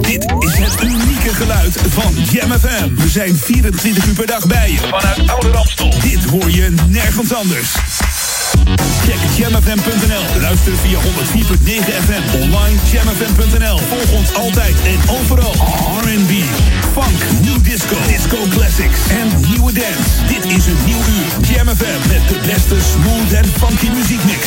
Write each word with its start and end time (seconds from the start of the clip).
Dit 0.00 0.24
is 0.38 0.58
het 0.58 0.82
unieke 0.82 1.34
geluid 1.34 1.78
van 1.88 2.14
Jam 2.30 2.52
FM. 2.52 2.94
We 2.94 3.08
zijn 3.08 3.36
24 3.36 4.06
uur 4.06 4.14
per 4.14 4.26
dag 4.26 4.46
bij 4.46 4.70
je. 4.70 4.78
Vanuit 4.78 5.30
Oude 5.30 5.50
Ramstel. 5.50 5.94
Dit 6.00 6.24
hoor 6.24 6.50
je 6.50 6.74
nergens 6.88 7.34
anders. 7.34 7.68
Check 9.04 9.18
jamfm.nl. 9.36 10.40
Luister 10.40 10.72
via 10.76 10.98
104.9 10.98 11.04
FM. 12.04 12.42
Online 12.42 12.76
jamfm.nl. 12.92 13.78
Volg 13.78 14.12
ons 14.12 14.34
altijd 14.34 14.74
en 14.86 15.10
overal. 15.10 15.54
R&B, 16.00 16.32
funk, 16.92 17.18
new 17.40 17.62
disco, 17.62 17.96
disco 18.06 18.36
classics 18.50 19.00
en 19.08 19.50
nieuwe 19.50 19.72
dance. 19.72 20.10
Dit 20.28 20.44
is 20.44 20.66
een 20.66 20.78
nieuw 20.86 21.02
uur. 21.16 21.54
Jam 21.54 21.68
FM 21.76 22.08
met 22.08 22.28
de 22.28 22.38
beste 22.46 22.76
smooth 22.92 23.32
en 23.32 23.44
funky 23.58 23.88
muziekmix. 23.88 24.46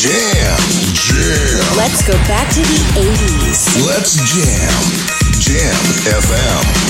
Jam, 0.00 0.56
jam. 0.94 1.76
Let's 1.76 2.00
go 2.06 2.14
back 2.26 2.48
to 2.54 2.62
the 2.62 2.80
80s. 2.96 3.86
Let's 3.86 4.16
jam. 4.32 4.72
Jam 5.38 5.74
FM. 6.08 6.89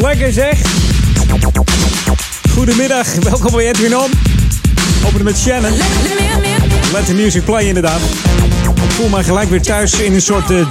Lekker 0.00 0.32
zeg. 0.32 0.58
Goedemiddag, 2.50 3.14
welkom 3.14 3.52
bij 3.52 3.68
Edwin 3.68 3.96
On. 3.96 4.10
Openen 5.06 5.24
met 5.24 5.38
Shannon. 5.38 5.72
Let 6.92 7.06
the 7.06 7.14
music 7.14 7.44
play 7.44 7.64
inderdaad. 7.64 8.00
Ik 8.74 8.90
voel 8.90 9.08
me 9.08 9.24
gelijk 9.24 9.50
weer 9.50 9.62
thuis 9.62 9.92
in 9.92 10.14
een 10.14 10.22
soort 10.22 10.50
uh, 10.50 10.66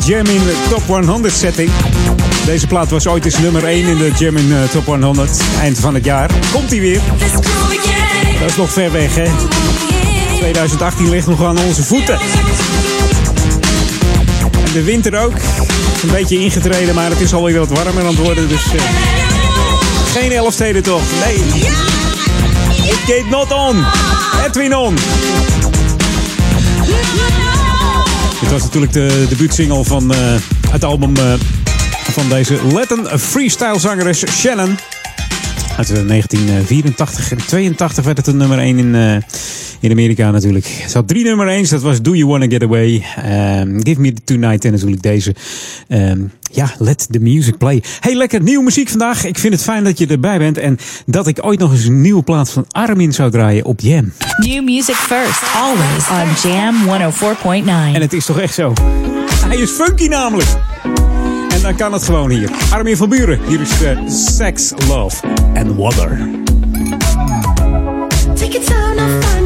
Top 0.70 0.88
100 0.88 1.34
setting. 1.34 1.72
Deze 2.46 2.68
plaat 2.68 2.90
was 2.90 3.08
ooit 3.08 3.26
eens 3.26 3.38
nummer 3.38 3.66
1 3.66 3.88
in 3.88 3.98
de 3.98 4.12
in 4.18 4.48
uh, 4.48 4.64
Top 4.64 4.86
100. 4.86 5.42
Eind 5.62 5.80
van 5.80 5.94
het 5.94 6.06
jaar. 6.06 6.30
Komt 6.52 6.70
hij 6.70 6.80
weer. 6.80 7.00
Dat 8.40 8.50
is 8.50 8.56
nog 8.56 8.72
ver 8.72 8.92
weg 8.92 9.16
hè. 9.16 9.30
2018 10.38 11.10
ligt 11.10 11.28
nog 11.28 11.44
aan 11.44 11.58
onze 11.58 11.84
voeten. 11.84 12.20
En 14.66 14.74
de 14.74 14.84
winter 14.84 15.20
ook. 15.20 15.34
Is 15.96 16.04
een 16.04 16.10
beetje 16.10 16.40
ingetreden, 16.40 16.96
maar 16.96 17.10
het 17.10 17.20
is 17.20 17.34
alweer 17.34 17.60
wat 17.60 17.70
warmer 17.70 18.04
aan 18.04 18.16
het 18.16 18.18
worden. 18.18 18.48
Dus 18.48 18.74
uh, 18.74 18.82
geen 20.14 20.32
Elfsteden 20.32 20.84
toch? 20.84 21.02
Nee. 21.26 21.36
It 22.86 23.00
gate 23.06 23.26
not 23.30 23.52
on. 23.52 23.86
Edwin 24.46 24.76
on. 24.76 24.96
Dit 28.42 28.52
was 28.52 28.62
natuurlijk 28.62 28.94
de 28.94 29.26
debuutsingle 29.30 29.84
van 29.84 30.12
uh, 30.12 30.18
het 30.70 30.84
album 30.84 31.18
uh, 31.18 31.34
van 32.12 32.30
deze 32.30 32.58
Latin 32.72 33.08
freestyle 33.20 33.80
zangeres 33.80 34.24
Shannon. 34.30 34.78
Uit 35.78 35.88
1984 36.08 37.32
en 37.32 37.38
82 37.46 38.06
werd 38.06 38.18
het 38.18 38.28
een 38.28 38.38
nummer 38.38 38.60
1 38.60 38.78
in, 38.78 39.24
in 39.84 39.92
Amerika 39.92 40.32
natuurlijk. 40.32 40.66
Ze 40.66 40.98
had 40.98 41.08
drie 41.08 41.24
nummer 41.24 41.60
1's. 41.60 41.70
Dat 41.70 41.82
was 41.82 42.02
Do 42.02 42.16
You 42.16 42.30
Wanna 42.30 42.46
Get 42.50 42.64
Away, 42.64 43.04
um, 43.62 43.80
Give 43.86 44.02
Me 44.02 44.14
Tonight 44.24 44.66
en 44.66 44.72
natuurlijk 44.72 45.02
deze. 45.02 45.36
Um, 45.88 46.32
ja, 46.52 46.72
Let 46.78 47.08
the 47.12 47.20
Music 47.20 47.58
Play. 47.58 47.84
Hey, 48.00 48.16
lekker 48.16 48.42
nieuwe 48.42 48.64
muziek 48.64 48.90
vandaag. 48.90 49.26
Ik 49.26 49.40
vind 49.40 49.54
het 49.54 49.64
fijn 49.64 49.84
dat 49.84 49.98
je 49.98 50.08
erbij 50.08 50.38
bent 50.38 50.58
en 50.58 50.78
dat 51.06 51.28
ik 51.28 51.46
ooit 51.46 51.60
nog 51.60 51.72
eens 51.72 51.86
een 51.86 52.02
nieuwe 52.02 52.24
plaat 52.24 52.50
van 52.50 52.66
Armin 52.70 53.14
zou 53.14 53.32
draaien 53.32 53.66
op 53.66 53.80
Jam. 53.80 54.14
New 54.38 54.64
music 54.64 54.96
first, 54.96 55.42
always 55.56 56.10
on 56.10 56.50
Jam 56.52 56.76
104.9. 56.86 57.96
En 57.96 58.02
het 58.02 58.14
is 58.14 58.26
toch 58.26 58.40
echt 58.40 58.54
zo. 58.54 58.74
Hij 59.46 59.58
is 59.58 59.70
funky 59.70 60.08
namelijk. 60.08 60.50
En 61.50 61.62
dan 61.62 61.76
kan 61.76 61.94
het 61.94 62.04
gewoon 62.04 62.30
hier. 62.30 62.50
Armin 62.72 62.98
van 62.98 63.10
Buren. 63.10 63.40
Hier 63.48 63.62
is 63.62 63.82
uh, 63.82 64.10
Sex, 64.10 64.72
Love 64.88 65.28
and 65.54 65.76
Water. 65.76 66.30
Take 68.36 68.54
your 68.54 69.43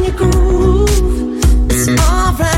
It's 1.80 1.86
alright. 1.90 2.57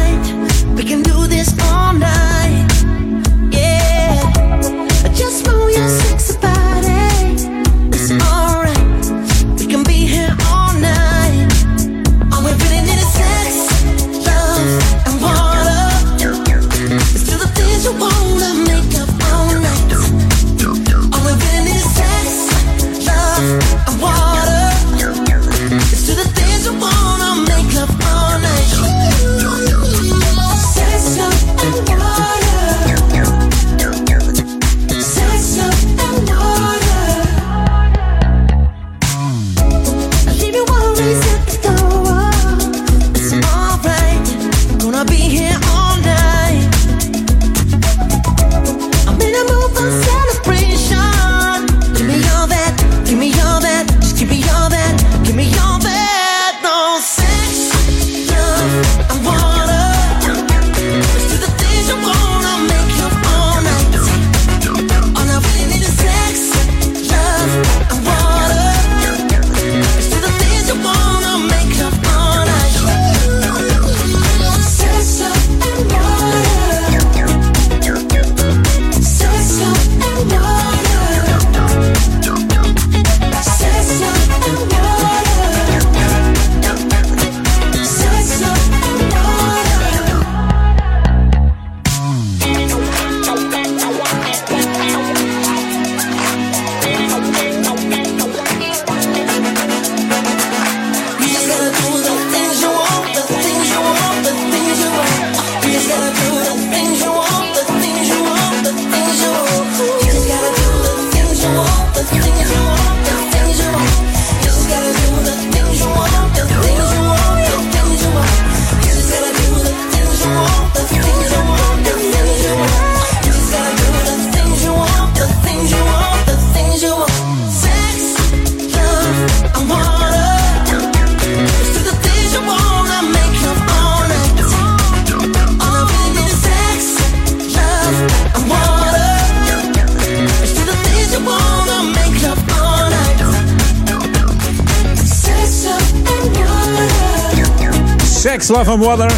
Love 148.61 148.73
and 148.73 148.85
Water. 148.85 149.11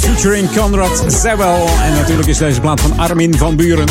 Featuring 0.00 0.50
Conrad 0.56 1.04
Zewel. 1.06 1.68
En 1.82 1.92
natuurlijk 1.92 2.28
is 2.28 2.38
deze 2.38 2.60
plaat 2.60 2.80
van 2.80 2.98
Armin 2.98 3.36
van 3.36 3.56
Buren. 3.56 3.86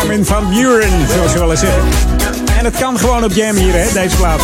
Armin 0.00 0.24
van 0.24 0.48
Buren, 0.48 0.90
zoals 1.14 1.32
je 1.32 1.38
wel 1.38 1.50
eens 1.50 1.60
zeggen. 1.60 1.82
En 2.58 2.64
het 2.64 2.76
kan 2.76 2.98
gewoon 2.98 3.24
op 3.24 3.32
Jam 3.32 3.56
hier, 3.56 3.72
hè, 3.74 3.92
deze 3.92 4.16
plaat. 4.16 4.40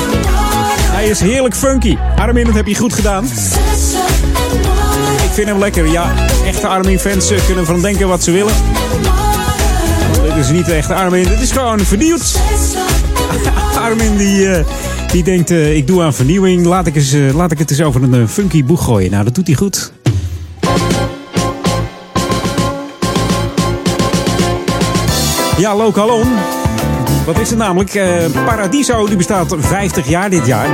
Hij 0.80 1.08
is 1.08 1.20
heerlijk 1.20 1.54
funky. 1.54 1.97
Armin, 2.16 2.44
dat 2.44 2.54
heb 2.54 2.66
je 2.66 2.75
goed 2.75 2.92
gedaan. 2.92 3.25
Ik 5.25 5.30
vind 5.32 5.49
hem 5.49 5.58
lekker. 5.58 5.87
Ja, 5.87 6.12
echte 6.47 6.66
Armin-fans 6.66 7.32
kunnen 7.47 7.66
van 7.66 7.80
denken 7.80 8.08
wat 8.08 8.23
ze 8.23 8.30
willen. 8.30 8.54
Dit 10.23 10.37
is 10.37 10.50
niet 10.50 10.66
de 10.66 10.75
echte 10.75 10.94
Armin. 10.94 11.28
Dit 11.28 11.40
is 11.40 11.52
gewoon 11.52 11.80
vernieuwd. 11.80 12.40
Armin 13.85 14.16
die, 14.16 14.49
eh, 14.49 14.64
die 15.12 15.23
denkt, 15.23 15.50
eh, 15.50 15.77
ik 15.77 15.87
doe 15.87 16.03
aan 16.03 16.15
vernieuwing. 16.15 16.67
Laat 16.67 16.87
ik, 16.87 16.97
eens, 16.97 17.12
eh, 17.12 17.35
laat 17.35 17.53
ik 17.53 17.59
het 17.59 17.71
eens 17.71 17.83
over 17.83 18.03
een 18.03 18.15
eh, 18.15 18.27
funky 18.27 18.65
boeg 18.65 18.85
gooien. 18.85 19.11
Nou, 19.11 19.25
dat 19.25 19.35
doet 19.35 19.47
hij 19.47 19.57
goed. 19.57 19.93
Ja, 25.59 25.77
Lokalon. 25.77 26.27
Wat 27.27 27.38
is 27.38 27.50
het 27.50 27.59
namelijk? 27.59 28.00
Paradiso 28.45 29.07
die 29.07 29.17
bestaat 29.17 29.55
50 29.59 30.09
jaar 30.09 30.31
dit 30.31 30.47
jaar. 30.47 30.69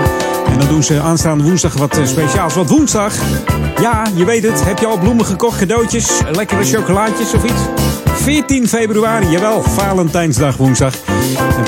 En 0.47 0.59
dan 0.59 0.69
doen 0.69 0.83
ze 0.83 1.01
aanstaande 1.01 1.45
woensdag 1.45 1.75
wat 1.75 2.01
speciaals. 2.05 2.55
Want 2.55 2.69
woensdag, 2.69 3.15
ja, 3.81 4.07
je 4.15 4.25
weet 4.25 4.43
het. 4.43 4.65
Heb 4.65 4.79
je 4.79 4.87
al 4.87 4.99
bloemen 4.99 5.25
gekocht, 5.25 5.59
cadeautjes, 5.59 6.11
lekkere 6.33 6.65
chocolaatjes 6.65 7.35
of 7.35 7.45
iets? 7.45 7.61
14 8.15 8.69
februari, 8.69 9.29
jawel, 9.29 9.63
Valentijnsdag 9.63 10.57
woensdag. 10.57 11.14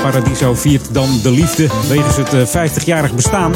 Paradiso 0.01 0.53
viert 0.53 0.93
dan 0.93 1.19
de 1.23 1.31
liefde 1.31 1.67
wegens 1.87 2.15
het 2.17 2.33
eh, 2.33 2.67
50-jarig 2.67 3.13
bestaan. 3.13 3.53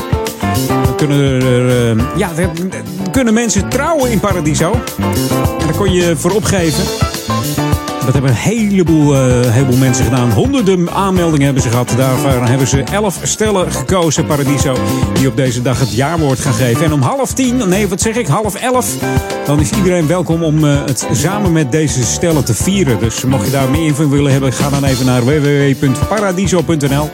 Dan 0.67 0.95
kunnen, 0.95 1.41
er, 1.41 1.97
eh, 1.97 2.03
ja, 2.17 2.29
kunnen 3.11 3.33
mensen 3.33 3.69
trouwen 3.69 4.11
in 4.11 4.19
Paradiso. 4.19 4.71
En 5.59 5.65
daar 5.65 5.75
kon 5.77 5.93
je 5.93 6.15
voor 6.15 6.31
opgeven. 6.31 7.10
Dat 8.11 8.21
hebben 8.21 8.37
een 8.37 8.55
heleboel, 8.55 9.15
eh, 9.15 9.51
heleboel 9.51 9.77
mensen 9.77 10.03
gedaan. 10.03 10.31
Honderden 10.31 10.91
aanmeldingen 10.91 11.45
hebben 11.45 11.63
ze 11.63 11.69
gehad. 11.69 11.93
Daarvoor 11.97 12.45
hebben 12.45 12.67
ze 12.67 12.83
elf 12.83 13.19
stellen 13.23 13.71
gekozen, 13.71 14.25
Paradiso. 14.25 14.75
Die 15.13 15.27
op 15.27 15.35
deze 15.35 15.61
dag 15.61 15.79
het 15.79 15.93
jaarwoord 15.93 16.39
gaan 16.39 16.53
geven. 16.53 16.85
En 16.85 16.93
om 16.93 17.01
half 17.01 17.33
tien, 17.33 17.69
nee 17.69 17.87
wat 17.87 18.01
zeg 18.01 18.15
ik, 18.15 18.27
half 18.27 18.55
elf. 18.55 18.95
Dan 19.45 19.59
is 19.59 19.69
iedereen 19.69 20.07
welkom 20.07 20.43
om 20.43 20.65
eh, 20.65 20.85
het 20.85 21.07
samen 21.11 21.51
met 21.51 21.71
deze 21.71 22.03
stellen 22.03 22.45
te 22.45 22.53
vieren. 22.53 22.99
Dus 22.99 23.23
mocht 23.23 23.45
je 23.45 23.51
daar 23.51 23.69
meer 23.69 23.85
info 23.85 24.09
willen 24.09 24.31
hebben, 24.31 24.53
ga 24.53 24.69
dan 24.69 24.83
even 24.83 25.05
naar 25.05 25.25
www.paradiso.nl. 25.25 27.09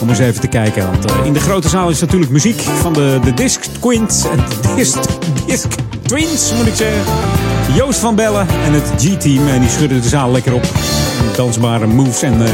Om 0.00 0.08
eens 0.08 0.18
even 0.18 0.40
te 0.40 0.48
kijken. 0.48 0.90
Want 0.90 1.04
eh, 1.04 1.26
in 1.26 1.32
de 1.32 1.40
grote 1.40 1.68
zaal 1.68 1.90
is 1.90 2.00
natuurlijk 2.00 2.30
muziek 2.30 2.60
van 2.60 2.92
de, 2.92 3.18
de 3.24 3.34
Disc 3.34 3.62
de 3.80 4.74
Disc, 4.76 4.98
Disc 5.46 5.68
Twins, 6.02 6.52
moet 6.56 6.66
ik 6.66 6.74
zeggen. 6.74 7.53
Joost 7.74 7.98
van 7.98 8.14
Bellen 8.14 8.46
en 8.48 8.72
het 8.72 8.92
G-team. 8.96 9.48
En 9.48 9.60
die 9.60 9.70
schudden 9.70 10.02
de 10.02 10.08
zaal 10.08 10.30
lekker 10.30 10.54
op. 10.54 10.64
Dansbare 11.36 11.86
moves 11.86 12.22
en 12.22 12.44
eh, 12.44 12.50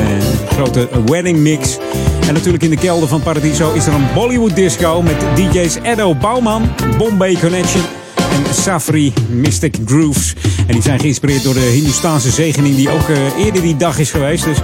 grote 0.49 0.89
wedding 1.07 1.39
mix. 1.39 1.79
En 2.27 2.35
natuurlijk 2.35 2.62
in 2.62 2.71
de 2.71 2.77
kelder 2.77 3.09
van 3.09 3.23
Paradiso 3.23 3.73
is 3.73 3.87
er 3.87 3.95
een 3.95 4.07
Bollywood 4.15 4.57
disco 4.57 5.03
met 5.03 5.17
DJ's 5.35 5.79
Edo 5.83 6.15
Bouwman, 6.15 6.69
Bombay 6.99 7.37
Connection 7.41 7.83
en 8.17 8.55
Safri 8.55 9.12
Mystic 9.29 9.77
Grooves. 9.85 10.35
En 10.67 10.73
die 10.73 10.83
zijn 10.83 11.00
geïnspireerd 11.00 11.43
door 11.43 11.55
de 11.55 11.61
Hindoestaanse 11.61 12.31
zegening 12.31 12.77
die 12.77 12.91
ook 12.91 13.09
eh, 13.09 13.45
eerder 13.45 13.62
die 13.62 13.77
dag 13.77 13.99
is 13.99 14.11
geweest. 14.11 14.45
Dus 14.45 14.59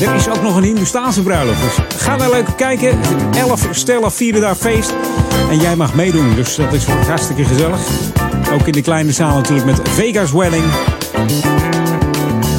er 0.00 0.14
is 0.14 0.28
ook 0.28 0.42
nog 0.42 0.56
een 0.56 0.64
Hindoestaanse 0.64 1.22
bruiloft. 1.22 1.60
Dus 1.62 2.00
ga 2.00 2.16
daar 2.16 2.30
leuk 2.30 2.46
kijken. 2.56 2.98
Elf 3.36 3.68
stellen 3.70 4.12
vieren 4.12 4.40
daar 4.40 4.56
feest. 4.56 4.94
En 5.50 5.58
jij 5.58 5.76
mag 5.76 5.94
meedoen, 5.94 6.34
dus 6.34 6.56
dat 6.56 6.72
is 6.72 6.84
hartstikke 6.84 7.44
gezellig. 7.44 7.80
Ook 8.52 8.66
in 8.66 8.72
de 8.72 8.82
kleine 8.82 9.12
zaal 9.12 9.36
natuurlijk 9.36 9.66
met 9.66 9.88
Vegas 9.88 10.32
Wedding. 10.32 10.64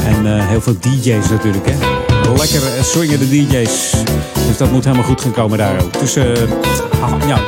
En 0.05 0.25
eh, 0.25 0.47
heel 0.47 0.61
veel 0.61 0.75
DJ's 0.79 1.29
natuurlijk, 1.29 1.65
hè. 1.69 1.75
Lekker 2.37 2.61
eh, 2.63 2.83
swingende 2.83 3.29
DJ's. 3.29 3.91
Dus 4.47 4.57
dat 4.57 4.71
moet 4.71 4.83
helemaal 4.83 5.05
goed 5.05 5.21
gaan 5.21 5.31
komen 5.31 5.57
daar 5.57 5.81
ook. 5.81 5.99
Dus 5.99 6.17
ah, 6.17 7.27
ja, 7.27 7.39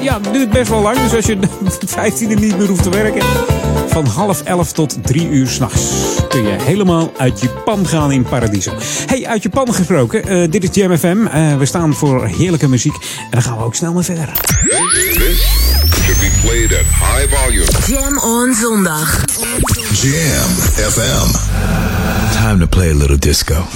ja, 0.00 0.20
het 0.22 0.32
duurt 0.32 0.50
best 0.50 0.68
wel 0.68 0.82
lang. 0.82 0.98
Dus 0.98 1.14
als 1.14 1.26
je 1.26 1.38
15 1.86 2.30
er 2.30 2.40
niet 2.40 2.58
meer 2.58 2.68
hoeft 2.68 2.82
te 2.82 2.90
werken. 2.90 3.22
Van 3.88 4.06
half 4.06 4.42
elf 4.42 4.72
tot 4.72 4.96
drie 5.02 5.28
uur 5.28 5.48
s'nachts 5.48 5.80
kun 6.28 6.42
je 6.42 6.56
helemaal 6.62 7.12
uit 7.16 7.40
je 7.40 7.48
pan 7.48 7.86
gaan 7.86 8.12
in 8.12 8.22
Paradiso. 8.22 8.72
Hey, 9.06 9.26
uit 9.26 9.42
je 9.42 9.48
pan 9.48 9.74
gesproken. 9.74 10.50
dit 10.50 10.62
is 10.62 10.68
Jam 10.72 10.96
FM. 10.96 11.16
We 11.58 11.66
staan 11.66 11.94
voor 11.94 12.26
heerlijke 12.26 12.68
muziek. 12.68 12.94
En 12.94 13.30
dan 13.30 13.42
gaan 13.42 13.56
we 13.56 13.64
ook 13.64 13.74
snel 13.74 13.92
mee 13.92 14.02
verder. 14.02 14.32
This 16.06 16.18
should 16.18 16.30
be 16.30 16.48
played 16.48 16.72
at 16.72 16.84
high 16.86 17.26
volume. 17.26 17.66
Jam 17.88 18.18
on 18.18 18.54
zondag. 18.54 19.26
Jam 19.92 20.48
FM. 20.78 21.32
Time 22.34 22.60
to 22.60 22.66
play 22.68 22.90
a 22.90 22.94
little 22.94 23.16
disco. 23.16 23.66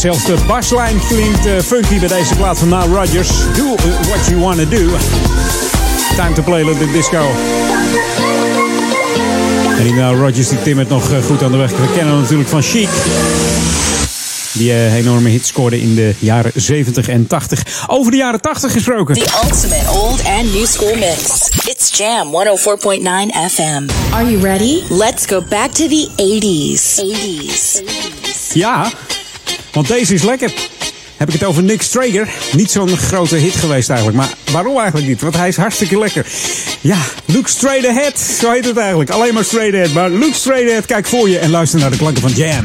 Zelfs 0.00 0.24
de 0.24 0.36
baslijn 0.46 1.00
klinkt 1.08 1.46
eh, 1.46 1.58
funky 1.58 1.98
bij 1.98 2.08
deze 2.08 2.34
plaat 2.34 2.58
van 2.58 2.68
Now 2.68 2.94
Rodgers. 2.94 3.28
Do 3.56 3.74
what 4.08 4.26
you 4.28 4.40
wanna 4.40 4.64
do. 4.64 4.88
Time 6.16 6.32
to 6.34 6.42
play 6.42 6.62
the 6.64 6.90
disco. 6.92 7.24
En 9.78 9.82
die 9.82 9.92
Now 9.92 10.20
Rodgers 10.20 10.48
die 10.48 10.62
timmert 10.62 10.88
nog 10.88 11.12
eh, 11.12 11.24
goed 11.24 11.42
aan 11.42 11.50
de 11.50 11.56
weg. 11.56 11.70
We 11.70 11.92
kennen 11.94 12.12
hem 12.12 12.20
natuurlijk 12.20 12.48
van 12.48 12.62
Chic. 12.62 12.88
Die 14.52 14.72
eh, 14.72 14.94
enorme 14.94 15.28
hit 15.28 15.46
scoorde 15.46 15.80
in 15.80 15.94
de 15.94 16.14
jaren 16.18 16.52
70 16.54 17.08
en 17.08 17.26
80. 17.26 17.62
Over 17.86 18.10
de 18.10 18.16
jaren 18.16 18.40
80 18.40 18.72
gesproken. 18.72 19.14
The 19.14 19.40
ultimate 19.44 19.90
old 19.90 20.24
and 20.24 20.52
new 20.52 20.66
school 20.66 20.94
mix. 20.94 21.48
It's 21.64 21.98
Jam 21.98 22.26
104.9 22.26 23.02
FM. 23.50 23.88
Are 24.12 24.30
you 24.30 24.42
ready? 24.42 24.82
Let's 24.88 25.26
go 25.26 25.42
back 25.48 25.70
to 25.70 25.88
the 25.88 26.08
80s. 26.16 27.00
80s. 27.00 27.82
Ja, 28.52 28.92
want 29.72 29.88
deze 29.88 30.14
is 30.14 30.22
lekker. 30.22 30.52
heb 31.16 31.28
ik 31.28 31.34
het 31.34 31.44
over 31.44 31.62
Nick 31.62 31.82
Strager. 31.82 32.28
Niet 32.52 32.70
zo'n 32.70 32.96
grote 32.96 33.36
hit 33.36 33.54
geweest 33.54 33.88
eigenlijk. 33.88 34.18
Maar 34.18 34.30
waarom 34.52 34.76
eigenlijk 34.78 35.08
niet? 35.08 35.20
Want 35.20 35.36
hij 35.36 35.48
is 35.48 35.56
hartstikke 35.56 35.98
lekker. 35.98 36.26
Ja, 36.80 36.98
Look 37.24 37.48
Straight 37.48 37.86
Ahead. 37.86 38.18
Zo 38.18 38.50
heet 38.50 38.64
het 38.64 38.76
eigenlijk. 38.76 39.10
Alleen 39.10 39.34
maar 39.34 39.44
Straight 39.44 39.74
Ahead. 39.74 39.92
Maar 39.92 40.10
Look 40.10 40.34
Straight 40.34 40.68
Ahead. 40.68 40.86
Kijk 40.86 41.06
voor 41.06 41.28
je 41.28 41.38
en 41.38 41.50
luister 41.50 41.80
naar 41.80 41.90
de 41.90 41.96
klanken 41.96 42.22
van 42.22 42.32
Jam. 42.32 42.64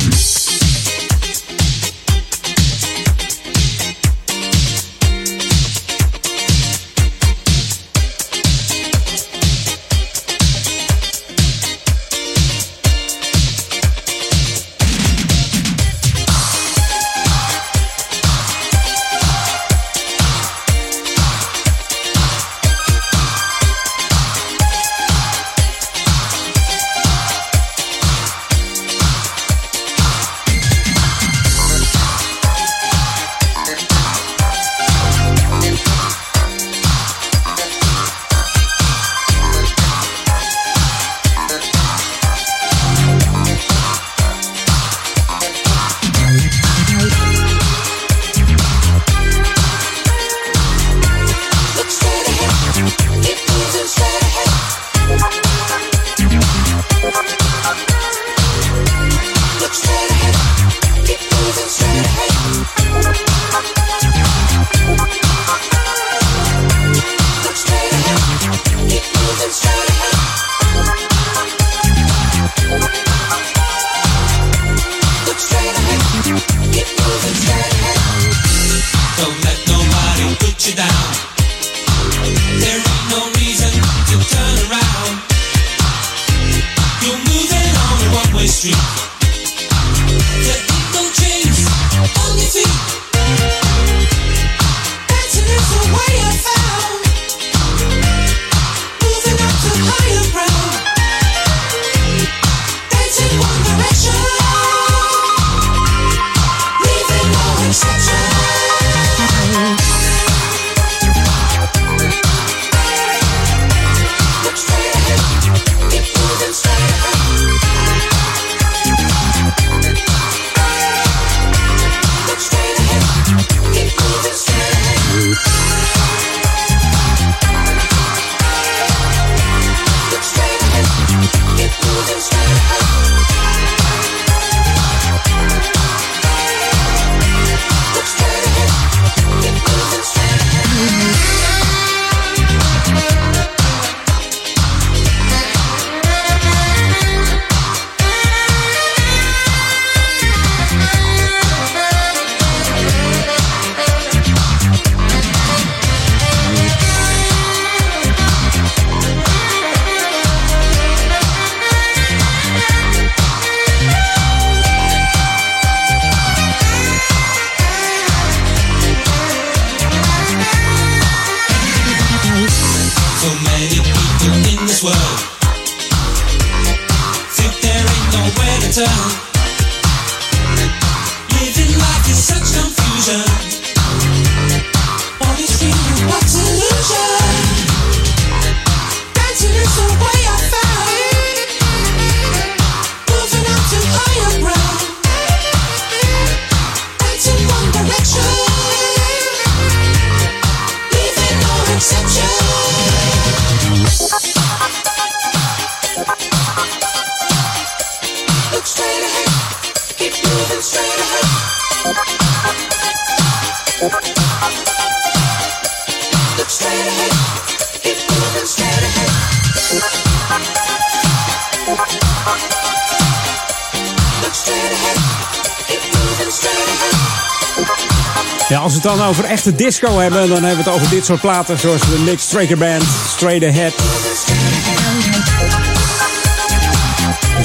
Echte 229.46 229.64
disco 229.64 230.00
hebben, 230.00 230.30
dan 230.30 230.44
hebben 230.44 230.64
we 230.64 230.70
het 230.70 230.80
over 230.80 230.90
dit 230.90 231.06
soort 231.06 231.22
platen. 231.22 231.60
Zoals 231.60 231.82
de 231.82 232.00
Nick 232.06 232.20
Straker 232.20 232.58
Band, 232.58 232.84
Straight 233.08 233.44
Ahead. 233.44 233.74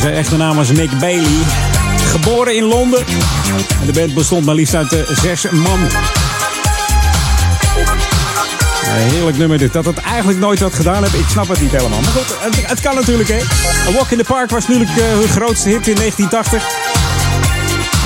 Zijn 0.00 0.14
echte 0.14 0.36
naam 0.36 0.56
was 0.56 0.70
Nick 0.70 0.98
Bailey. 0.98 1.38
Geboren 2.10 2.56
in 2.56 2.64
Londen. 2.64 3.04
En 3.80 3.86
de 3.86 3.92
band 3.92 4.14
bestond 4.14 4.44
maar 4.44 4.54
liefst 4.54 4.74
uit 4.74 4.92
eh, 4.92 5.00
zes 5.22 5.50
man. 5.50 5.78
Heerlijk 8.84 9.36
nummer 9.36 9.58
dit. 9.58 9.72
Dat 9.72 9.84
het 9.84 9.98
eigenlijk 9.98 10.38
nooit 10.38 10.60
wat 10.60 10.74
gedaan 10.74 11.02
heb, 11.02 11.12
ik 11.12 11.28
snap 11.28 11.48
het 11.48 11.60
niet 11.60 11.70
helemaal. 11.70 12.00
Maar 12.00 12.10
goed, 12.10 12.36
het, 12.66 12.80
kan 12.80 12.94
natuurlijk, 12.94 13.28
hè. 13.28 13.40
A 13.88 13.92
Walk 13.92 14.10
in 14.10 14.18
the 14.18 14.24
Park 14.24 14.50
was 14.50 14.68
natuurlijk 14.68 14.98
eh, 14.98 15.04
hun 15.04 15.28
grootste 15.28 15.68
hit 15.68 15.88
in 15.88 15.94
1980. 15.94 16.62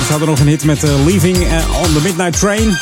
Ze 0.05 0.11
hadden 0.11 0.27
nog 0.27 0.39
een 0.39 0.47
hit 0.47 0.63
met 0.63 0.83
eh, 0.83 1.05
Leaving 1.05 1.37
on 1.83 1.93
the 1.93 1.99
Midnight 2.03 2.39
Train. 2.39 2.77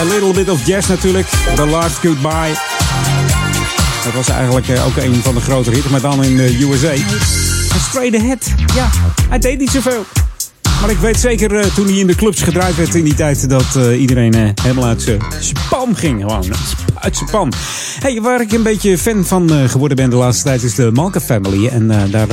A 0.00 0.04
little 0.04 0.32
bit 0.32 0.48
of 0.48 0.66
jazz 0.66 0.88
natuurlijk. 0.88 1.26
The 1.54 1.66
Last 1.66 1.96
Goodbye. 1.96 2.54
Dat 4.04 4.12
was 4.14 4.28
eigenlijk 4.28 4.68
eh, 4.68 4.86
ook 4.86 4.96
een 4.96 5.14
van 5.14 5.34
de 5.34 5.40
grotere 5.40 5.76
hits, 5.76 5.88
maar 5.88 6.00
dan 6.00 6.24
in 6.24 6.36
de 6.36 6.66
USA. 6.70 6.90
En 6.90 7.80
Straight 7.88 8.14
Ahead, 8.16 8.54
ja, 8.74 8.90
hij 9.28 9.38
deed 9.38 9.58
niet 9.58 9.70
zoveel. 9.70 10.04
Maar 10.80 10.90
ik 10.90 10.98
weet 10.98 11.20
zeker 11.20 11.54
eh, 11.58 11.74
toen 11.74 11.86
hij 11.86 11.94
in 11.94 12.06
de 12.06 12.14
clubs 12.14 12.42
gedraaid 12.42 12.76
werd 12.76 12.94
in 12.94 13.04
die 13.04 13.14
tijd... 13.14 13.48
dat 13.48 13.76
eh, 13.76 14.00
iedereen 14.00 14.34
eh, 14.34 14.48
helemaal 14.62 14.84
uit 14.84 15.02
zijn 15.02 15.22
span 15.40 15.96
ging. 15.96 16.20
Gewoon 16.20 16.44
uit 16.94 17.16
zijn 17.16 17.30
pan. 17.30 17.52
Hey, 18.00 18.20
waar 18.20 18.40
ik 18.40 18.52
een 18.52 18.62
beetje 18.62 18.98
fan 18.98 19.24
van 19.24 19.52
eh, 19.52 19.68
geworden 19.68 19.96
ben 19.96 20.10
de 20.10 20.16
laatste 20.16 20.44
tijd 20.44 20.62
is 20.62 20.74
de 20.74 20.90
Malka 20.92 21.20
Family. 21.20 21.66
En 21.66 21.90
eh, 21.90 22.10
daar... 22.10 22.28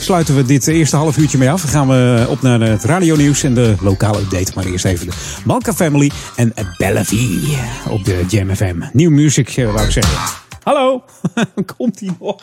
sluiten 0.00 0.36
we 0.36 0.44
dit 0.44 0.66
eerste 0.66 0.96
half 0.96 1.16
uurtje 1.16 1.38
mee 1.38 1.50
af. 1.50 1.60
Dan 1.60 1.70
gaan 1.70 1.88
we 1.88 2.26
op 2.28 2.42
naar 2.42 2.60
het 2.60 2.84
radionieuws 2.84 3.42
en 3.42 3.54
de 3.54 3.74
lokale 3.80 4.18
update. 4.18 4.52
Maar 4.54 4.64
eerst 4.64 4.84
even 4.84 5.06
de 5.06 5.12
Malka 5.44 5.72
Family 5.72 6.10
en 6.36 6.52
Bellevue 6.76 7.58
op 7.88 8.04
de 8.04 8.24
Jam 8.28 8.54
FM. 8.54 8.76
Nieuw 8.92 9.10
music, 9.10 9.48
eh, 9.48 9.72
wou 9.72 9.84
ik 9.86 9.90
zeggen. 9.90 10.18
Hallo, 10.62 11.04
komt 11.76 12.00
hij 12.00 12.10
nog? 12.20 12.42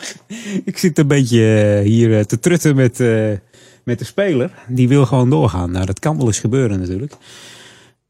Ik 0.66 0.78
zit 0.78 0.98
een 0.98 1.08
beetje 1.08 1.78
eh, 1.80 1.86
hier 1.86 2.18
eh, 2.18 2.24
te 2.24 2.40
trutten 2.40 2.76
met, 2.76 2.98
met 3.84 4.00
de 4.00 4.06
speler. 4.06 4.52
Die 4.68 4.88
wil 4.88 5.06
gewoon 5.06 5.30
doorgaan. 5.30 5.72
Nou, 5.72 5.86
dat 5.86 6.00
kan 6.00 6.18
wel 6.18 6.26
eens 6.26 6.40
gebeuren 6.40 6.80
natuurlijk. 6.80 7.14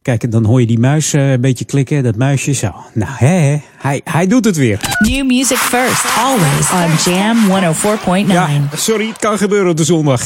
Kijk, 0.07 0.31
dan 0.31 0.45
hoor 0.45 0.59
je 0.59 0.67
die 0.67 0.79
muis 0.79 1.13
eh, 1.13 1.31
een 1.31 1.41
beetje 1.41 1.65
klikken, 1.65 2.03
dat 2.03 2.15
muisje 2.15 2.51
zo. 2.53 2.73
Nou, 2.93 3.11
hè, 3.15 3.27
hè, 3.27 3.57
hij, 3.77 4.01
hij 4.03 4.27
doet 4.27 4.45
het 4.45 4.57
weer. 4.57 4.79
New 4.99 5.25
music 5.25 5.57
first, 5.57 6.03
always 6.17 6.71
on 7.05 7.13
Jam 7.13 7.37
104.9. 8.25 8.31
Ja, 8.31 8.49
sorry, 8.75 9.07
het 9.07 9.17
kan 9.19 9.37
gebeuren 9.37 9.69
op 9.69 9.77
de 9.77 9.83
zondag. 9.83 10.21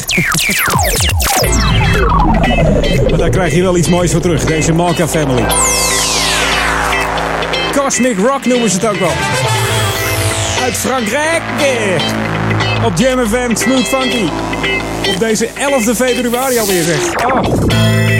maar 3.09 3.17
daar 3.17 3.29
krijg 3.29 3.55
je 3.55 3.61
wel 3.61 3.77
iets 3.77 3.89
moois 3.89 4.11
voor 4.11 4.21
terug, 4.21 4.45
deze 4.45 4.73
Malka 4.73 5.07
Family. 5.07 5.45
Cosmic 7.75 8.17
Rock 8.17 8.45
noemen 8.45 8.69
ze 8.69 8.75
het 8.75 8.85
ook 8.85 8.99
wel. 8.99 9.13
Uit 10.63 10.73
Frankrijk. 10.73 11.41
eh. 11.57 12.85
Op 12.85 12.91
Jam 12.95 13.27
FM, 13.27 13.55
Smooth 13.55 13.87
Funky. 13.87 14.29
Op 15.13 15.19
deze 15.19 15.47
11 15.47 15.95
februari 15.95 16.59
alweer 16.59 16.83
zeg. 16.83 17.25
Oh. 17.25 18.10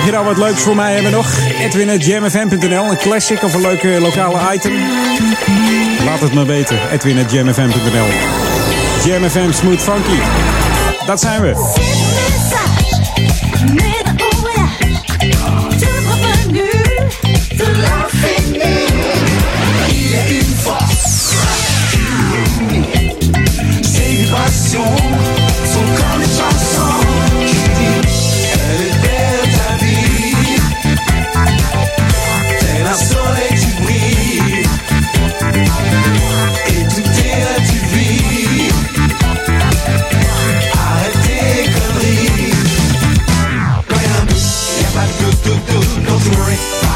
Mocht 0.00 0.12
je 0.12 0.18
nou 0.18 0.28
wat 0.28 0.38
leuks 0.38 0.62
voor 0.62 0.76
mij 0.76 0.94
hebben 0.94 1.12
nog? 1.12 1.38
Edwin.jamfm.nl 1.60 2.90
Een 2.90 2.96
classic 2.96 3.42
of 3.42 3.54
een 3.54 3.60
leuke 3.60 4.00
lokale 4.00 4.54
item? 4.54 4.72
Laat 6.04 6.20
het 6.20 6.34
me 6.34 6.44
weten. 6.44 6.90
Edwin.jamfm.nl 6.90 8.06
Jam 9.04 9.30
FM 9.30 9.52
Smooth 9.52 9.82
Funky. 9.82 10.18
Dat 11.06 11.20
zijn 11.20 11.40
we. 11.40 11.78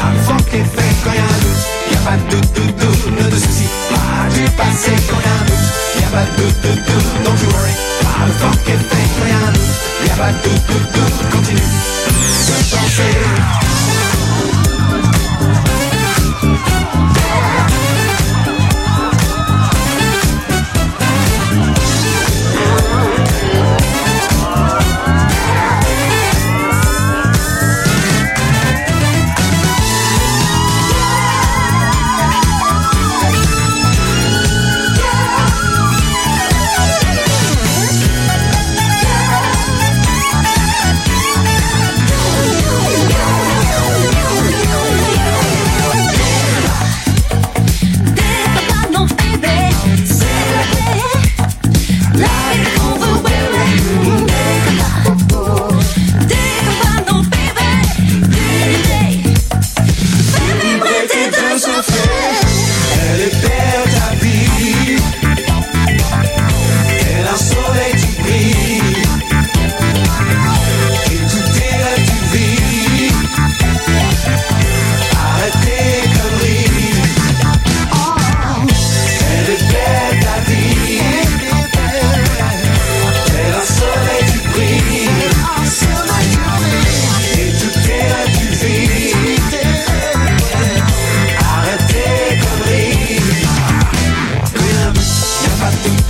pas 0.05 0.11
le 0.13 0.19
fond 0.19 0.43
qui 0.49 0.57
fait 0.57 0.95
quand 1.03 1.13
y'a 1.13 1.23
un 1.23 1.39
doute. 1.43 1.63
Y'a 1.91 1.97
pas 1.99 2.17
de 2.17 2.25
doute, 2.31 2.53
doute, 2.55 3.15
doute, 3.17 3.31
de 3.31 3.37
soucis, 3.37 3.69
pas 3.89 4.29
du 4.33 4.43
passé 4.51 4.91
quand 5.09 5.21
y'a 5.25 5.35
un 5.41 5.45
doute. 5.49 5.65
Y'a 5.99 6.07
pas 6.07 6.25
de 6.25 6.31
doute, 6.37 6.57
doute, 6.63 6.83
doute, 6.85 7.07
don't 7.23 7.41
you 7.41 7.49
worry, 7.53 7.75
pas 8.01 8.25
le 8.25 8.33
fond 8.39 8.55
qui 8.65 8.71
fait 8.71 9.07
quand 9.17 9.27
y'a 9.27 9.47
un 9.47 9.51
doute. 9.51 9.73
Pas 10.17 10.31
de 10.31 10.37
doute, 10.43 10.65
doute, 10.67 10.89
doute, 10.93 11.29
continue 11.31 11.59
de 11.59 12.53
penser. 12.71 13.74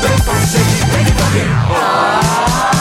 de 0.00 0.22
penser, 0.22 0.58
et 0.58 1.18
Continue 1.18 1.42
de 1.42 2.77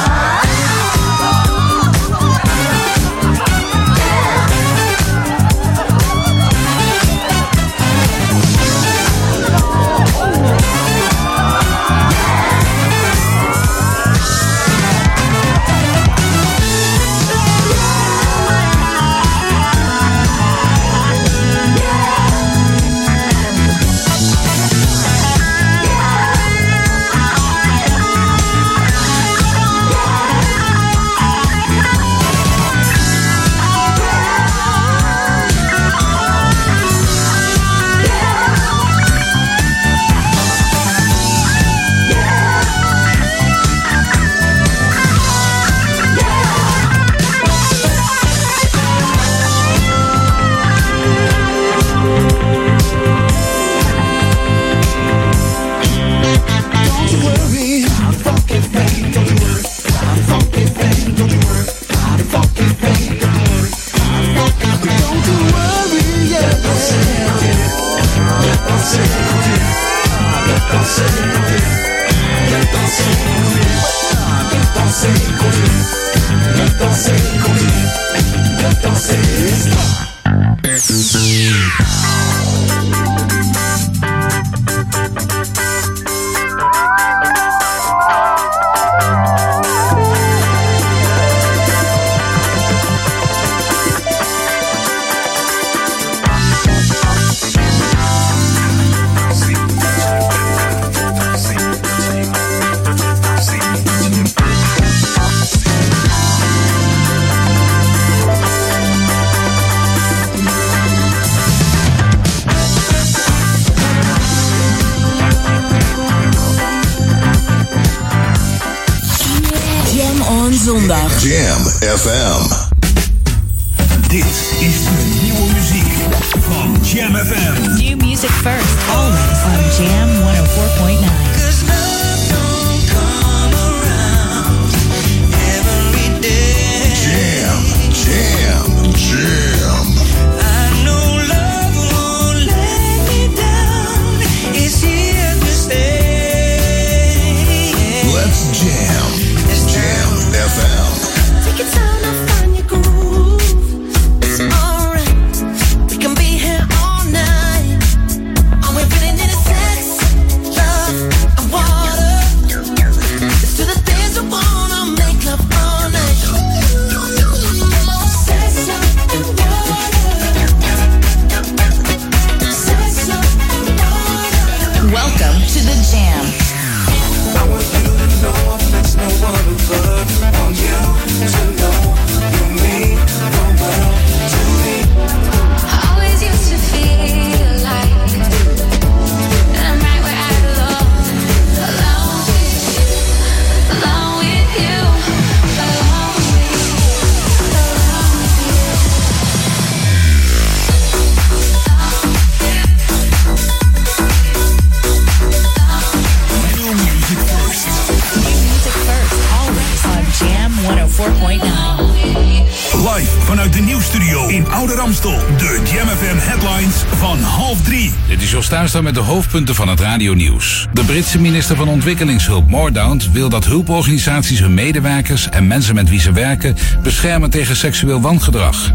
De 214.87 215.61
Jam 215.73 215.87
FM 215.87 216.17
headlines 216.17 216.75
van 216.95 217.19
half 217.19 217.61
drie. 217.61 217.93
Dit 218.07 218.21
is 218.21 218.31
Jos 218.31 218.47
Tuinstra 218.47 218.81
met 218.81 218.93
de 218.93 218.99
hoofdpunten 218.99 219.55
van 219.55 219.67
het 219.67 219.79
radionieuws. 219.79 220.67
De 220.73 220.83
Britse 220.83 221.21
minister 221.21 221.55
van 221.55 221.67
Ontwikkelingshulp 221.67 222.49
Mordaunt 222.49 223.11
wil 223.11 223.29
dat 223.29 223.45
hulporganisaties 223.45 224.39
hun 224.39 224.53
medewerkers 224.53 225.29
en 225.29 225.47
mensen 225.47 225.75
met 225.75 225.89
wie 225.89 225.99
ze 225.99 226.11
werken 226.11 226.55
beschermen 226.83 227.29
tegen 227.29 227.55
seksueel 227.55 228.01
wangedrag. 228.01 228.71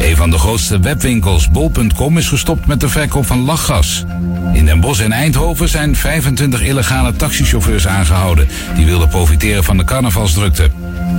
Een 0.00 0.16
van 0.16 0.30
de 0.30 0.38
grootste 0.38 0.80
webwinkels 0.80 1.50
bol.com 1.50 2.18
is 2.18 2.28
gestopt 2.28 2.66
met 2.66 2.80
de 2.80 2.88
verkoop 2.88 3.26
van 3.26 3.44
lachgas. 3.44 4.04
In 4.52 4.64
Den 4.64 4.80
Bosch 4.80 5.02
en 5.02 5.12
Eindhoven 5.12 5.68
zijn 5.68 5.96
25 5.96 6.62
illegale 6.62 7.16
taxichauffeurs 7.16 7.86
aangehouden 7.86 8.48
die 8.74 8.86
wilden 8.86 9.08
profiteren 9.08 9.64
van 9.64 9.76
de 9.76 9.84
carnavalsdrukte. 9.84 10.70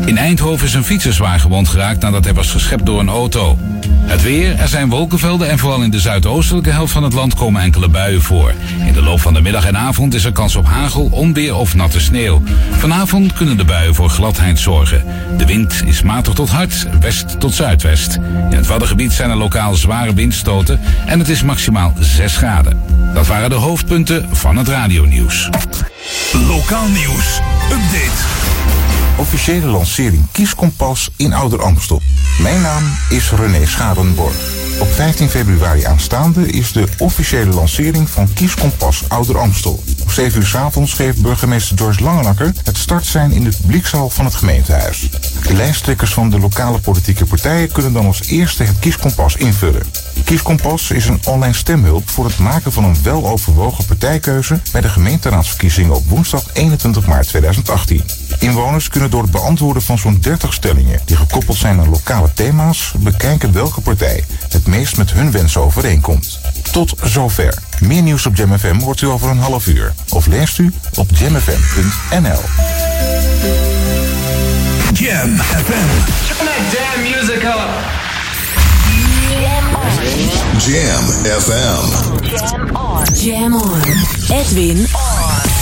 In 0.06 0.18
Eindhoven 0.18 0.68
is 0.68 0.74
een 0.74 0.84
fietser 0.84 1.14
zwaar 1.14 1.40
gewond 1.40 1.68
geraakt 1.68 2.02
nadat 2.02 2.24
hij 2.24 2.34
was 2.34 2.52
geschept 2.52 2.86
door 2.86 3.00
een 3.00 3.10
auto. 3.10 3.58
Het 4.10 4.22
weer, 4.22 4.56
er 4.56 4.68
zijn 4.68 4.90
wolkenvelden 4.90 5.50
en 5.50 5.60
vooral 5.60 5.82
in 5.82 5.90
de 5.90 6.00
zuidoostelijke 6.00 6.70
helft 6.70 6.92
van 6.92 7.04
het 7.04 7.14
land 7.14 7.34
komen 7.34 7.62
enkele 7.62 7.88
buien 7.88 8.22
voor. 8.22 8.54
In 8.86 8.94
de 8.94 9.02
loop 9.02 9.20
van 9.20 9.34
de 9.34 9.42
middag 9.42 9.66
en 9.66 9.78
avond 9.78 10.14
is 10.14 10.26
er 10.26 10.32
kans 10.32 10.56
op 10.56 10.66
hagel, 10.66 11.10
onweer 11.12 11.56
of 11.56 11.76
natte 11.76 12.00
sneeuw. 12.00 12.42
Vanavond 12.72 13.34
kunnen 13.34 13.58
de 13.58 13.66
buien 13.66 13.96
voor 13.96 14.10
gladheid 14.10 14.60
zorgen. 14.60 15.04
De 15.38 15.46
wind 15.46 15.82
is 15.86 16.02
matig 16.02 16.34
tot 16.34 16.50
hard, 16.50 16.88
west 17.00 17.40
tot 17.40 17.54
zuidwest. 17.54 18.16
In 18.50 18.58
het 18.58 18.68
Waddengebied 18.68 19.12
zijn 19.12 19.30
er 19.30 19.38
lokaal 19.38 19.76
zware 19.76 20.14
windstoten 20.14 20.80
en 21.06 21.20
het 21.20 21.30
is 21.30 21.44
maximaal 21.44 21.94
6 22.00 22.38
graden. 22.38 22.82
Dat 23.14 23.28
waren 23.28 23.50
de 23.50 23.56
hoofdpunten 23.56 24.28
van 24.32 24.58
het 24.58 24.68
radionieuws. 24.68 25.50
Lokaal 26.48 26.88
nieuws. 26.88 27.40
Update. 27.72 28.99
Officiële 29.20 29.66
lancering 29.66 30.24
Kieskompas 30.32 31.10
in 31.16 31.34
Ouder 31.34 31.62
Amstel. 31.62 32.02
Mijn 32.42 32.62
naam 32.62 32.84
is 33.10 33.32
René 33.32 33.66
Schadenborg. 33.66 34.36
Op 34.80 34.88
15 34.88 35.30
februari 35.30 35.84
aanstaande 35.84 36.48
is 36.48 36.72
de 36.72 36.88
officiële 36.98 37.54
lancering 37.54 38.10
van 38.10 38.34
Kieskompas 38.34 39.04
Ouder 39.08 39.38
Amstel. 39.38 39.84
Om 40.10 40.16
7 40.16 40.40
uur 40.40 40.48
's 40.48 40.56
avonds 40.56 40.94
geeft 40.94 41.22
burgemeester 41.22 41.78
George 41.78 42.04
Langenakker 42.04 42.54
het 42.64 42.78
startsein 42.78 43.32
in 43.32 43.44
de 43.44 43.58
publiekzaal 43.62 44.10
van 44.10 44.26
het 44.26 44.36
gemeentehuis. 44.36 45.10
De 45.48 45.54
lijsttrekkers 45.54 46.14
van 46.14 46.30
de 46.30 46.40
lokale 46.40 46.80
politieke 46.80 47.26
partijen 47.26 47.72
kunnen 47.72 47.94
dan 47.94 48.06
als 48.06 48.22
eerste 48.22 48.64
het 48.64 48.80
Kieskompas 48.80 49.36
invullen. 49.36 49.82
Kieskompas 50.24 50.92
is 50.92 51.06
een 51.06 51.20
online 51.26 51.54
stemhulp 51.54 52.10
voor 52.10 52.26
het 52.26 52.38
maken 52.38 52.72
van 52.72 52.84
een 52.84 53.04
weloverwogen 53.04 53.86
partijkeuze 53.86 54.60
bij 54.72 54.82
de 54.82 54.90
gemeenteraadsverkiezingen 54.90 55.96
op 55.96 56.10
woensdag 56.10 56.44
21 56.54 57.08
maart 57.08 57.28
2018. 57.28 58.04
Inwoners 58.40 58.88
kunnen 58.88 59.10
door 59.10 59.22
het 59.22 59.32
beantwoorden 59.32 59.82
van 59.82 59.98
zo'n 59.98 60.20
30 60.22 60.54
stellingen 60.54 61.00
die 61.06 61.16
gekoppeld 61.16 61.58
zijn 61.58 61.80
aan 61.80 61.90
lokale 61.90 62.34
thema's 62.34 62.94
bekijken 62.98 63.54
welke 63.54 63.82
partij 63.82 64.26
het 64.50 64.68
meest 64.68 64.98
met 64.98 65.12
hun 65.12 65.32
wensen 65.32 65.62
overeenkomt. 65.62 66.40
Tot 66.72 66.94
zover. 67.04 67.54
Meer 67.80 68.02
nieuws 68.02 68.26
op 68.26 68.36
JamFM 68.36 68.80
hoort 68.80 69.02
u 69.02 69.08
over 69.08 69.30
een 69.30 69.38
half 69.38 69.68
uur. 69.68 69.94
Of 70.10 70.28
leest 70.28 70.58
u 70.58 70.74
op 70.96 71.10
jamfm.nl. 71.14 72.42
Jam 74.94 75.38
FM. 75.38 75.88
Turn 76.28 76.46
that 76.46 76.62
damn 76.72 77.02
music 77.02 77.44
up. 77.44 77.98
Jam 80.66 81.04
FM. 81.42 81.86
Jam 82.28 82.76
on. 82.76 83.06
Jam 83.14 83.56
on. 83.56 83.82
Edwin 84.30 84.88
on. 84.94 85.60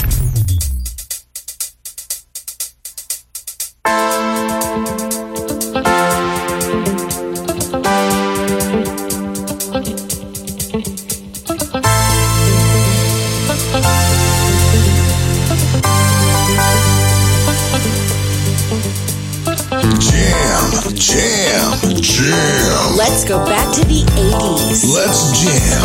Let's 23.18 23.28
go 23.28 23.44
back 23.46 23.74
to 23.74 23.80
the 23.80 24.04
80s. 24.14 24.94
Let's 24.94 25.42
jam. 25.42 25.82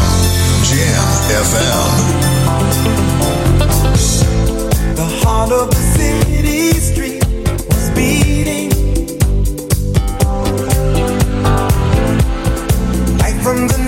Jam 0.69 1.03
FM. 1.41 1.89
The 4.95 5.07
heart 5.25 5.51
of 5.51 5.71
the 5.71 5.75
city 5.75 6.73
street 6.73 7.25
was 7.69 7.89
beating. 7.95 8.69
Light 13.17 13.41
from 13.41 13.67
the 13.67 13.82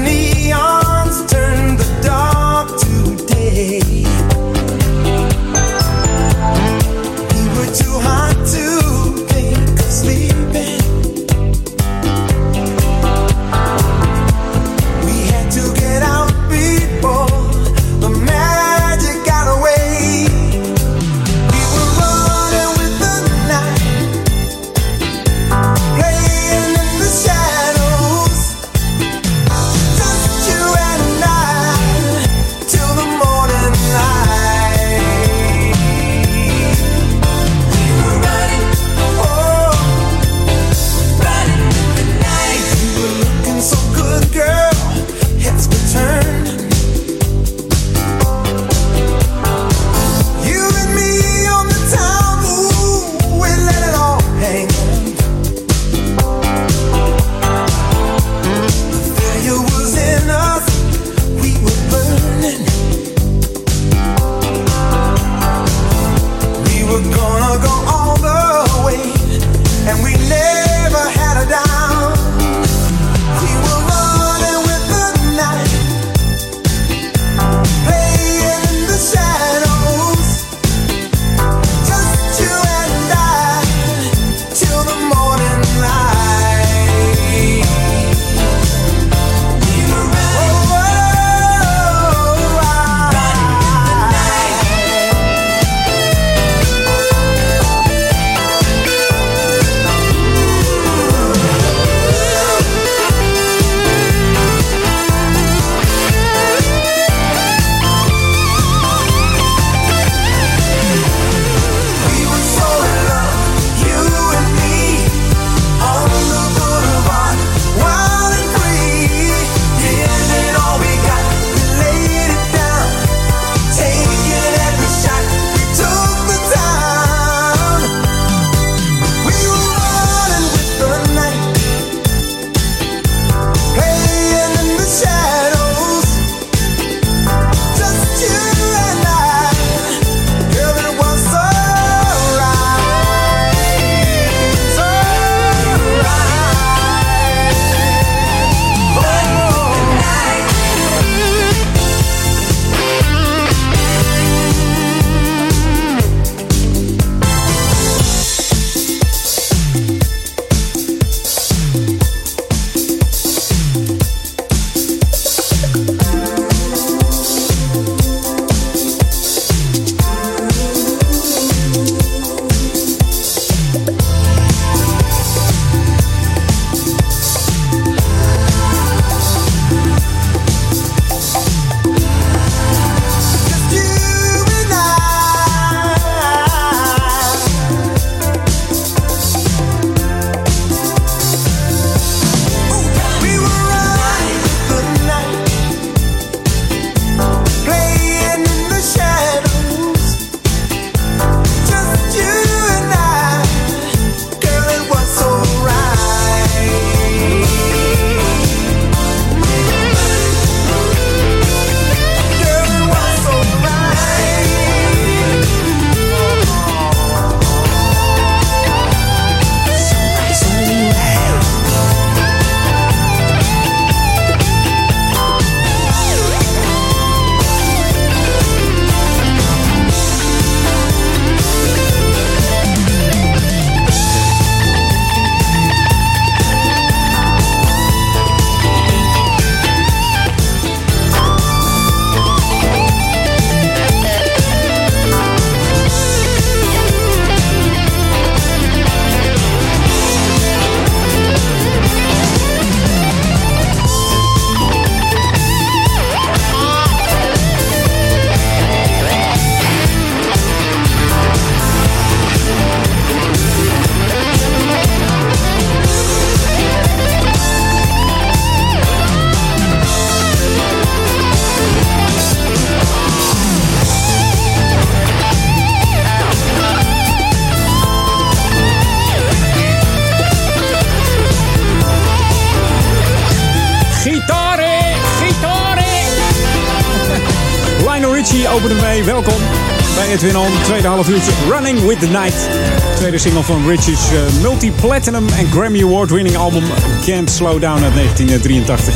Edwin 290.15 290.37
On. 290.37 290.51
Tweede 290.63 290.87
half 290.87 291.09
uurtje 291.09 291.31
Running 291.49 291.85
with 291.87 291.99
the 291.99 292.07
Night. 292.07 292.49
Tweede 292.95 293.17
single 293.17 293.43
van 293.43 293.67
Richie's 293.67 294.11
eh, 294.11 294.41
multi-platinum 294.41 295.27
en 295.29 295.51
Grammy 295.51 295.83
Award 295.83 296.09
winning 296.09 296.35
album 296.35 296.63
Can't 297.05 297.29
Slow 297.29 297.61
Down 297.61 297.83
uit 297.83 297.93
1983. 297.93 298.95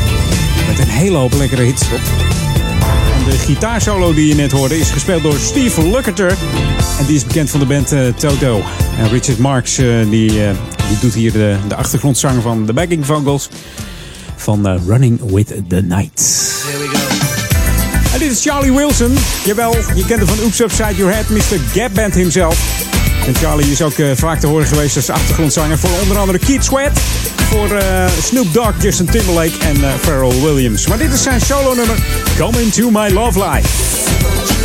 Met 0.67 0.79
een 0.79 0.87
hele 0.87 1.17
hoop 1.17 1.33
lekkere 1.33 1.61
hits 1.61 1.83
op. 1.83 1.99
En 3.13 3.31
de 3.31 3.37
gitaarsolo 3.37 4.13
die 4.13 4.27
je 4.27 4.35
net 4.35 4.51
hoorde 4.51 4.79
is 4.79 4.89
gespeeld 4.89 5.23
door 5.23 5.37
Steve 5.39 5.87
Lukather. 5.87 6.37
En 6.99 7.05
die 7.05 7.15
is 7.15 7.25
bekend 7.25 7.49
van 7.49 7.59
de 7.59 7.65
band 7.65 7.91
eh, 7.91 8.07
Toto. 8.17 8.61
En 8.97 9.09
Richard 9.09 9.37
Marks 9.37 9.77
eh, 9.77 9.85
die, 10.09 10.31
die 10.87 10.99
doet 11.01 11.13
hier 11.13 11.31
de, 11.31 11.55
de 11.67 11.75
achtergrondzang 11.75 12.41
van 12.41 12.65
de 12.65 12.73
backing 12.73 13.05
vocals 13.05 13.49
van 14.35 14.79
Running 14.87 15.31
with 15.31 15.53
the 15.67 15.81
Night. 15.81 16.47
Dit 18.19 18.31
is 18.31 18.43
Charlie 18.43 18.73
Wilson. 18.73 19.17
Jawel, 19.45 19.75
je 19.95 20.05
kent 20.05 20.19
hem 20.19 20.27
van 20.27 20.39
Oops 20.45 20.59
Upside 20.59 20.95
Your 20.95 21.13
Head, 21.13 21.29
Mr. 21.29 21.59
Gap 21.73 21.93
Band 21.93 22.13
himself. 22.13 22.57
En 23.27 23.35
Charlie 23.35 23.71
is 23.71 23.81
ook 23.81 23.97
eh, 23.97 24.11
vaak 24.15 24.39
te 24.39 24.47
horen 24.47 24.67
geweest 24.67 24.95
als 24.95 25.09
achtergrondzanger 25.09 25.77
voor 25.77 25.89
onder 26.01 26.17
andere 26.17 26.39
Keith 26.39 26.63
Sweat. 26.63 26.99
Voor 27.49 27.75
eh, 27.75 28.05
Snoop 28.23 28.53
Dogg, 28.53 28.73
Justin 28.81 29.05
Timberlake 29.05 29.57
en 29.59 29.83
eh, 29.83 29.89
Pharrell 30.01 30.41
Williams. 30.41 30.87
Maar 30.87 30.97
dit 30.97 31.13
is 31.13 31.23
zijn 31.23 31.41
solo 31.41 31.73
nummer 31.73 31.95
Come 32.37 32.61
Into 32.61 32.89
My 32.89 33.09
Love 33.09 33.39
Life. 33.49 34.58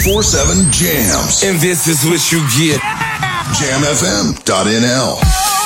947 0.00 0.72
Jams. 0.72 1.44
And 1.44 1.60
this 1.60 1.84
is 1.86 2.08
what 2.08 2.24
you 2.32 2.40
get. 2.56 2.80
JamFM.nl. 3.60 5.59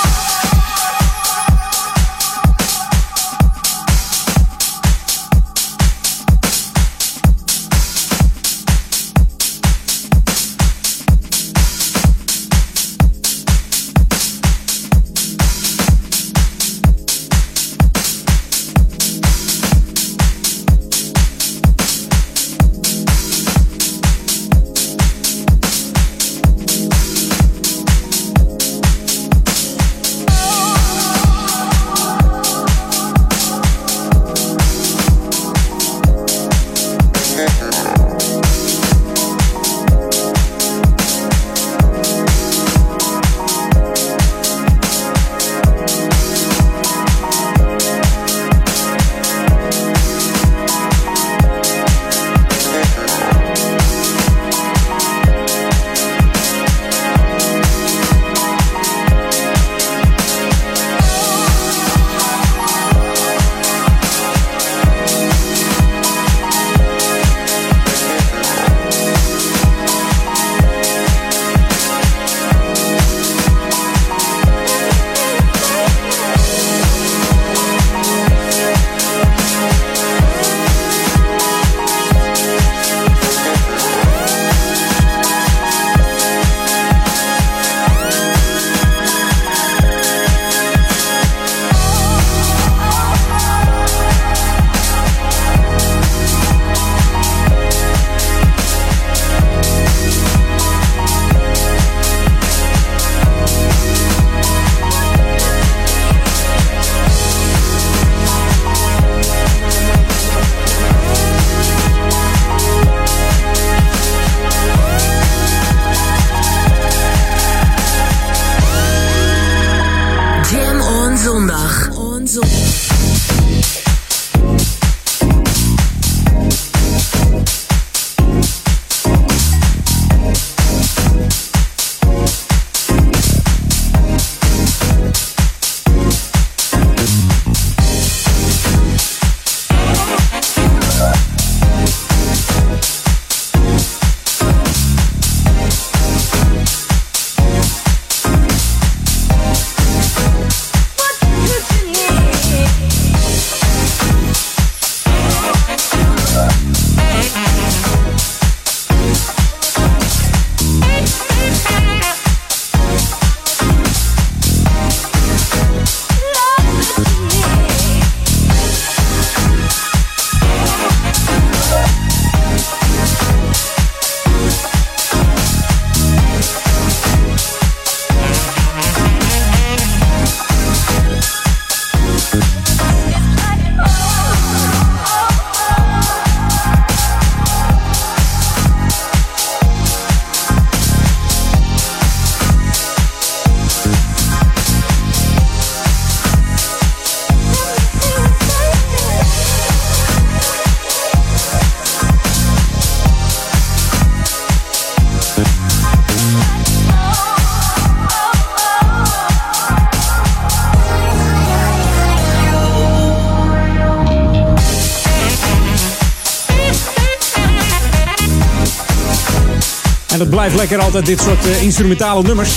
En 220.14 220.20
het 220.20 220.30
blijft 220.30 220.54
lekker 220.54 220.80
altijd 220.80 221.06
dit 221.06 221.20
soort 221.20 221.46
eh, 221.46 221.62
instrumentale 221.62 222.22
nummers. 222.22 222.50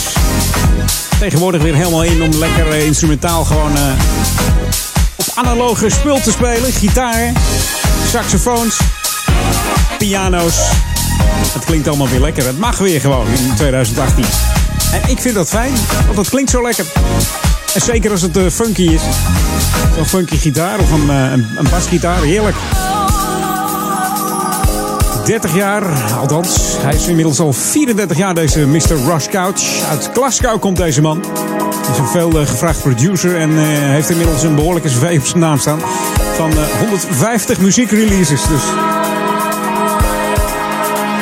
Tegenwoordig 1.20 1.62
weer 1.62 1.76
helemaal 1.76 2.04
in 2.04 2.22
om 2.22 2.34
lekker 2.34 2.72
eh, 2.72 2.86
instrumentaal 2.86 3.46
gewoon 3.46 3.76
eh, 3.76 3.82
op 5.16 5.26
analoge 5.36 5.90
spul 5.90 6.22
te 6.22 6.32
spelen. 6.32 6.74
Gitaar, 6.74 7.32
saxofoons, 8.08 8.80
piano's. 9.98 10.56
Het 11.54 11.66
klinkt 11.66 11.88
allemaal 11.88 12.10
weer 12.10 12.20
lekker. 12.20 12.46
Het 12.46 12.60
mag 12.60 12.78
weer 12.78 13.02
gewoon 13.02 13.28
in 13.28 13.56
2018. 13.56 14.26
En 14.92 15.10
ik 15.10 15.20
vind 15.20 15.36
dat 15.36 15.50
fijn, 15.50 15.74
want 16.06 16.18
het 16.18 16.30
klinkt 16.30 16.50
zo 16.50 16.62
lekker. 16.62 16.86
En 17.74 17.82
zeker 17.82 18.12
als 18.12 18.22
het 18.22 18.38
funky 18.52 18.84
is. 18.84 19.02
Zo'n 19.96 20.06
funky 20.06 20.38
gitaar 20.38 20.80
of 20.80 20.92
een, 20.92 21.10
een, 21.10 21.48
een 21.58 21.68
basgitaar, 21.70 22.22
heerlijk. 22.22 22.56
30 25.28 25.56
jaar, 25.56 25.84
althans, 26.20 26.78
hij 26.80 26.96
is 26.96 27.08
inmiddels 27.08 27.40
al 27.40 27.54
34 27.54 28.18
jaar 28.18 28.34
deze 28.34 28.68
Mr. 28.68 28.96
Rush 29.06 29.28
Couch. 29.28 29.84
Uit 29.90 30.10
Glasgow 30.14 30.60
komt 30.60 30.78
deze 30.78 31.02
man. 31.02 31.24
Hij 31.84 31.92
is 31.92 31.98
een 31.98 32.08
veel 32.08 32.32
gevraagd 32.32 32.82
producer 32.82 33.38
en 33.38 33.50
eh, 33.50 33.66
heeft 33.68 34.10
inmiddels 34.10 34.44
een 34.44 34.56
behoorlijke 34.56 34.88
cv 34.88 35.18
op 35.20 35.26
zijn 35.26 35.40
naam 35.40 35.60
staan. 35.60 35.80
Van 36.36 36.52
eh, 36.52 36.80
150 36.80 37.60
muziekreleases 37.60 38.48
dus. 38.48 38.62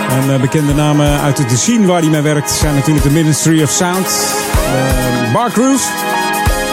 En 0.09 0.33
eh, 0.33 0.41
bekende 0.41 0.73
namen 0.73 1.21
uit 1.21 1.49
de 1.49 1.57
scene 1.57 1.85
waar 1.85 2.01
hij 2.01 2.09
mee 2.09 2.21
werkt 2.21 2.51
zijn 2.51 2.75
natuurlijk 2.75 3.05
de 3.05 3.11
Ministry 3.11 3.63
of 3.63 3.69
Sound, 3.69 4.07
uh, 5.25 5.33
Bar 5.33 5.51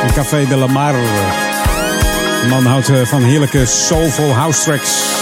en 0.03 0.13
Café 0.15 0.47
de 0.49 0.57
la 0.57 0.67
Mar. 0.67 0.93
De 2.43 2.49
man 2.49 2.67
houdt 2.67 2.91
van 3.05 3.23
heerlijke 3.23 3.67
soulful 3.67 4.33
house 4.33 4.63
tracks. 4.63 5.13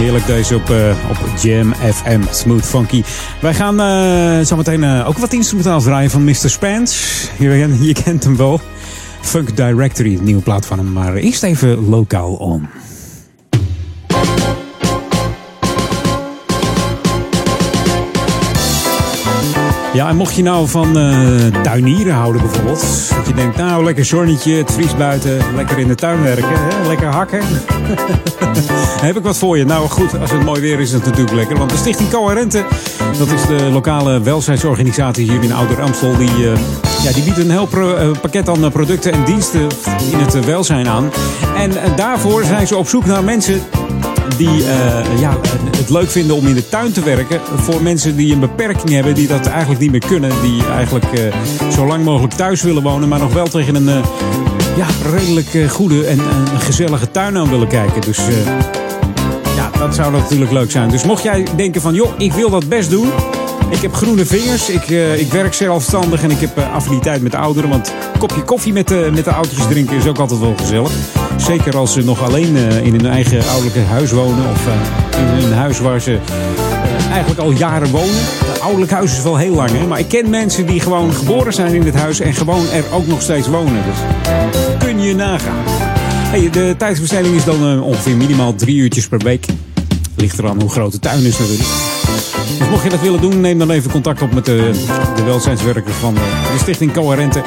Heerlijk 0.00 0.26
deze 0.26 0.54
op, 0.54 0.70
eh, 0.70 1.10
op 1.10 1.38
Jam 1.42 1.74
FM, 1.74 2.20
Smooth 2.30 2.66
Funky. 2.66 3.02
Wij 3.40 3.54
gaan 3.54 3.80
eh 3.80 4.46
zometeen 4.46 4.84
eh, 4.84 5.08
ook 5.08 5.18
wat 5.18 5.32
instrumentaals 5.32 5.84
draaien 5.84 6.10
van 6.10 6.24
Mr. 6.24 6.50
Spence. 6.50 7.28
Je, 7.38 7.76
je 7.80 7.92
kent 8.04 8.24
hem 8.24 8.36
wel. 8.36 8.60
Funk 9.20 9.56
Directory, 9.56 10.18
nieuwe 10.22 10.42
plaat 10.42 10.66
van 10.66 10.78
hem. 10.78 10.92
Maar 10.92 11.14
eerst 11.14 11.42
even 11.42 11.88
lokaal 11.88 12.32
on. 12.32 12.68
Ja, 19.92 20.08
en 20.08 20.16
mocht 20.16 20.34
je 20.34 20.42
nou 20.42 20.68
van 20.68 20.98
eh, 20.98 21.62
tuinieren 21.62 22.14
houden 22.14 22.42
bijvoorbeeld. 22.42 22.80
Dat 23.16 23.26
je 23.26 23.34
denkt, 23.34 23.56
nou 23.56 23.84
lekker 23.84 24.04
zonnetje, 24.04 24.52
het 24.52 24.72
vriest 24.72 24.96
buiten, 24.96 25.38
lekker 25.54 25.78
in 25.78 25.88
de 25.88 25.94
tuin 25.94 26.22
werken, 26.22 26.48
hè? 26.52 26.86
lekker 26.86 27.06
hakken. 27.06 27.40
Heb 29.06 29.16
ik 29.16 29.22
wat 29.22 29.38
voor 29.38 29.58
je. 29.58 29.64
Nou 29.64 29.88
goed, 29.88 30.20
als 30.20 30.30
het 30.30 30.44
mooi 30.44 30.60
weer 30.60 30.80
is, 30.80 30.86
is 30.86 30.92
het 30.92 31.04
natuurlijk 31.04 31.32
lekker. 31.32 31.56
Want 31.58 31.70
de 31.70 31.76
Stichting 31.76 32.10
Coherente, 32.10 32.64
dat 33.18 33.30
is 33.30 33.46
de 33.46 33.68
lokale 33.72 34.20
welzijnsorganisatie 34.20 35.30
hier 35.30 35.42
in 35.42 35.52
Ouder 35.52 35.82
Amstel. 35.82 36.16
Die, 36.16 36.28
eh, 36.28 36.58
ja, 37.02 37.12
die 37.12 37.22
biedt 37.22 37.38
een 37.38 37.50
heel 37.50 37.68
eh, 37.70 38.10
pakket 38.20 38.48
aan 38.48 38.70
producten 38.72 39.12
en 39.12 39.24
diensten 39.24 39.66
in 40.12 40.18
het 40.18 40.44
welzijn 40.44 40.88
aan. 40.88 41.10
En 41.56 41.72
daarvoor 41.96 42.44
zijn 42.44 42.66
ze 42.66 42.76
op 42.76 42.88
zoek 42.88 43.06
naar 43.06 43.24
mensen 43.24 43.62
die 44.36 44.64
ja, 45.18 45.38
het 45.80 45.90
leuk 45.90 46.10
vinden 46.10 46.36
om 46.36 46.46
in 46.46 46.54
de 46.54 46.68
tuin 46.68 46.92
te 46.92 47.02
werken. 47.02 47.40
Voor 47.56 47.82
mensen 47.82 48.16
die 48.16 48.32
een 48.32 48.40
beperking 48.40 48.90
hebben, 48.90 49.14
die 49.14 49.26
dat 49.26 49.46
eigenlijk 49.46 49.79
niet 49.80 49.90
meer 49.90 50.06
kunnen. 50.06 50.30
Die 50.42 50.66
eigenlijk 50.66 51.12
eh, 51.12 51.34
zo 51.70 51.86
lang 51.86 52.04
mogelijk 52.04 52.34
thuis 52.34 52.62
willen 52.62 52.82
wonen, 52.82 53.08
maar 53.08 53.18
nog 53.18 53.32
wel 53.32 53.48
tegen 53.48 53.74
een 53.74 53.88
eh, 53.88 54.08
ja, 54.76 54.86
redelijk 55.12 55.54
eh, 55.54 55.68
goede 55.68 56.06
en 56.06 56.20
gezellige 56.58 57.10
tuin 57.10 57.36
aan 57.36 57.50
willen 57.50 57.68
kijken. 57.68 58.00
Dus 58.00 58.18
ja, 59.56 59.70
dat 59.78 59.94
zou 59.94 60.12
natuurlijk 60.12 60.50
leuk 60.50 60.70
zijn. 60.70 60.90
Dus 60.90 61.04
mocht 61.04 61.22
jij 61.22 61.46
denken 61.56 61.80
van, 61.80 61.94
joh, 61.94 62.10
ik 62.18 62.32
wil 62.32 62.50
dat 62.50 62.68
best 62.68 62.90
doen. 62.90 63.10
Ik 63.70 63.82
heb 63.82 63.94
groene 63.94 64.26
vingers, 64.26 64.68
ik, 64.68 64.88
ik 65.16 65.32
werk 65.32 65.54
zelfstandig 65.54 66.22
en 66.22 66.30
ik 66.30 66.40
heb 66.40 66.56
eh, 66.56 66.74
affiniteit 66.74 67.22
met 67.22 67.34
ouderen. 67.34 67.70
Want 67.70 67.92
een 68.12 68.18
kopje 68.18 68.42
koffie 68.42 68.72
met 68.72 68.88
de, 68.88 69.10
met 69.14 69.24
de 69.24 69.32
oudjes 69.32 69.66
drinken 69.66 69.96
is 69.96 70.06
ook 70.06 70.18
altijd 70.18 70.40
wel 70.40 70.54
gezellig. 70.56 70.92
Zeker 71.36 71.76
als 71.76 71.92
ze 71.92 72.04
nog 72.04 72.22
alleen 72.22 72.56
in 72.56 72.92
hun 72.92 73.06
eigen 73.06 73.42
ouderlijke 73.48 73.80
huis 73.80 74.10
wonen. 74.10 74.50
Of 74.50 74.66
in 75.38 75.44
een 75.44 75.52
huis 75.52 75.78
waar 75.78 76.00
ze 76.00 76.18
eigenlijk 77.10 77.40
al 77.40 77.50
jaren 77.50 77.90
wonen. 77.90 78.20
Ouderlijk 78.60 78.92
huis 78.92 79.12
is 79.12 79.22
wel 79.22 79.36
heel 79.36 79.54
lang, 79.54 79.70
hè. 79.70 79.86
Maar 79.86 79.98
ik 79.98 80.08
ken 80.08 80.30
mensen 80.30 80.66
die 80.66 80.80
gewoon 80.80 81.12
geboren 81.12 81.52
zijn 81.52 81.74
in 81.74 81.82
dit 81.82 81.94
huis 81.94 82.20
en 82.20 82.34
gewoon 82.34 82.70
er 82.70 82.84
ook 82.92 83.06
nog 83.06 83.22
steeds 83.22 83.48
wonen. 83.48 83.82
Dus 83.84 83.96
kun 84.78 85.00
je 85.00 85.14
nagaan. 85.14 85.64
De 86.52 86.74
tijdsbesteding 86.78 87.34
is 87.34 87.44
dan 87.44 87.66
eh, 87.66 87.82
ongeveer 87.86 88.16
minimaal 88.16 88.54
drie 88.54 88.76
uurtjes 88.76 89.08
per 89.08 89.18
week. 89.18 89.46
Ligt 90.16 90.38
eraan 90.38 90.60
hoe 90.60 90.70
groot 90.70 90.92
de 90.92 90.98
tuin 90.98 91.22
is 91.22 91.38
natuurlijk. 91.38 91.68
Dus 92.58 92.68
mocht 92.68 92.82
je 92.82 92.88
dat 92.88 93.00
willen 93.00 93.20
doen, 93.20 93.40
neem 93.40 93.58
dan 93.58 93.70
even 93.70 93.90
contact 93.90 94.22
op 94.22 94.32
met 94.32 94.44
de, 94.44 94.70
de 95.16 95.22
welzijnswerker 95.22 95.92
van 95.92 96.14
de, 96.14 96.20
de 96.52 96.58
Stichting 96.58 96.92
Coherente. 96.92 97.42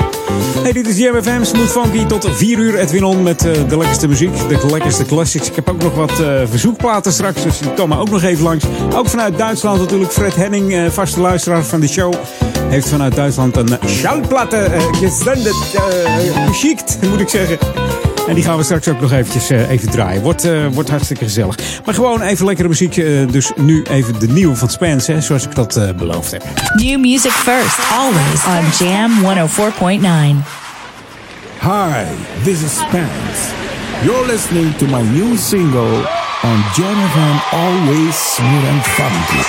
Hey, 0.61 0.71
dit 0.71 0.87
is 0.87 0.97
JMFM, 0.97 1.43
Smooth 1.43 1.71
Funky. 1.71 2.05
Tot 2.05 2.27
4 2.31 2.57
uur 2.57 2.79
Edwin 2.79 3.03
On 3.03 3.23
met 3.23 3.39
de 3.39 3.77
lekkerste 3.77 4.07
muziek, 4.07 4.31
de 4.47 4.67
lekkerste 4.71 5.05
classics. 5.05 5.49
Ik 5.49 5.55
heb 5.55 5.69
ook 5.69 5.83
nog 5.83 5.95
wat 5.95 6.13
verzoekplaten 6.49 7.13
straks, 7.13 7.43
dus 7.43 7.57
die 7.57 7.73
komen 7.73 7.97
ook 7.97 8.09
nog 8.09 8.23
even 8.23 8.43
langs. 8.43 8.65
Ook 8.95 9.07
vanuit 9.07 9.37
Duitsland 9.37 9.79
natuurlijk. 9.79 10.11
Fred 10.11 10.35
Henning, 10.35 10.91
vaste 10.91 11.19
luisteraar 11.19 11.63
van 11.63 11.79
de 11.79 11.87
show, 11.87 12.13
heeft 12.69 12.89
vanuit 12.89 13.15
Duitsland 13.15 13.57
een 13.57 13.77
schallplatte 13.85 14.57
eh, 14.57 14.81
gezendet, 14.91 15.75
eh, 15.75 16.45
geschikt, 16.47 16.97
moet 17.09 17.19
ik 17.19 17.29
zeggen. 17.29 17.57
En 18.29 18.35
die 18.35 18.43
gaan 18.43 18.57
we 18.57 18.63
straks 18.63 18.87
ook 18.87 19.01
nog 19.01 19.11
eventjes 19.11 19.49
eh, 19.49 19.69
even 19.69 19.89
draaien. 19.89 20.21
Wordt, 20.21 20.43
eh, 20.45 20.65
wordt 20.71 20.89
hartstikke 20.89 21.23
gezellig. 21.23 21.55
Maar 21.85 21.93
gewoon 21.93 22.21
even 22.21 22.45
lekkere 22.45 22.67
muziek. 22.67 22.95
dus 23.31 23.51
nu 23.55 23.83
even 23.89 24.19
de 24.19 24.27
nieuwe 24.27 24.55
van 24.55 24.69
Spence, 24.69 25.11
hè, 25.11 25.21
zoals 25.21 25.43
ik 25.43 25.55
dat 25.55 25.75
eh, 25.75 25.89
beloofd 25.91 26.31
heb. 26.31 26.43
New 26.73 26.99
music 26.99 27.31
first, 27.31 27.79
always 27.91 28.45
on 28.45 28.87
Jam 28.87 29.11
104.9. 29.23 30.43
Hi, 31.61 32.03
this 32.43 32.61
is 32.61 32.71
Spence. 32.77 33.39
You're 34.03 34.25
listening 34.25 34.75
to 34.77 34.85
my 34.85 35.01
new 35.01 35.37
single 35.37 35.95
on 36.43 36.63
Jam 36.75 36.95
FM 37.13 37.55
Always 37.55 38.33
Smooth 38.33 38.67
and 38.69 38.85
Funky. 38.85 39.43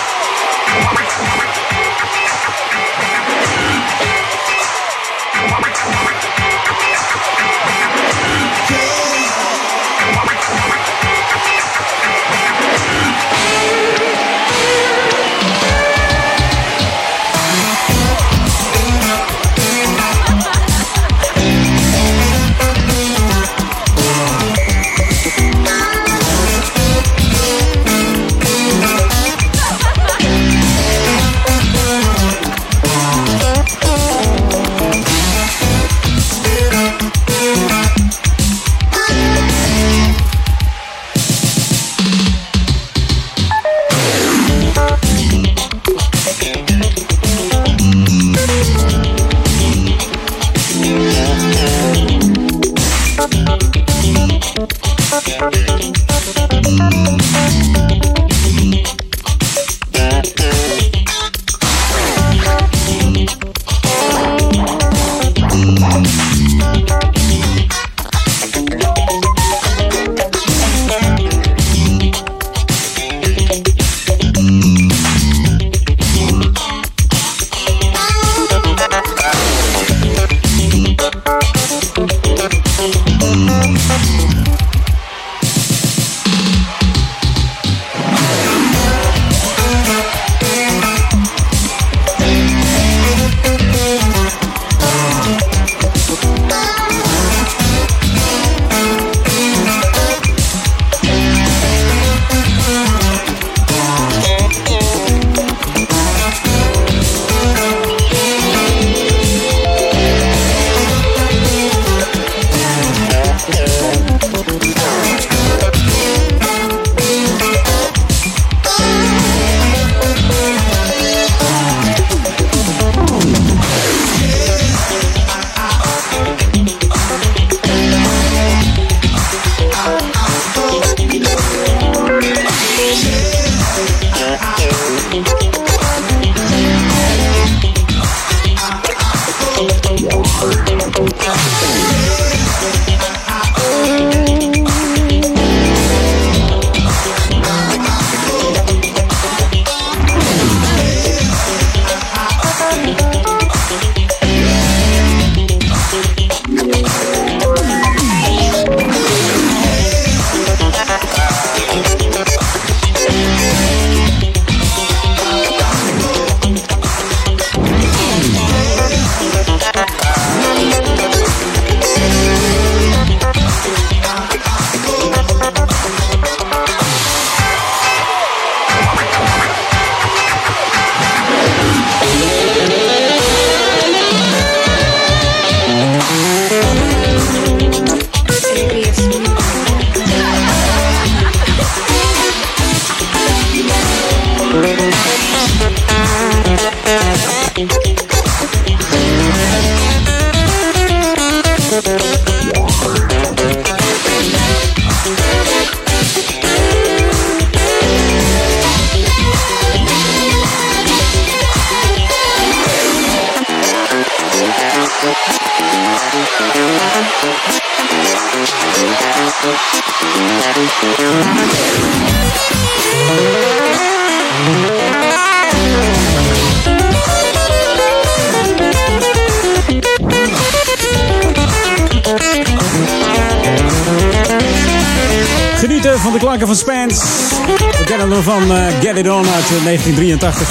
It 239.61 239.67
On 239.67 239.73
uit 239.73 239.81
eh, 239.81 239.97
1983. 239.97 240.49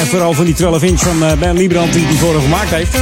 En 0.00 0.06
vooral 0.06 0.32
van 0.32 0.44
die 0.44 0.54
12 0.54 0.82
inch 0.82 1.00
van 1.00 1.24
eh, 1.24 1.32
Ben 1.32 1.56
Liebrand 1.56 1.92
die 1.92 2.06
die 2.06 2.18
vorige 2.18 2.40
gemaakt 2.40 2.70
heeft. 2.70 2.92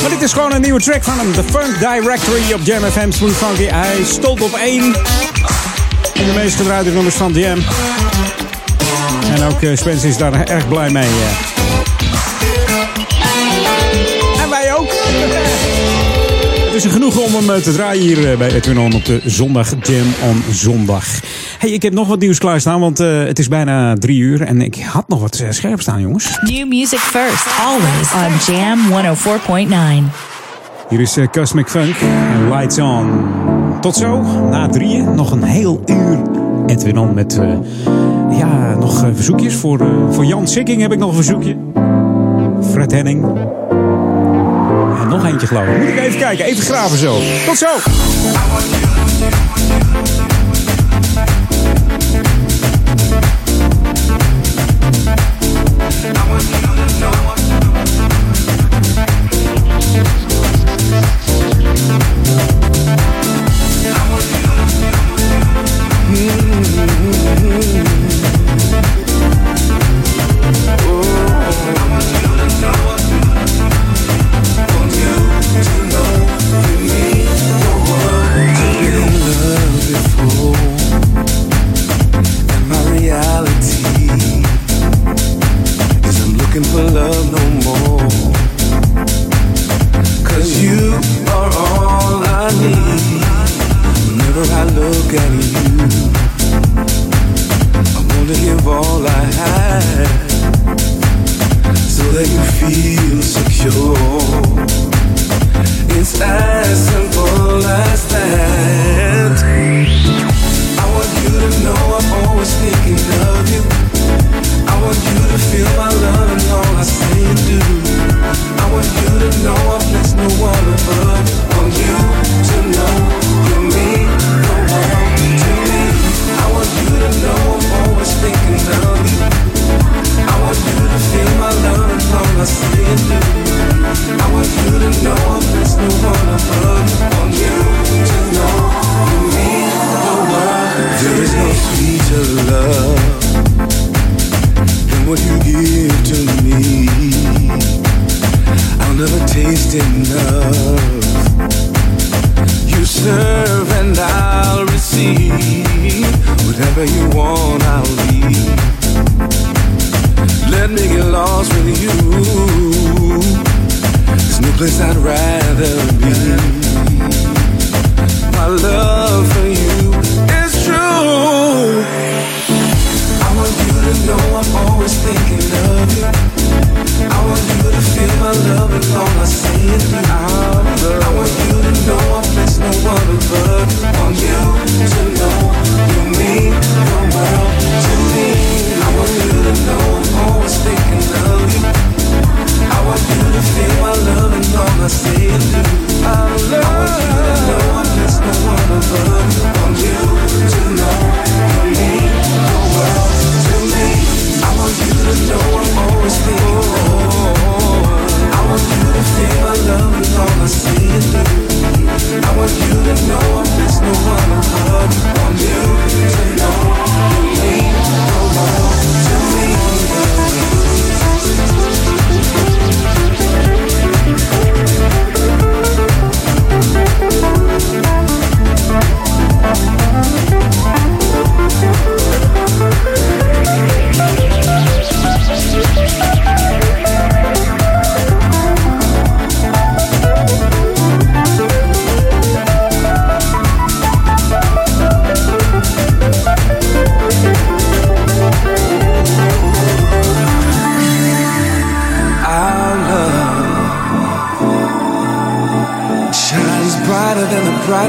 Maar 0.00 0.10
dit 0.10 0.22
is 0.22 0.32
gewoon 0.32 0.52
een 0.52 0.60
nieuwe 0.60 0.80
track 0.80 1.04
van 1.04 1.18
hem. 1.18 1.32
The 1.32 1.42
Funk 1.42 1.78
Directory 1.78 2.52
op 2.54 2.60
Jam 2.62 2.82
FM 2.90 3.10
Smooth 3.10 3.36
Funky. 3.36 3.64
Hij 3.64 4.04
stond 4.04 4.40
op 4.42 4.54
1 4.54 4.84
in 6.14 6.26
de 6.26 6.32
meest 6.34 6.56
gedraaide 6.56 6.90
nummers 6.90 7.14
van 7.14 7.32
Jam. 7.32 7.58
En 9.34 9.42
ook 9.44 9.62
eh, 9.62 9.76
Spence 9.76 10.08
is 10.08 10.16
daar 10.16 10.44
erg 10.44 10.68
blij 10.68 10.90
mee. 10.90 11.08
eh. 11.08 11.12
En 14.42 14.50
wij 14.50 14.74
ook. 14.74 14.90
Het 16.66 16.74
is 16.74 16.84
een 16.84 16.90
genoegen 16.90 17.22
om 17.22 17.34
hem 17.34 17.62
te 17.62 17.72
draaien 17.72 18.02
hier 18.02 18.36
bij 18.38 18.62
On 18.76 18.92
op 18.92 19.04
de 19.04 19.20
zondag 19.24 19.68
Jam 19.82 20.14
on 20.22 20.44
Zondag. 20.50 21.04
Ik 21.72 21.82
heb 21.82 21.92
nog 21.92 22.08
wat 22.08 22.18
nieuws 22.18 22.38
klaarstaan, 22.38 22.80
want 22.80 23.00
eh, 23.00 23.24
het 23.24 23.38
is 23.38 23.48
bijna 23.48 23.94
drie 23.94 24.18
uur 24.18 24.42
en 24.42 24.60
ik 24.60 24.82
had 24.82 25.08
nog 25.08 25.20
wat 25.20 25.38
eh, 25.38 25.50
scherp 25.50 25.80
staan, 25.80 26.00
jongens. 26.00 26.38
New 26.40 26.68
music 26.68 26.98
first, 26.98 27.46
always 27.60 28.12
on 28.12 28.54
Jam 28.54 28.78
104.9. 30.06 30.10
Hier 30.88 31.00
is 31.00 31.16
uh, 31.16 31.26
Cosmic 31.26 31.68
Funk 31.68 31.96
Lights 32.50 32.78
On. 32.78 33.24
Tot 33.80 33.96
zo, 33.96 34.22
na 34.50 34.68
drieën, 34.68 35.14
nog 35.14 35.30
een 35.30 35.42
heel 35.42 35.82
uur. 35.86 36.22
Edwin 36.66 36.98
On 36.98 37.14
met, 37.14 37.40
ja, 38.30 38.74
nog 38.74 39.06
verzoekjes. 39.14 39.54
Voor, 39.54 39.86
voor 40.10 40.24
Jan 40.24 40.48
Sikking 40.48 40.80
heb 40.80 40.92
ik 40.92 40.98
nog 40.98 41.08
een 41.08 41.14
verzoekje. 41.14 41.56
Fred 42.70 42.92
Henning. 42.92 43.24
En 45.00 45.08
nog 45.08 45.26
eentje 45.26 45.46
geloof 45.46 45.66
ik. 45.66 45.78
Moet 45.78 45.88
ik 45.88 45.98
even 45.98 46.18
kijken, 46.18 46.44
even 46.44 46.64
graven 46.64 46.98
zo. 46.98 47.18
Tot 47.46 47.56
zo! 47.56 47.68
I 56.08 56.28
want 56.28 56.44
you 56.44 56.60
to 56.60 57.00
know 57.00 57.45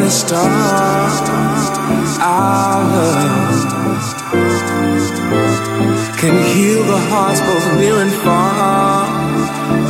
the 0.08 0.14
stars 0.14 1.16
our 2.22 2.82
love 2.96 3.68
can 6.18 6.36
heal 6.52 6.82
the 6.94 7.00
hearts 7.10 7.42
both 7.42 7.68
near 7.78 7.98
and 8.06 8.14
far. 8.24 9.06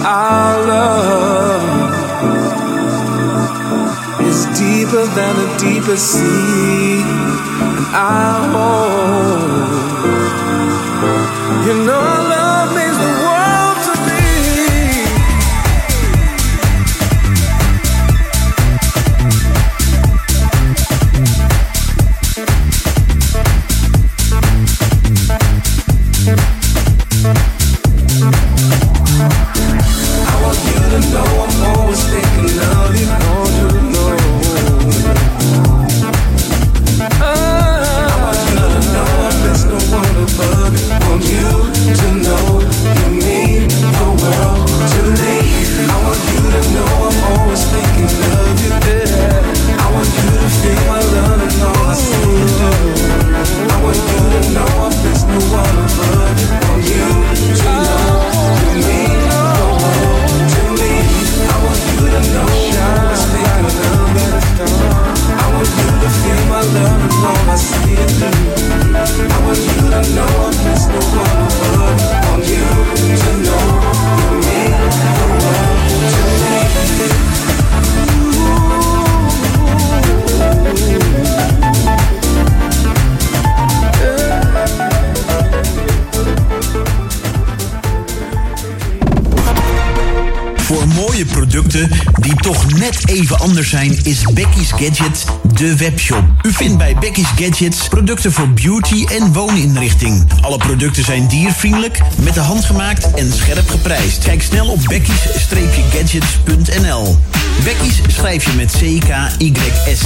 Our 0.03 0.55
love 0.73 1.63
is 4.29 4.39
deeper 4.57 5.05
than 5.17 5.33
the 5.43 5.49
deepest 5.59 6.05
sea. 6.13 7.01
And 7.77 7.85
I 7.93 8.27
hope 8.53 8.86
Gadget 94.79 95.25
de 95.53 95.75
webshop. 95.75 96.23
U 96.41 96.51
vindt 96.51 96.77
bij 96.77 96.95
Becky's 96.99 97.29
Gadgets 97.35 97.87
producten 97.87 98.31
voor 98.31 98.49
beauty 98.49 99.05
en 99.05 99.33
wooninrichting. 99.33 100.27
Alle 100.41 100.57
producten 100.57 101.03
zijn 101.03 101.27
diervriendelijk, 101.27 101.99
met 102.21 102.33
de 102.33 102.39
hand 102.39 102.65
gemaakt 102.65 103.13
en 103.13 103.33
scherp 103.33 103.69
geprijsd. 103.69 104.23
Kijk 104.23 104.41
snel 104.41 104.67
op 104.67 104.79
becky's-gadgets.nl. 104.87 107.17
Becky's 107.63 108.01
schrijf 108.07 108.43
je 108.43 108.51
met 108.55 108.71
C-K-Y-S. 108.71 110.01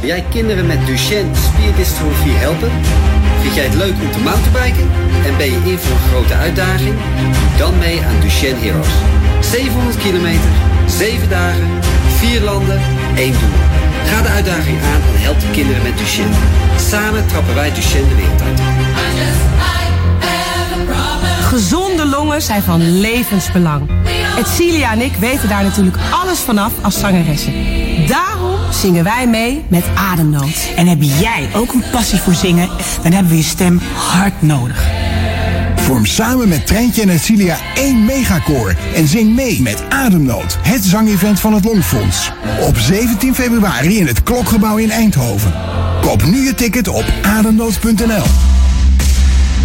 Wil 0.00 0.08
jij 0.08 0.24
kinderen 0.30 0.66
met 0.66 0.86
Duchenne 0.86 1.34
spierdystrofie 1.34 2.32
helpen? 2.32 2.70
Vind 3.40 3.54
jij 3.54 3.64
het 3.64 3.74
leuk 3.74 3.94
om 4.02 4.10
te 4.10 4.18
mountainbiken? 4.18 4.90
En 5.26 5.36
ben 5.36 5.46
je 5.46 5.60
in 5.64 5.78
voor 5.78 5.96
een 5.96 6.08
grote 6.08 6.34
uitdaging? 6.34 6.94
Doe 7.20 7.32
dan 7.58 7.78
mee 7.78 8.00
aan 8.00 8.20
Duchenne 8.20 8.60
Heroes. 8.60 8.88
700 9.40 9.96
kilometer, 9.96 10.50
7 10.86 11.28
dagen, 11.28 11.68
4 12.18 12.40
landen, 12.40 12.80
1 13.14 13.32
doel. 13.32 13.75
Ga 14.06 14.22
de 14.22 14.28
uitdaging 14.28 14.78
aan 14.82 15.00
en 15.14 15.22
help 15.22 15.40
de 15.40 15.50
kinderen 15.50 15.82
met 15.82 15.98
Duchenne. 15.98 16.36
Samen 16.90 17.26
trappen 17.26 17.54
wij 17.54 17.72
Duchenne 17.72 18.08
de 18.08 18.14
wereld 18.14 18.42
uit. 18.42 18.60
Gezonde 21.46 22.06
longen 22.06 22.42
zijn 22.42 22.62
van 22.62 23.00
levensbelang. 23.00 23.90
Etcilia 24.38 24.92
en 24.92 25.00
ik 25.00 25.14
weten 25.14 25.48
daar 25.48 25.62
natuurlijk 25.62 25.96
alles 26.10 26.38
vanaf 26.38 26.72
als 26.82 26.98
zangeressen. 26.98 27.52
Daarom 28.06 28.58
zingen 28.70 29.04
wij 29.04 29.26
mee 29.28 29.64
met 29.68 29.84
Ademnood. 29.94 30.68
En 30.76 30.86
heb 30.86 31.02
jij 31.02 31.48
ook 31.54 31.72
een 31.72 31.84
passie 31.92 32.18
voor 32.18 32.34
zingen? 32.34 32.68
Dan 33.02 33.12
hebben 33.12 33.30
we 33.30 33.36
je 33.36 33.42
stem 33.42 33.80
hard 33.94 34.42
nodig. 34.42 34.95
Vorm 35.86 36.06
samen 36.06 36.48
met 36.48 36.66
Treintje 36.66 37.02
en 37.02 37.08
Etcilia 37.08 37.56
één 37.74 38.04
megakoor 38.04 38.76
en 38.94 39.08
zing 39.08 39.34
mee 39.34 39.62
met 39.62 39.82
Ademnood, 39.88 40.58
het 40.62 40.84
zangevent 40.84 41.40
van 41.40 41.54
het 41.54 41.64
Longfonds. 41.64 42.32
Op 42.60 42.76
17 42.76 43.34
februari 43.34 43.98
in 43.98 44.06
het 44.06 44.22
Klokgebouw 44.22 44.76
in 44.76 44.90
Eindhoven. 44.90 45.52
Koop 46.00 46.24
nu 46.24 46.44
je 46.44 46.54
ticket 46.54 46.88
op 46.88 47.04
ademnood.nl. 47.22 48.24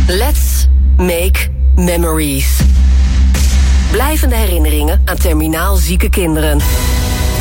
Let's 0.08 0.68
make 0.98 1.48
memories. 1.76 2.58
Blijvende 3.92 4.36
herinneringen 4.36 5.02
aan 5.06 5.18
terminaal 5.18 5.76
zieke 5.76 6.10
kinderen. 6.10 6.60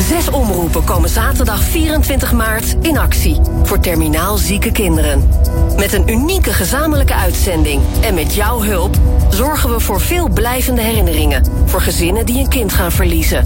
Zes 0.09 0.29
omroepen 0.29 0.83
komen 0.83 1.09
zaterdag 1.09 1.63
24 1.63 2.31
maart 2.33 2.75
in 2.81 2.97
actie 2.97 3.39
voor 3.63 3.79
terminaal 3.79 4.37
zieke 4.37 4.71
kinderen. 4.71 5.29
Met 5.81 5.93
een 5.93 6.09
unieke 6.09 6.53
gezamenlijke 6.53 7.15
uitzending 7.15 7.81
en 8.01 8.13
met 8.13 8.33
jouw 8.33 8.61
hulp 8.61 8.97
zorgen 9.29 9.69
we 9.69 9.79
voor 9.79 10.01
veel 10.01 10.29
blijvende 10.29 10.81
herinneringen 10.81 11.45
voor 11.65 11.81
gezinnen 11.81 12.25
die 12.25 12.39
een 12.39 12.49
kind 12.49 12.73
gaan 12.73 12.91
verliezen. 12.91 13.43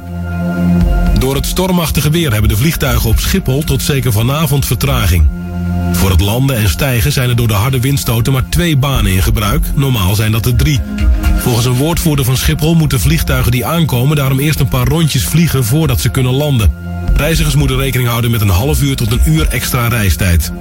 Door 1.19 1.35
het 1.35 1.45
stormachtige 1.45 2.09
weer 2.09 2.31
hebben 2.31 2.49
de 2.49 2.57
vliegtuigen 2.57 3.09
op 3.09 3.19
Schiphol 3.19 3.63
tot 3.63 3.81
zeker 3.81 4.11
vanavond 4.11 4.65
vertraging. 4.65 5.27
Voor 5.93 6.09
het 6.09 6.21
landen 6.21 6.57
en 6.57 6.69
stijgen 6.69 7.11
zijn 7.11 7.29
er 7.29 7.35
door 7.35 7.47
de 7.47 7.53
harde 7.53 7.79
windstoten 7.79 8.33
maar 8.33 8.49
twee 8.49 8.77
banen 8.77 9.11
in 9.11 9.21
gebruik. 9.21 9.65
Normaal 9.75 10.15
zijn 10.15 10.31
dat 10.31 10.45
er 10.45 10.55
drie. 10.55 10.81
Volgens 11.37 11.65
een 11.65 11.73
woordvoerder 11.73 12.25
van 12.25 12.37
Schiphol 12.37 12.75
moeten 12.75 12.99
vliegtuigen 12.99 13.51
die 13.51 13.65
aankomen 13.65 14.15
daarom 14.15 14.39
eerst 14.39 14.59
een 14.59 14.67
paar 14.67 14.87
rondjes 14.87 15.23
vliegen 15.23 15.65
voordat 15.65 16.01
ze 16.01 16.09
kunnen 16.09 16.33
landen. 16.33 16.71
Reizigers 17.15 17.55
moeten 17.55 17.77
rekening 17.77 18.09
houden 18.09 18.31
met 18.31 18.41
een 18.41 18.49
half 18.49 18.81
uur 18.81 18.95
tot 18.95 19.11
een 19.11 19.21
uur 19.25 19.47
extra 19.47 19.87
reistijd. 19.87 20.51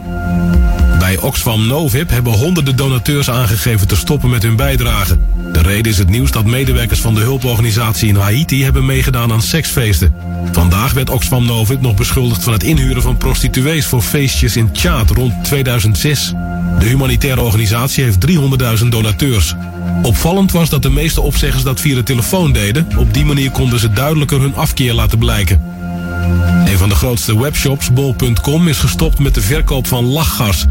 Bij 1.07 1.19
Oxfam 1.19 1.67
Novib 1.67 2.11
hebben 2.11 2.33
honderden 2.33 2.77
donateurs 2.77 3.31
aangegeven 3.31 3.89
te 3.89 3.97
stoppen 3.97 4.31
met 4.31 4.43
hun 4.43 4.57
bijdrage. 4.57 5.19
De 5.53 5.63
reden 5.63 5.93
is 5.93 5.99
het 5.99 6.09
nieuws 6.09 6.31
dat 6.31 6.45
medewerkers 6.45 7.01
van 7.01 7.15
de 7.15 7.21
hulporganisatie 7.21 8.09
in 8.09 8.17
Haiti 8.17 8.65
hebben 8.65 8.87
meegedaan 8.87 9.33
aan 9.33 9.43
seksfeesten. 9.43 10.15
Vandaag 10.53 10.93
werd 10.93 11.11
Oxfam 11.11 11.47
Novib 11.47 11.81
nog 11.81 11.95
beschuldigd 11.95 12.43
van 12.43 12.53
het 12.53 12.63
inhuren 12.63 13.03
van 13.03 13.17
prostituees 13.17 13.87
voor 13.87 14.03
feestjes 14.03 14.57
in 14.57 14.73
Tjaad 14.73 15.11
rond 15.11 15.45
2006. 15.45 16.33
De 16.79 16.87
humanitaire 16.87 17.41
organisatie 17.41 18.05
heeft 18.05 18.27
300.000 18.83 18.89
donateurs. 18.89 19.55
Opvallend 20.03 20.53
was 20.53 20.69
dat 20.69 20.83
de 20.83 20.91
meeste 20.91 21.21
opzeggers 21.21 21.63
dat 21.63 21.81
via 21.81 21.95
de 21.95 22.03
telefoon 22.03 22.53
deden. 22.53 22.87
Op 22.97 23.15
die 23.15 23.25
manier 23.25 23.51
konden 23.51 23.79
ze 23.79 23.93
duidelijker 23.93 24.41
hun 24.41 24.55
afkeer 24.55 24.95
laten 24.95 25.19
blijken. 25.19 25.61
Een 26.67 26.79
van 26.79 26.89
de 26.89 26.95
grootste 26.95 27.39
webshops, 27.39 27.93
bol.com, 27.93 28.69
is 28.69 28.79
gestopt 28.79 29.19
met 29.19 29.35
de 29.35 29.41
verkoop 29.41 29.87
van 29.87 30.05
lachgas. 30.05 30.65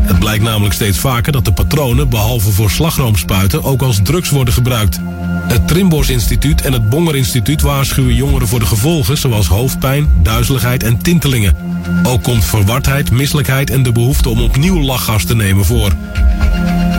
Het 0.00 0.18
blijkt 0.18 0.44
namelijk 0.44 0.74
steeds 0.74 0.98
vaker 0.98 1.32
dat 1.32 1.44
de 1.44 1.52
patronen, 1.52 2.08
behalve 2.08 2.50
voor 2.50 2.70
slagroomspuiten, 2.70 3.64
ook 3.64 3.82
als 3.82 4.00
drugs 4.02 4.30
worden 4.30 4.54
gebruikt. 4.54 5.00
Het 5.48 5.68
Trimbos 5.68 6.08
Instituut 6.08 6.60
en 6.60 6.72
het 6.72 6.88
Bonger 6.88 7.16
Instituut 7.16 7.60
waarschuwen 7.60 8.14
jongeren 8.14 8.48
voor 8.48 8.58
de 8.58 8.66
gevolgen 8.66 9.18
zoals 9.18 9.46
hoofdpijn, 9.46 10.08
duizeligheid 10.22 10.82
en 10.82 10.98
tintelingen. 11.02 11.56
Ook 12.02 12.22
komt 12.22 12.44
verwardheid, 12.44 13.10
misselijkheid 13.10 13.70
en 13.70 13.82
de 13.82 13.92
behoefte 13.92 14.28
om 14.28 14.40
opnieuw 14.40 14.80
lachgas 14.80 15.24
te 15.24 15.34
nemen 15.34 15.64
voor. 15.64 15.92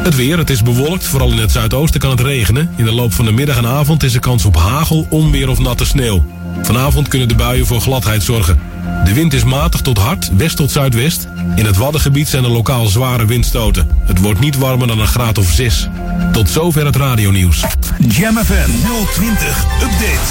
Het 0.03 0.15
weer, 0.15 0.37
het 0.37 0.49
is 0.49 0.63
bewolkt, 0.63 1.03
vooral 1.03 1.31
in 1.31 1.37
het 1.37 1.51
zuidoosten 1.51 1.99
kan 1.99 2.09
het 2.09 2.19
regenen. 2.19 2.69
In 2.75 2.85
de 2.85 2.93
loop 2.93 3.13
van 3.13 3.25
de 3.25 3.31
middag 3.31 3.57
en 3.57 3.67
avond 3.67 4.03
is 4.03 4.13
er 4.13 4.19
kans 4.19 4.45
op 4.45 4.55
hagel, 4.55 5.05
onweer 5.09 5.49
of 5.49 5.59
natte 5.59 5.85
sneeuw. 5.85 6.40
Vanavond 6.61 7.07
kunnen 7.07 7.27
de 7.27 7.35
buien 7.35 7.65
voor 7.65 7.81
gladheid 7.81 8.23
zorgen. 8.23 8.59
De 9.03 9.13
wind 9.13 9.33
is 9.33 9.43
matig 9.43 9.81
tot 9.81 9.97
hard, 9.97 10.29
west 10.37 10.55
tot 10.55 10.71
zuidwest. 10.71 11.27
In 11.55 11.65
het 11.65 11.77
Waddengebied 11.77 12.27
zijn 12.27 12.43
er 12.43 12.49
lokaal 12.49 12.85
zware 12.85 13.25
windstoten. 13.25 13.87
Het 14.05 14.19
wordt 14.19 14.39
niet 14.39 14.57
warmer 14.57 14.87
dan 14.87 14.99
een 14.99 15.07
graad 15.07 15.37
of 15.37 15.51
6. 15.51 15.87
Tot 16.31 16.49
zover 16.49 16.85
het 16.85 16.95
radionieuws. 16.95 17.63
Jam 18.07 18.37
FM 18.37 18.69
020 19.13 19.65
Update. 19.81 20.29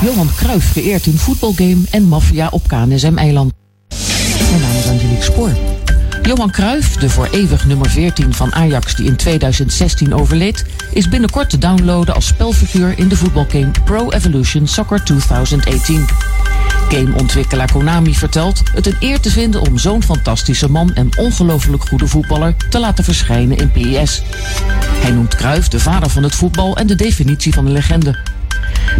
Johan 0.00 0.30
Cruijff 0.36 0.72
geëerd 0.72 1.06
in 1.06 1.18
voetbalgame 1.18 1.80
en 1.90 2.02
maffia 2.02 2.48
op 2.50 2.68
KNSM-eiland. 2.68 3.52
Mijn 4.50 4.62
naam 4.62 4.76
is 4.76 4.86
Angelique 4.86 5.22
Spoor. 5.22 5.79
Johan 6.22 6.50
Cruijff, 6.50 6.96
de 6.96 7.10
voor 7.10 7.28
eeuwig 7.30 7.66
nummer 7.66 7.90
14 7.90 8.34
van 8.34 8.54
Ajax 8.54 8.94
die 8.94 9.06
in 9.06 9.16
2016 9.16 10.14
overleed, 10.14 10.64
is 10.92 11.08
binnenkort 11.08 11.50
te 11.50 11.58
downloaden 11.58 12.14
als 12.14 12.26
spelfiguur 12.26 12.98
in 12.98 13.08
de 13.08 13.16
voetbalgame 13.16 13.70
Pro 13.84 14.10
Evolution 14.10 14.66
Soccer 14.66 15.04
2018. 15.04 16.06
Gameontwikkelaar 16.88 17.72
Konami 17.72 18.14
vertelt 18.14 18.62
het 18.74 18.86
een 18.86 18.96
eer 19.00 19.20
te 19.20 19.30
vinden 19.30 19.60
om 19.60 19.78
zo'n 19.78 20.02
fantastische 20.02 20.70
man 20.70 20.94
en 20.94 21.08
ongelooflijk 21.16 21.88
goede 21.88 22.06
voetballer 22.06 22.54
te 22.70 22.78
laten 22.78 23.04
verschijnen 23.04 23.56
in 23.56 23.70
PES. 23.70 24.22
Hij 24.82 25.10
noemt 25.10 25.34
Cruijff 25.34 25.68
de 25.68 25.80
vader 25.80 26.10
van 26.10 26.22
het 26.22 26.34
voetbal 26.34 26.76
en 26.76 26.86
de 26.86 26.94
definitie 26.94 27.52
van 27.52 27.66
een 27.66 27.72
legende. 27.72 28.18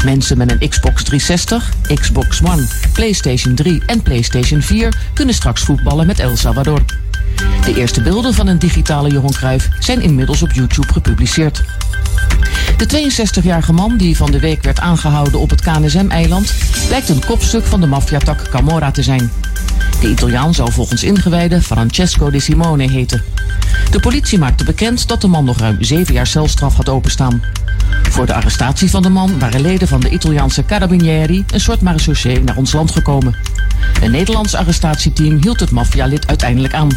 Mensen 0.04 0.38
met 0.38 0.50
een 0.50 0.68
Xbox 0.68 1.02
360, 1.02 1.72
Xbox 1.94 2.42
One, 2.42 2.66
PlayStation 2.92 3.54
3 3.54 3.82
en 3.86 4.02
PlayStation 4.02 4.62
4 4.62 4.94
kunnen 5.14 5.34
straks 5.34 5.62
voetballen 5.62 6.06
met 6.06 6.18
El 6.18 6.36
Salvador. 6.36 6.80
De 7.64 7.74
eerste 7.76 8.02
beelden 8.02 8.34
van 8.34 8.46
een 8.46 8.58
digitale 8.58 9.10
Johan 9.10 9.32
Cruijff 9.32 9.68
zijn 9.78 10.02
inmiddels 10.02 10.42
op 10.42 10.52
YouTube 10.52 10.92
gepubliceerd. 10.92 11.62
De 12.76 13.10
62-jarige 13.10 13.72
man 13.72 13.96
die 13.96 14.16
van 14.16 14.30
de 14.30 14.40
week 14.40 14.62
werd 14.62 14.80
aangehouden 14.80 15.40
op 15.40 15.50
het 15.50 15.60
KNSM-eiland 15.60 16.54
blijkt 16.86 17.08
een 17.08 17.24
kopstuk 17.24 17.64
van 17.64 17.80
de 17.80 17.86
maffiatak 17.86 18.48
Camorra 18.48 18.90
te 18.90 19.02
zijn. 19.02 19.30
De 20.00 20.08
Italiaan 20.08 20.54
zou 20.54 20.72
volgens 20.72 21.02
ingewijden 21.02 21.62
Francesco 21.62 22.30
de 22.30 22.40
Simone 22.40 22.90
heten. 22.90 23.22
De 23.90 24.00
politie 24.00 24.38
maakte 24.38 24.64
bekend 24.64 25.08
dat 25.08 25.20
de 25.20 25.26
man 25.26 25.44
nog 25.44 25.58
ruim 25.58 25.76
zeven 25.80 26.14
jaar 26.14 26.26
celstraf 26.26 26.76
had 26.76 26.88
openstaan. 26.88 27.42
Voor 28.02 28.26
de 28.26 28.34
arrestatie 28.34 28.90
van 28.90 29.02
de 29.02 29.08
man 29.08 29.38
waren 29.38 29.60
leden 29.60 29.88
van 29.88 30.00
de 30.00 30.10
Italiaanse 30.10 30.64
Carabinieri, 30.64 31.44
een 31.52 31.60
soort 31.60 31.80
marechaussee, 31.80 32.42
naar 32.42 32.56
ons 32.56 32.72
land 32.72 32.90
gekomen. 32.90 33.36
Een 34.02 34.10
Nederlands 34.10 34.54
arrestatieteam 34.54 35.38
hield 35.40 35.60
het 35.60 35.70
maffialid 35.70 36.26
uiteindelijk 36.26 36.74
aan. 36.74 36.88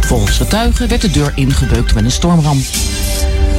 Volgens 0.00 0.36
getuigen 0.36 0.88
werd 0.88 1.00
de 1.00 1.10
deur 1.10 1.32
ingebeukt 1.34 1.94
met 1.94 2.04
een 2.04 2.10
stormram. 2.10 2.62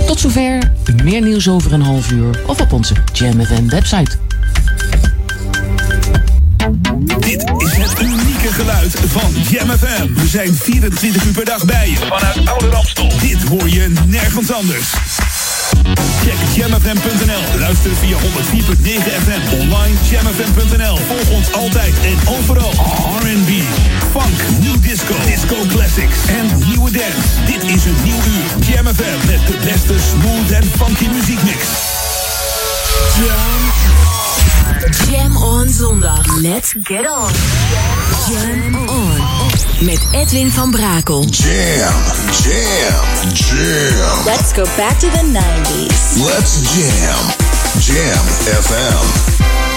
Tot 0.06 0.20
zover, 0.20 0.72
meer 1.04 1.22
nieuws 1.22 1.50
over 1.50 1.74
een 1.74 1.82
half 1.82 2.12
uur 2.12 2.40
of 2.48 2.62
op 2.62 2.74
onze 2.74 2.94
Jam 3.14 3.46
FM 3.46 3.68
website. 3.68 4.12
Dit 7.20 7.52
is 7.58 7.78
het 7.78 8.02
unieke 8.02 8.54
geluid 8.54 8.94
van 9.08 9.32
Jam 9.50 9.70
FM. 9.70 10.14
We 10.14 10.28
zijn 10.28 10.56
24 10.56 11.26
uur 11.26 11.34
per 11.34 11.46
dag 11.46 11.66
bij 11.66 11.90
je. 11.90 11.96
Vanuit 11.96 12.48
Oude 12.48 12.70
Ramstel. 12.70 13.12
Dit 13.20 13.44
hoor 13.44 13.70
je 13.70 13.94
nergens 14.06 14.52
anders. 14.52 14.94
Check 16.24 16.38
jamfm.nl. 16.56 17.60
Luister 17.60 17.92
via 17.96 18.18
104.9 18.18 18.22
FM. 19.24 19.60
Online 19.60 19.96
jamfm.nl. 20.10 20.96
Volg 20.96 21.30
ons 21.30 21.54
altijd 21.54 21.94
en 22.04 22.28
overal. 22.28 22.72
R&B, 23.20 23.50
funk, 24.12 24.62
new 24.62 24.82
disco, 24.82 25.14
disco 25.26 25.56
classics 25.68 26.18
en 26.28 26.68
nieuwe 26.68 26.92
dance. 26.92 27.44
Dit 27.46 27.64
is 27.64 27.86
een 27.86 27.96
nieuw 28.04 28.16
uur. 28.16 28.66
Jam 28.68 28.88
FM 28.96 29.28
met 29.28 29.48
de 29.48 29.58
beste 29.64 29.96
smooth 30.10 30.52
en 30.52 30.64
funky 30.78 31.08
muziekmix. 31.08 31.66
Jam. 33.18 33.72
Jam 35.12 35.38
on 35.38 35.70
zondag. 35.70 36.26
Let's 36.42 36.74
get 36.82 37.10
on. 37.10 37.32
Jam 38.32 38.90
on. 38.90 39.18
Met 39.80 40.00
Edwin 40.12 40.52
van 40.52 40.72
Brakel. 40.72 41.26
Jam, 41.30 41.94
jam, 42.44 43.32
jam. 43.34 44.26
Let's 44.26 44.52
go 44.54 44.64
back 44.76 45.00
to 45.00 45.10
the 45.10 45.24
90s. 45.32 46.26
Let's 46.26 46.74
jam. 46.74 47.34
Jam 47.80 48.26
FM. 48.64 49.69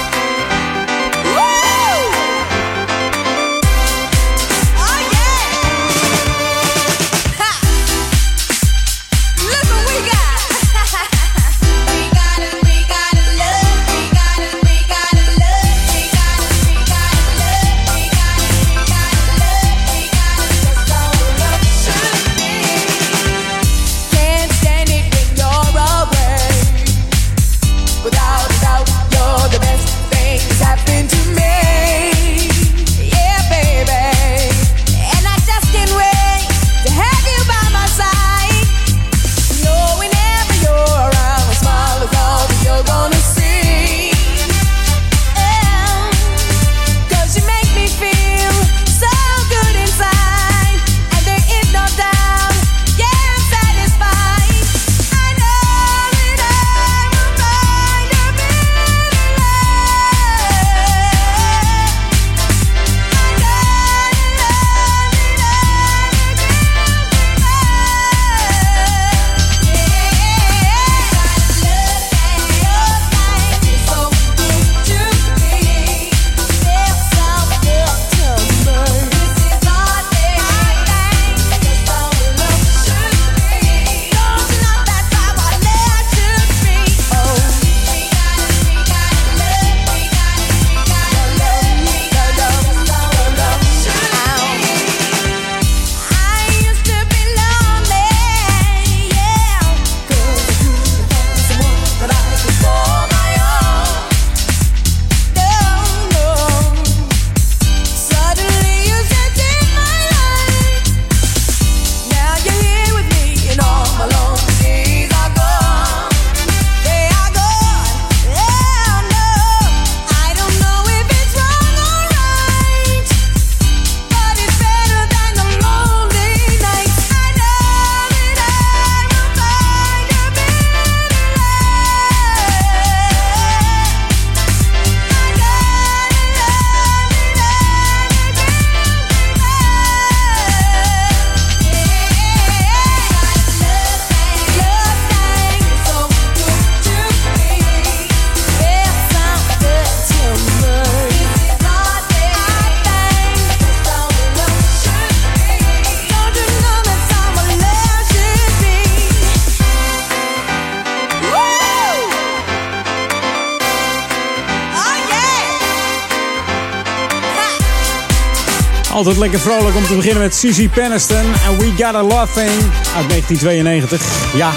Altijd 169.03 169.21
lekker 169.21 169.41
vrolijk 169.41 169.77
om 169.77 169.87
te 169.87 169.95
beginnen 169.95 170.23
met 170.23 170.35
Susie 170.35 170.69
Peniston. 170.69 171.17
En 171.17 171.59
We 171.59 171.73
Got 171.77 171.95
a 171.95 172.03
Love 172.03 172.33
Thing 172.35 172.63
uit 172.97 173.09
1992. 173.09 174.03
Ja. 174.35 174.53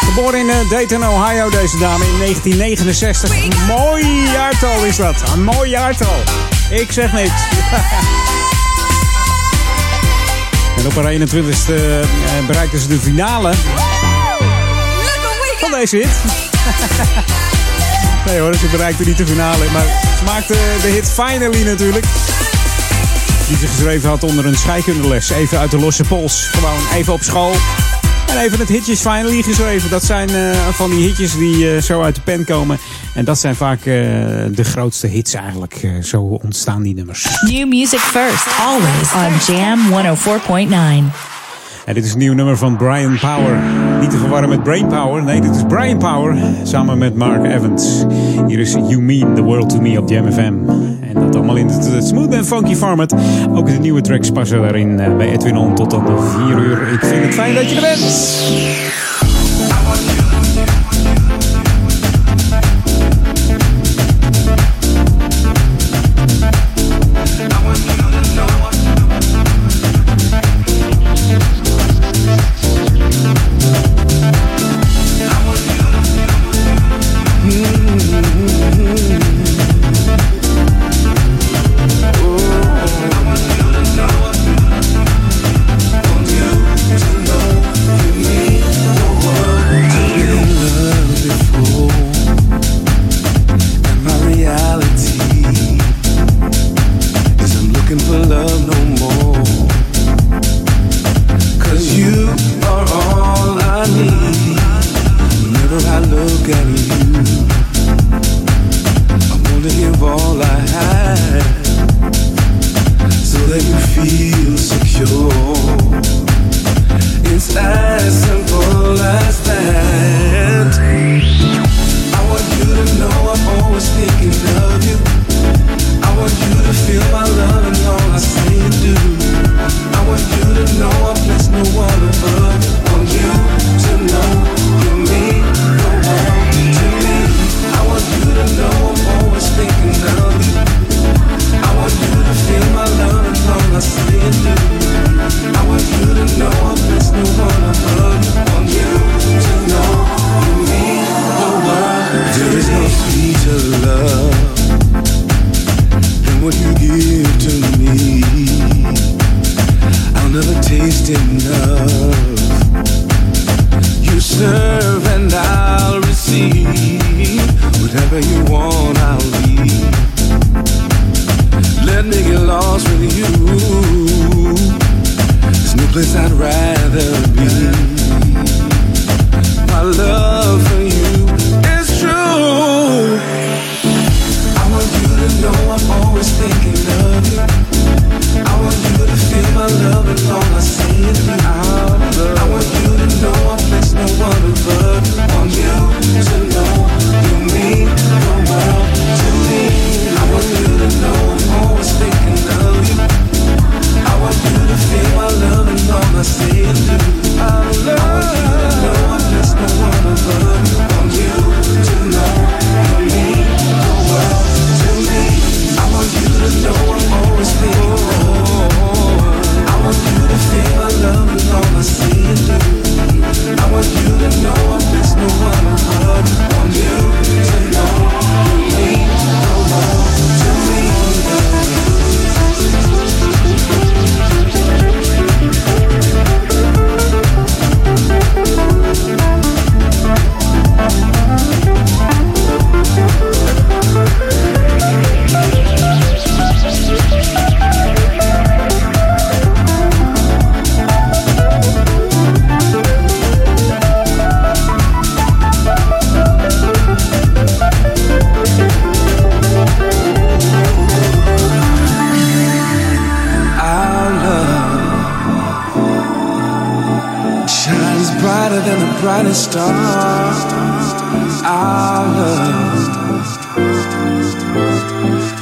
Geboren 0.00 0.38
in 0.38 0.50
eh, 0.50 0.70
Dayton, 0.70 1.08
Ohio, 1.08 1.50
deze 1.50 1.78
dame 1.78 2.04
in 2.04 2.18
1969. 2.18 3.30
Een 3.30 3.66
mooi 3.66 4.22
jaartal 4.32 4.84
is 4.84 4.96
dat. 4.96 5.14
Een 5.34 5.44
mooi 5.44 5.70
jaartal. 5.70 6.14
Ik 6.70 6.92
zeg 6.92 7.12
niks. 7.12 7.30
en 10.78 10.86
op 10.86 10.94
haar 10.94 11.12
21ste 11.12 11.74
eh, 11.74 12.46
bereikten 12.46 12.80
ze 12.80 12.88
de 12.88 12.98
finale 12.98 13.52
van 15.58 15.70
deze 15.70 15.96
hit. 15.96 16.16
nee 18.26 18.38
hoor, 18.40 18.54
ze 18.54 18.66
bereikte 18.66 19.04
niet 19.04 19.16
de 19.16 19.26
finale. 19.26 19.64
Maar 19.72 19.86
ze 20.18 20.24
maakte 20.24 20.54
de 20.82 20.88
hit 20.88 21.10
Finally 21.10 21.62
natuurlijk. 21.62 22.04
Die 23.48 23.56
ze 23.56 23.66
geschreven 23.66 24.08
had 24.08 24.22
onder 24.22 24.46
een 24.46 24.56
scheikundeles. 24.56 25.30
Even 25.30 25.58
uit 25.58 25.70
de 25.70 25.78
losse 25.78 26.04
pols. 26.04 26.46
Gewoon 26.46 26.80
even 26.94 27.12
op 27.12 27.22
school. 27.22 27.52
En 28.28 28.38
even 28.38 28.58
het 28.58 28.68
hitjes 28.68 29.00
finally 29.00 29.42
geschreven. 29.42 29.90
Dat 29.90 30.04
zijn 30.04 30.28
eh, 30.28 30.68
van 30.68 30.90
die 30.90 31.06
hitjes 31.06 31.36
die 31.36 31.74
eh, 31.74 31.82
zo 31.82 32.02
uit 32.02 32.14
de 32.14 32.20
pen 32.20 32.44
komen. 32.44 32.78
En 33.14 33.24
dat 33.24 33.38
zijn 33.38 33.54
vaak 33.54 33.78
eh, 33.78 33.84
de 34.54 34.64
grootste 34.64 35.06
hits 35.06 35.34
eigenlijk. 35.34 35.80
Eh, 35.82 35.90
zo 36.02 36.22
ontstaan 36.22 36.82
die 36.82 36.94
nummers. 36.94 37.40
New 37.50 37.68
music 37.68 37.98
first, 37.98 38.46
always 38.60 39.12
on 39.14 39.54
Jam 39.54 39.78
104.9. 41.08 41.12
En 41.84 41.94
dit 41.94 42.04
is 42.04 42.12
een 42.12 42.18
nieuw 42.18 42.34
nummer 42.34 42.56
van 42.56 42.76
Brian 42.76 43.18
Power. 43.18 43.58
Niet 44.00 44.10
te 44.10 44.18
verwarren 44.18 44.48
met 44.48 44.62
Brain 44.62 44.86
Power. 44.86 45.22
Nee, 45.22 45.40
dit 45.40 45.56
is 45.56 45.62
Brian 45.68 45.98
Power 45.98 46.36
samen 46.62 46.98
met 46.98 47.14
Mark 47.16 47.44
Evans. 47.44 48.04
Hier 48.46 48.58
is 48.58 48.72
You 48.72 49.00
Mean 49.00 49.34
the 49.34 49.42
World 49.42 49.70
to 49.70 49.80
Me 49.80 50.00
op 50.00 50.08
Jam 50.08 50.32
FM. 50.32 50.52
Dat 51.14 51.36
allemaal 51.36 51.56
in 51.56 51.68
het, 51.68 52.04
smooth 52.06 52.32
en 52.32 52.44
funky 52.44 52.74
format. 52.74 53.14
Ook 53.54 53.66
de 53.66 53.72
nieuwe 53.72 54.00
tracks 54.00 54.30
passen 54.30 54.60
daarin 54.62 55.00
eh, 55.00 55.16
bij 55.16 55.30
Edwin 55.30 55.56
On 55.56 55.74
tot 55.74 55.90
de 55.90 55.96
4 56.46 56.58
uur. 56.58 56.92
Ik 56.92 57.00
vind 57.00 57.24
het 57.24 57.34
fijn 57.34 57.54
dat 57.54 57.70
je 57.70 57.76
er 57.76 57.82
bent. 57.82 59.03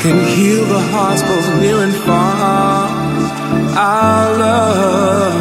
can 0.03 0.19
heal 0.35 0.65
the 0.65 0.81
hearts 0.91 1.23
both 1.23 1.61
near 1.61 1.79
and 1.85 1.95
far. 1.95 2.89
Our 3.79 4.37
love 4.37 5.35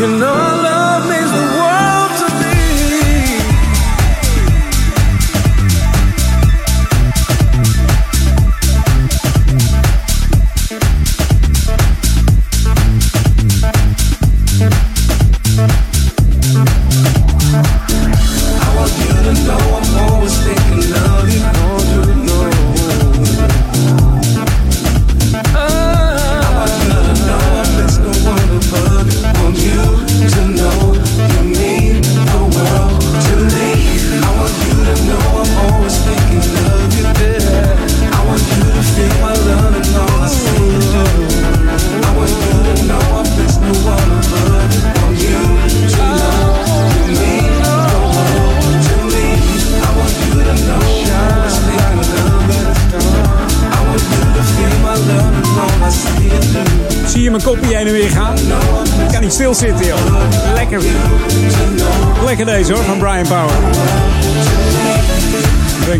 You 0.00 0.08
know. 0.18 0.53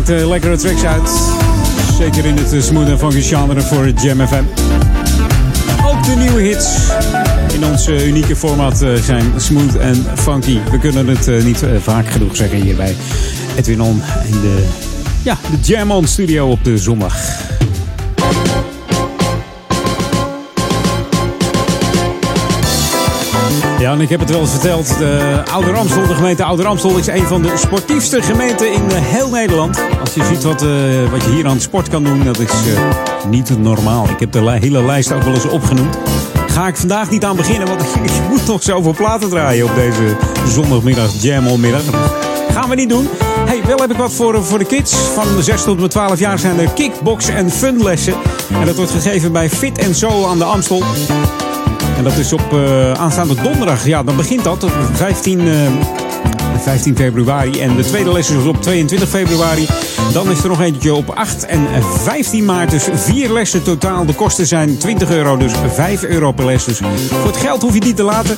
brengt 0.05 0.09
uh, 0.09 0.21
eh, 0.21 0.27
lekkere 0.27 0.57
tracks 0.57 0.83
uit. 0.85 1.09
Zeker 1.97 2.25
in 2.25 2.37
het 2.37 2.53
eh, 2.53 2.61
smooth 2.61 2.87
en 2.87 2.99
funky 2.99 3.21
genre 3.21 3.61
voor 3.61 3.89
Jam 3.89 4.27
FM. 4.27 4.43
Ook 5.85 6.03
de 6.03 6.15
nieuwe 6.15 6.41
hits 6.41 6.67
in 7.53 7.65
ons 7.65 7.87
eh, 7.87 8.07
unieke 8.07 8.35
format 8.35 8.85
zijn 9.03 9.33
smooth 9.37 9.77
en 9.77 10.05
funky. 10.15 10.59
We 10.71 10.79
kunnen 10.79 11.07
het 11.07 11.43
niet 11.43 11.63
vaak 11.81 12.07
genoeg 12.07 12.35
zeggen 12.35 12.61
hier 12.61 12.75
bij 12.75 12.95
Edwin 13.55 13.81
On 13.81 14.01
in 14.25 14.41
de, 14.41 14.67
ja, 15.23 15.37
de 15.51 15.57
Jam 15.61 15.91
On 15.91 16.07
studio 16.07 16.49
op 16.49 16.63
de 16.63 16.77
zondag. 16.77 17.15
Ja, 23.79 23.91
en 23.91 24.01
ik 24.01 24.09
heb 24.09 24.19
het 24.19 24.29
wel 24.29 24.39
eens 24.39 24.49
verteld. 24.49 24.97
De 24.97 25.41
Ouder 25.51 25.75
Amstel, 25.75 26.07
de 26.07 26.13
gemeente 26.13 26.43
Ouder 26.43 26.65
Amstel, 26.65 26.97
is 26.97 27.07
een 27.07 27.25
van 27.25 27.41
de 27.41 27.53
sportiefste 27.57 28.21
gemeenten 28.21 28.73
in 28.73 28.81
heel 28.91 29.29
Nederland 29.29 29.94
je 30.15 30.25
ziet 30.25 30.43
wat, 30.43 30.61
eh, 30.61 31.11
wat 31.11 31.23
je 31.23 31.31
hier 31.31 31.45
aan 31.45 31.53
het 31.53 31.61
sport 31.61 31.89
kan 31.89 32.03
doen, 32.03 32.23
dat 32.23 32.39
is 32.39 32.51
uh, 32.67 32.79
niet 33.29 33.59
normaal. 33.59 34.09
Ik 34.09 34.19
heb 34.19 34.31
de 34.31 34.51
hele 34.51 34.83
lijst 34.83 35.11
ook 35.11 35.23
wel 35.23 35.33
eens 35.33 35.47
opgenoemd. 35.47 35.97
Ga 36.47 36.67
ik 36.67 36.75
vandaag 36.75 37.09
niet 37.09 37.25
aan 37.25 37.35
beginnen, 37.35 37.67
want 37.67 37.81
je 38.15 38.25
moet 38.29 38.47
nog 38.47 38.63
zoveel 38.63 38.93
platen 38.93 39.29
draaien 39.29 39.65
op 39.65 39.75
deze 39.75 40.17
zondagmiddag, 40.47 41.21
jam. 41.21 41.45
Gaan 42.51 42.69
we 42.69 42.75
niet 42.75 42.89
doen. 42.89 43.07
Hey, 43.45 43.61
wel 43.65 43.77
heb 43.77 43.91
ik 43.91 43.97
wat 43.97 44.13
voor, 44.13 44.43
voor 44.43 44.59
de 44.59 44.65
kids. 44.65 44.93
Van 44.93 45.35
de 45.35 45.43
6 45.43 45.63
tot 45.63 45.79
de 45.79 45.87
12 45.87 46.19
jaar 46.19 46.39
zijn 46.39 46.59
er 46.59 46.69
kickbox 46.69 47.27
en 47.27 47.51
funlessen. 47.51 48.13
En 48.59 48.65
dat 48.65 48.75
wordt 48.75 48.91
gegeven 48.91 49.31
bij 49.31 49.49
Fit 49.49 49.89
Zo 49.95 50.27
aan 50.27 50.37
de 50.37 50.43
Amstel. 50.43 50.83
En 51.97 52.03
dat 52.03 52.17
is 52.17 52.33
op 52.33 52.53
eh, 52.53 52.91
aanstaande 52.91 53.35
donderdag. 53.41 53.85
Ja, 53.85 54.03
dan 54.03 54.15
begint 54.15 54.43
dat. 54.43 54.65
15 54.93 55.39
15 56.59 56.95
februari. 56.95 57.59
En 57.59 57.75
de 57.75 57.83
tweede 57.83 58.11
les 58.11 58.29
is 58.29 58.45
op 58.45 58.61
22 58.61 59.09
februari. 59.09 59.67
Dan 60.13 60.31
is 60.31 60.43
er 60.43 60.49
nog 60.49 60.61
eentje 60.61 60.93
op 60.93 61.09
8 61.09 61.45
en 61.45 61.67
15 62.03 62.45
maart. 62.45 62.71
Dus 62.71 62.87
vier 62.93 63.29
lessen 63.29 63.63
totaal. 63.63 64.05
De 64.05 64.13
kosten 64.13 64.47
zijn 64.47 64.77
20 64.77 65.09
euro, 65.09 65.37
dus 65.37 65.51
5 65.73 66.03
euro 66.03 66.31
per 66.31 66.45
les. 66.45 66.63
Dus 66.63 66.77
voor 67.09 67.25
het 67.25 67.37
geld 67.37 67.61
hoef 67.61 67.73
je 67.73 67.79
niet 67.79 67.95
te 67.95 68.03
laten. 68.03 68.35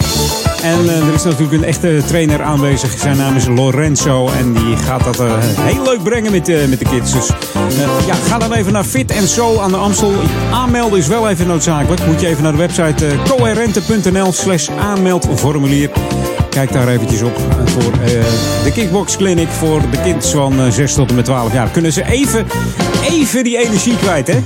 En 0.61 0.89
eh, 0.89 1.07
er 1.07 1.14
is 1.14 1.23
natuurlijk 1.23 1.52
een 1.52 1.64
echte 1.64 2.02
trainer 2.07 2.41
aanwezig. 2.41 2.99
Zijn 2.99 3.18
naam 3.18 3.35
is 3.35 3.48
Lorenzo. 3.48 4.27
En 4.27 4.53
die 4.53 4.77
gaat 4.77 5.03
dat 5.03 5.19
eh, 5.19 5.34
heel 5.39 5.84
leuk 5.84 6.03
brengen 6.03 6.31
met, 6.31 6.49
eh, 6.49 6.68
met 6.68 6.80
de 6.80 6.85
kids. 6.85 7.11
Dus 7.11 7.27
ja, 8.07 8.14
ga 8.14 8.38
dan 8.38 8.53
even 8.53 8.73
naar 8.73 8.84
Fit 8.84 9.14
Soul 9.26 9.61
aan 9.61 9.72
de 9.72 9.77
Amstel. 9.77 10.14
Aanmelden 10.52 10.99
is 10.99 11.07
wel 11.07 11.30
even 11.30 11.48
noodzakelijk. 11.48 12.06
Moet 12.06 12.22
je 12.22 12.27
even 12.27 12.44
naar 12.44 12.52
de 12.52 12.57
website 12.57 13.06
coherente.nl 13.30 14.34
slash 14.34 14.69
aanmeldformulier. 14.69 15.89
Kijk 16.57 16.71
daar 16.71 16.88
eventjes 16.88 17.21
op 17.21 17.38
eh, 17.38 17.65
voor 17.65 17.91
eh, 17.91 18.09
de 18.63 18.71
Kickbox 18.73 19.17
Clinic 19.17 19.47
voor 19.47 19.81
de 19.91 20.01
kids 20.03 20.31
van 20.31 20.59
eh, 20.59 20.71
6 20.71 20.93
tot 20.93 21.09
en 21.09 21.15
met 21.15 21.25
12 21.25 21.53
jaar. 21.53 21.69
Kunnen 21.69 21.93
ze 21.93 22.05
even, 22.05 22.45
even 23.09 23.43
die 23.43 23.57
energie 23.57 23.97
kwijt, 23.97 24.27
hè? 24.27 24.39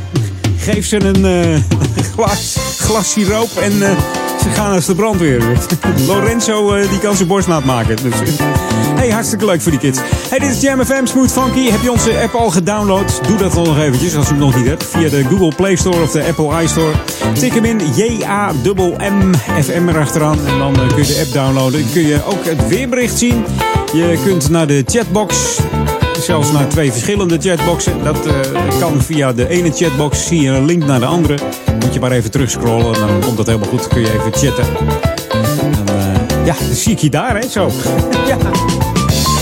Geef 0.57 0.85
ze 0.85 1.03
een 1.03 1.63
glas, 2.13 2.57
glas 2.91 3.11
siroop 3.11 3.49
en 3.55 3.71
eh, 3.71 3.97
ze 4.41 4.49
gaan 4.49 4.71
als 4.71 4.85
de 4.85 4.95
brandweer. 4.95 5.43
Lorenzo 6.07 6.73
eh, 6.73 6.89
die 6.89 6.99
kan 6.99 7.15
zijn 7.15 7.27
borstmaat 7.27 7.63
maken. 7.63 7.95
Dus, 8.03 8.21
eh, 8.21 8.45
hey, 8.95 9.09
hartstikke 9.09 9.45
leuk 9.45 9.61
voor 9.61 9.71
die 9.71 9.79
kids. 9.79 9.99
Hey, 10.29 10.39
dit 10.39 10.49
is 10.49 10.61
Jam 10.61 10.85
FM 10.85 11.05
Smooth 11.05 11.31
Funky. 11.31 11.69
Heb 11.69 11.81
je 11.81 11.91
onze 11.91 12.19
app 12.21 12.33
al 12.33 12.49
gedownload? 12.49 13.21
Doe 13.27 13.37
dat 13.37 13.53
dan 13.53 13.63
nog 13.63 13.79
eventjes 13.79 14.15
als 14.15 14.27
je 14.27 14.31
hem 14.31 14.41
nog 14.41 14.55
niet 14.55 14.65
hebt. 14.65 14.83
Via 14.83 15.09
de 15.09 15.23
Google 15.23 15.55
Play 15.55 15.75
Store 15.75 16.01
of 16.01 16.11
de 16.11 16.23
Apple 16.23 16.63
iStore. 16.63 16.93
Tik 17.33 17.53
hem 17.53 17.65
in 17.65 17.79
J-A-M-M 17.95 19.33
FM 19.63 19.87
erachteraan. 19.87 20.39
En 20.47 20.57
dan 20.57 20.73
kun 20.73 21.05
je 21.05 21.13
de 21.13 21.19
app 21.25 21.33
downloaden. 21.33 21.91
Kun 21.91 22.07
je 22.07 22.25
ook 22.25 22.45
het 22.45 22.67
weerbericht 22.67 23.17
zien. 23.17 23.45
Je 23.93 24.19
kunt 24.23 24.49
naar 24.49 24.67
de 24.67 24.83
chatbox 24.85 25.59
zelfs 26.21 26.51
naar 26.51 26.67
twee 26.67 26.91
verschillende 26.91 27.37
chatboxen. 27.39 28.03
Dat 28.03 28.19
kan 28.79 29.01
via 29.01 29.33
de 29.33 29.47
ene 29.47 29.71
chatbox. 29.71 30.27
Zie 30.27 30.41
je 30.41 30.49
een 30.49 30.65
link 30.65 30.85
naar 30.85 30.99
de 30.99 31.05
andere. 31.05 31.37
Moet 31.83 31.93
je 31.93 31.99
maar 31.99 32.11
even 32.11 32.31
terugscrollen. 32.31 32.93
Dan 32.93 33.19
komt 33.21 33.37
dat 33.37 33.45
helemaal 33.45 33.69
goed. 33.69 33.87
Kun 33.87 34.01
je 34.01 34.07
even 34.13 34.33
chatten. 34.33 34.65
En, 35.61 35.97
eh, 35.97 36.45
ja, 36.45 36.55
dan 36.67 36.75
zie 36.75 36.91
ik 36.91 36.99
je 36.99 37.09
daar, 37.09 37.35
hè? 37.39 37.47
Zo. 37.49 37.71
ja. 38.27 38.37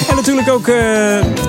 En 0.09 0.15
natuurlijk 0.15 0.49
ook 0.49 0.67
eh, 0.67 0.75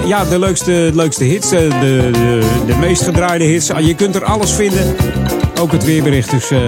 ja, 0.06 0.24
de 0.24 0.38
leukste, 0.38 0.90
leukste 0.94 1.24
hits. 1.24 1.50
eh, 1.52 1.60
de, 1.80 2.08
de, 2.12 2.40
de 2.66 2.74
meest 2.80 3.02
gedraaide 3.02 3.44
hits. 3.44 3.70
Ah, 3.70 3.86
Je 3.86 3.94
kunt 3.94 4.14
er 4.14 4.24
alles 4.24 4.52
vinden. 4.52 4.96
Ook 5.60 5.72
het 5.72 5.84
weerbericht. 5.84 6.30
Dus 6.30 6.50
eh 6.50 6.58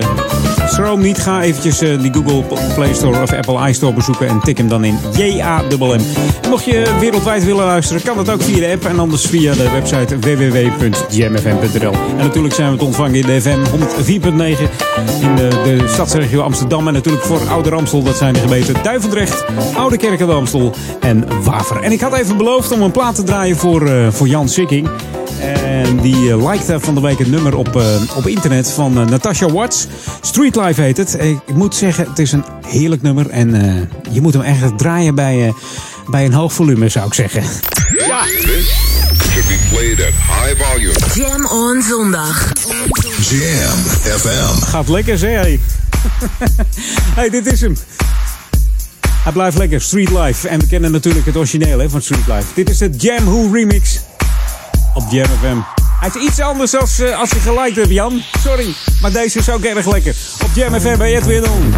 schroom 0.73 1.01
niet. 1.01 1.19
Ga 1.19 1.43
eventjes 1.43 1.81
eh, 1.81 2.01
die 2.01 2.13
Google 2.13 2.45
Play 2.75 2.95
Store 2.95 3.23
of 3.23 3.33
Apple 3.33 3.69
iStore 3.69 3.93
bezoeken. 3.93 4.29
En 4.29 4.41
tik 4.41 4.59
hem 4.59 4.69
dan 4.69 4.85
in 4.85 4.99
J-A-M-M. 5.17 6.01
Mocht 6.49 6.65
je 6.65 6.97
wereldwijd 7.01 7.45
willen 7.45 7.65
luisteren, 7.65 8.03
kan 8.03 8.17
dat 8.17 8.31
ook 8.31 8.43
via 8.43 8.59
de 8.59 8.73
app. 8.73 8.85
En 8.85 8.99
anders 8.99 9.27
via 9.27 9.55
de 9.55 9.71
website 9.71 10.19
www.jamfm.nl. 10.19 11.93
En 11.93 12.17
natuurlijk 12.17 12.55
zijn 12.55 12.71
we 12.71 12.79
te 12.79 12.85
ontvangen 12.85 13.15
in 13.15 13.27
de 13.27 13.41
FM 13.41 13.59
104.9 13.59 14.21
in 15.21 15.37
de, 15.37 15.49
de 15.65 15.85
stadsregio 15.89 16.41
Amsterdam. 16.41 16.87
En 16.87 16.93
natuurlijk 16.93 17.25
voor 17.25 17.49
Ouder 17.49 17.75
Amstel, 17.75 18.03
dat 18.03 18.17
zijn 18.17 18.33
de 18.33 18.41
gemeenten 18.41 18.83
Duivendrecht, 18.83 19.45
Oude 19.77 19.97
Kerk 19.97 20.21
aan 20.21 20.27
de 20.27 20.33
Amstel 20.33 20.75
en 21.01 21.43
Waver. 21.43 21.83
En 21.83 21.93
ik 21.93 22.01
had 22.01 22.15
even 22.15 22.37
beloofd 22.37 22.73
om 22.73 22.83
een 22.83 22.91
plaat 22.91 23.15
te 23.15 23.23
draaien 23.23 23.57
voor, 23.57 23.87
eh, 23.87 24.09
voor 24.11 24.29
Jan 24.29 24.49
Sikking. 24.49 24.89
En 25.43 25.97
die 26.01 26.31
eh, 26.31 26.51
likte 26.51 26.81
van 26.81 26.95
de 26.95 27.01
week 27.01 27.19
het 27.19 27.31
nummer 27.31 27.57
op, 27.57 27.77
eh, 27.77 28.17
op 28.17 28.27
internet 28.27 28.71
van 28.71 28.99
eh, 28.99 29.07
Natasha 29.07 29.49
Watts. 29.49 29.87
Street 30.21 30.57
Life 30.57 30.83
heet 30.83 30.97
het. 30.97 31.15
Ik, 31.15 31.39
ik 31.47 31.55
moet 31.55 31.75
zeggen, 31.75 32.07
het 32.09 32.19
is 32.19 32.33
een 32.33 32.45
heerlijk 32.67 33.03
nummer. 33.03 33.31
En 33.31 33.55
eh, 33.55 34.15
je 34.15 34.21
moet 34.21 34.33
hem 34.33 34.43
echt 34.43 34.79
draaien 34.79 35.15
bij, 35.15 35.47
eh, 35.47 35.55
bij 36.11 36.25
een 36.25 36.33
hoog 36.33 36.53
volume, 36.53 36.89
zou 36.89 37.07
ik 37.07 37.15
zeggen. 37.15 37.43
Ja. 37.97 38.23
This 38.23 38.75
should 39.31 39.49
be 39.49 39.59
played 39.71 40.01
at 40.01 40.13
high 40.13 40.63
volume. 40.63 40.95
Jam 41.15 41.47
on 41.47 41.83
zondag. 41.83 42.53
Jam 43.31 43.79
FM. 44.19 44.63
Gaat 44.63 44.89
lekker, 44.89 45.19
zeg 45.19 45.41
hey. 45.41 45.61
hey, 47.17 47.31
dit 47.31 47.47
is 47.47 47.61
hem. 47.61 47.77
Hij 49.07 49.33
blijft 49.33 49.59
lekker, 49.59 49.81
Street 49.81 50.11
Life. 50.11 50.49
En 50.49 50.59
we 50.59 50.67
kennen 50.67 50.93
natuurlijk 50.93 51.27
het 51.27 51.37
origineel 51.37 51.79
hè, 51.79 51.91
van 51.91 52.03
Street 52.03 52.27
Life. 52.27 52.47
Dit 52.55 52.71
is 52.71 52.79
de 52.79 52.91
Jam 52.91 53.25
Who 53.25 53.51
remix 53.53 54.01
op 54.95 55.05
Jam 55.11 55.27
FM. 55.27 55.57
Hij 56.01 56.11
is 56.15 56.29
iets 56.29 56.41
anders 56.41 56.77
als, 56.77 56.99
eh, 56.99 57.19
als 57.19 57.31
je 57.31 57.39
gelijk 57.41 57.75
hebt, 57.75 57.91
Jan. 57.91 58.23
Sorry, 58.39 58.75
maar 59.01 59.13
deze 59.13 59.39
is 59.39 59.51
ook 59.51 59.63
erg 59.65 59.87
lekker. 59.87 60.15
Op 60.43 60.49
Jam 60.55 60.81
FM 60.81 60.97
bij 60.97 61.17
Edwin 61.17 61.49
On. 61.49 61.75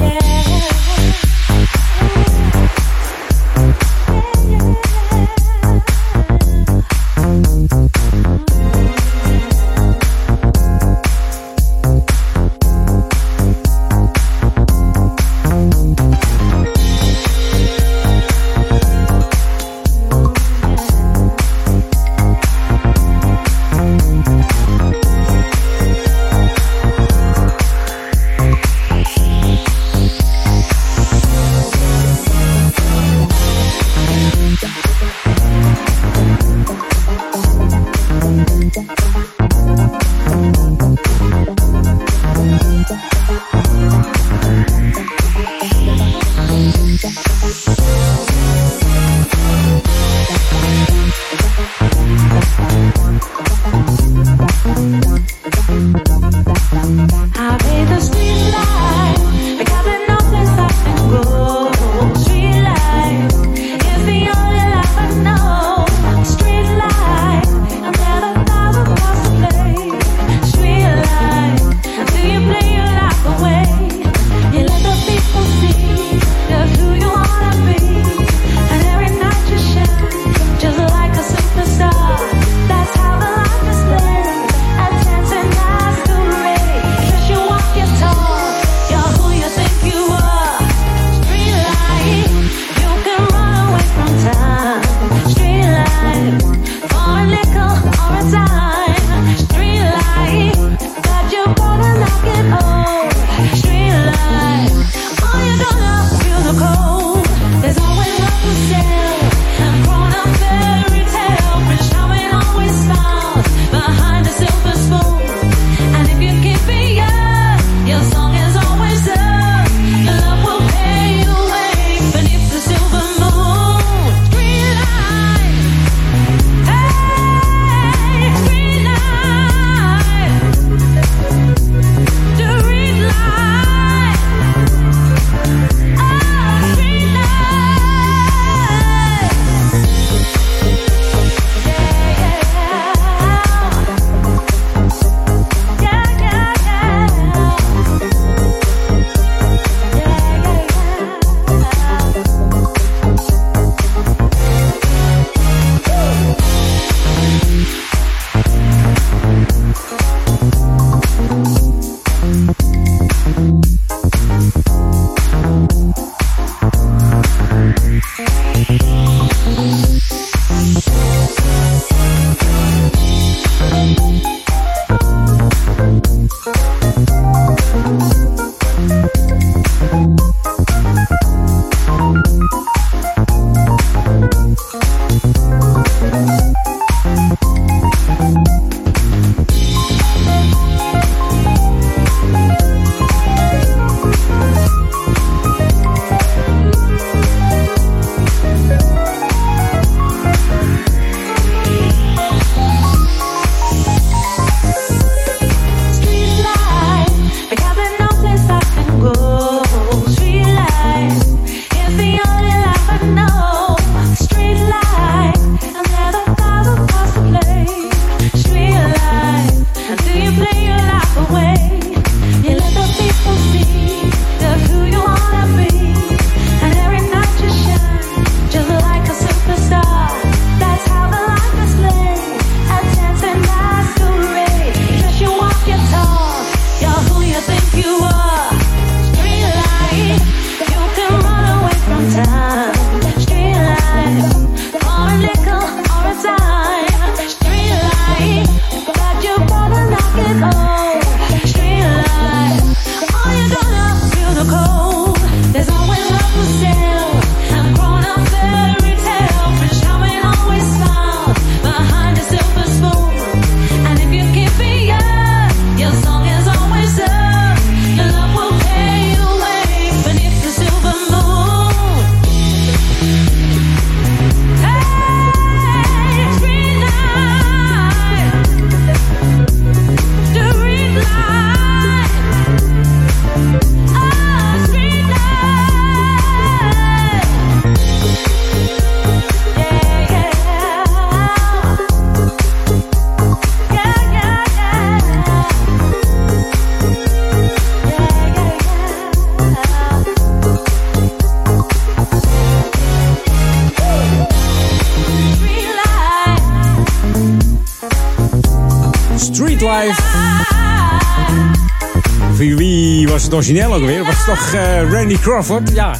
Het 313.34 313.46
origineel 313.46 313.74
ook 313.74 313.84
weer? 313.84 314.04
Was 314.04 314.24
toch 314.24 314.52
eh, 314.52 314.90
Randy 314.90 315.18
Crawford? 315.18 315.70
Ja, 315.72 315.94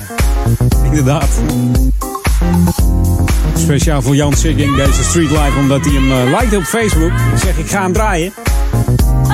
inderdaad. 0.83 1.29
Speciaal 3.57 4.03
voor 4.03 4.15
Jan 4.15 4.33
Sigging 4.33 4.77
deze 4.77 5.03
Street 5.03 5.31
Life, 5.31 5.59
omdat 5.59 5.85
hij 5.85 5.95
hem 5.95 6.11
uh, 6.11 6.41
liked 6.41 6.59
op 6.59 6.63
Facebook. 6.63 7.11
Ik 7.11 7.39
zeg, 7.39 7.59
ik 7.59 7.67
ga 7.67 7.83
hem 7.83 7.93
draaien. 7.93 8.33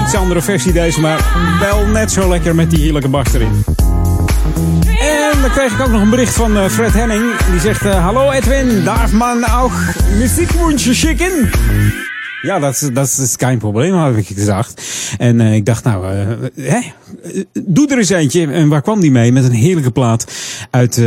Iets 0.03 0.15
andere 0.15 0.43
versie 0.43 0.73
deze, 0.73 1.01
maar 1.01 1.25
wel 1.61 1.87
net 1.87 2.13
zo 2.13 2.29
lekker 2.29 2.55
met 2.55 2.71
die 2.71 2.79
heerlijke 2.79 3.09
bas 3.09 3.33
erin. 3.33 3.65
En 5.01 5.41
dan 5.41 5.51
kreeg 5.51 5.73
ik 5.73 5.81
ook 5.81 5.91
nog 5.91 6.01
een 6.01 6.11
bericht 6.11 6.35
van 6.35 6.57
uh, 6.57 6.65
Fred 6.65 6.93
Henning. 6.93 7.37
Die 7.51 7.61
zegt, 7.61 7.83
hallo 7.83 8.31
Edwin, 8.31 8.85
darf 8.85 9.13
man 9.13 9.45
auch 9.45 9.75
Musikwünsche 10.19 10.95
schicken? 10.95 11.51
Ja, 12.43 12.59
dat, 12.59 12.91
dat 12.93 13.07
is 13.07 13.35
geen 13.37 13.59
probleem, 13.59 13.95
heb 13.95 14.17
ik 14.17 14.27
gezegd. 14.27 14.83
En 15.19 15.41
ik 15.41 15.65
dacht, 15.67 15.85
nou, 15.85 16.07
hè? 16.61 16.81
Doe 17.53 17.89
er 17.89 17.99
eens 17.99 18.09
eentje. 18.09 18.47
En 18.47 18.69
waar 18.69 18.83
kwam 18.83 19.01
die 19.01 19.11
mee? 19.11 19.33
Met 19.33 19.45
een 19.45 19.53
heerlijke 19.53 19.91
plaat 19.91 20.25
uit, 20.71 20.97
uh, 20.97 21.07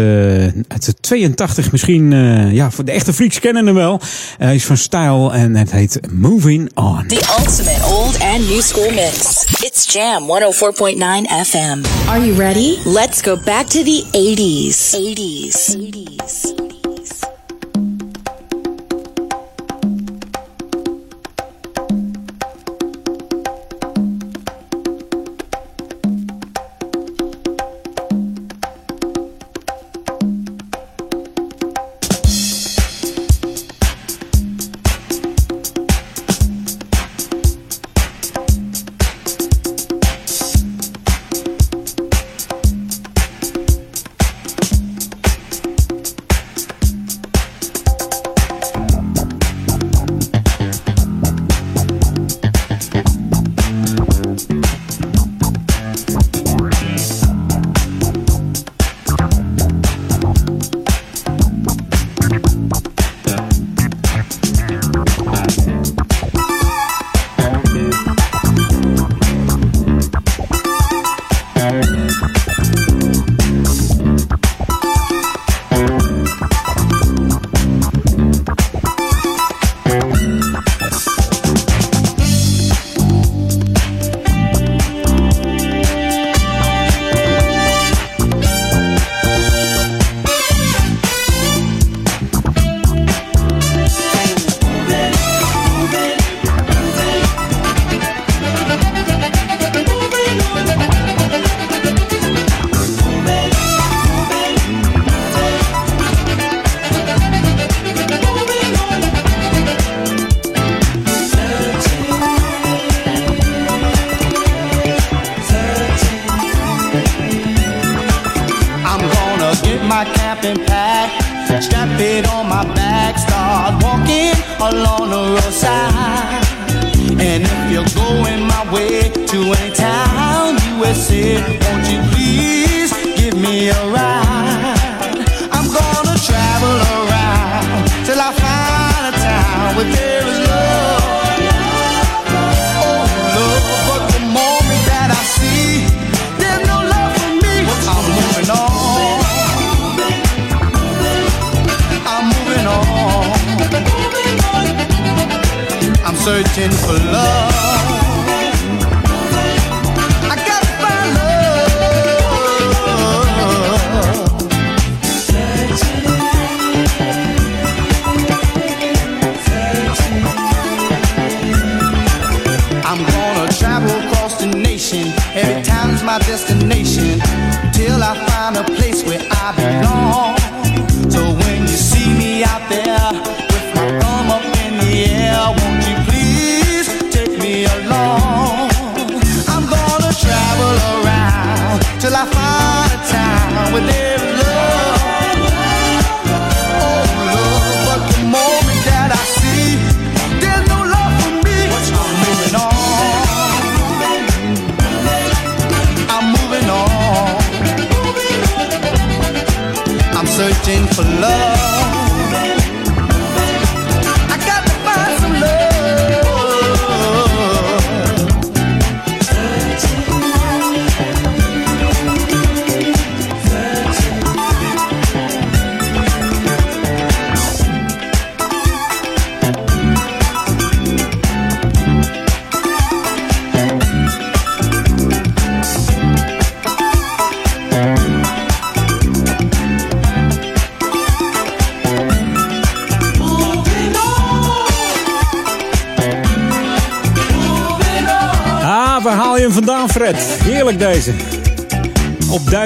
uit 0.67 0.85
de 0.85 0.93
82. 0.99 1.71
Misschien, 1.71 2.11
ja, 2.53 2.71
voor 2.71 2.85
de 2.85 2.91
echte 2.91 3.13
freaks 3.13 3.39
kennen 3.39 3.65
hem 3.65 3.75
wel. 3.75 4.01
Hij 4.37 4.55
is 4.55 4.65
van 4.65 4.77
Style 4.77 5.31
en 5.31 5.55
het 5.55 5.71
heet 5.71 5.99
Moving 6.11 6.71
On. 6.73 7.07
The 7.07 7.21
ultimate 7.39 7.85
old 7.85 8.19
and 8.19 8.49
new 8.49 8.61
school 8.61 8.91
mix. 8.91 9.45
It's 9.61 9.93
Jam 9.93 10.23
104.9 10.23 11.27
FM. 11.45 11.83
Are 12.07 12.25
you 12.25 12.33
ready? 12.37 12.77
Let's 12.85 13.21
go 13.21 13.37
back 13.45 13.67
to 13.67 13.83
the 13.83 14.03
80s. 14.11 14.93
80s. 14.93 15.75
80s. 15.75 16.22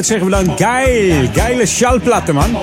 Zeggen 0.07 0.25
we 0.25 0.31
dan 0.31 0.57
geil. 0.57 1.29
Geile 1.33 1.65
schallplatte, 1.65 2.33
man. 2.33 2.55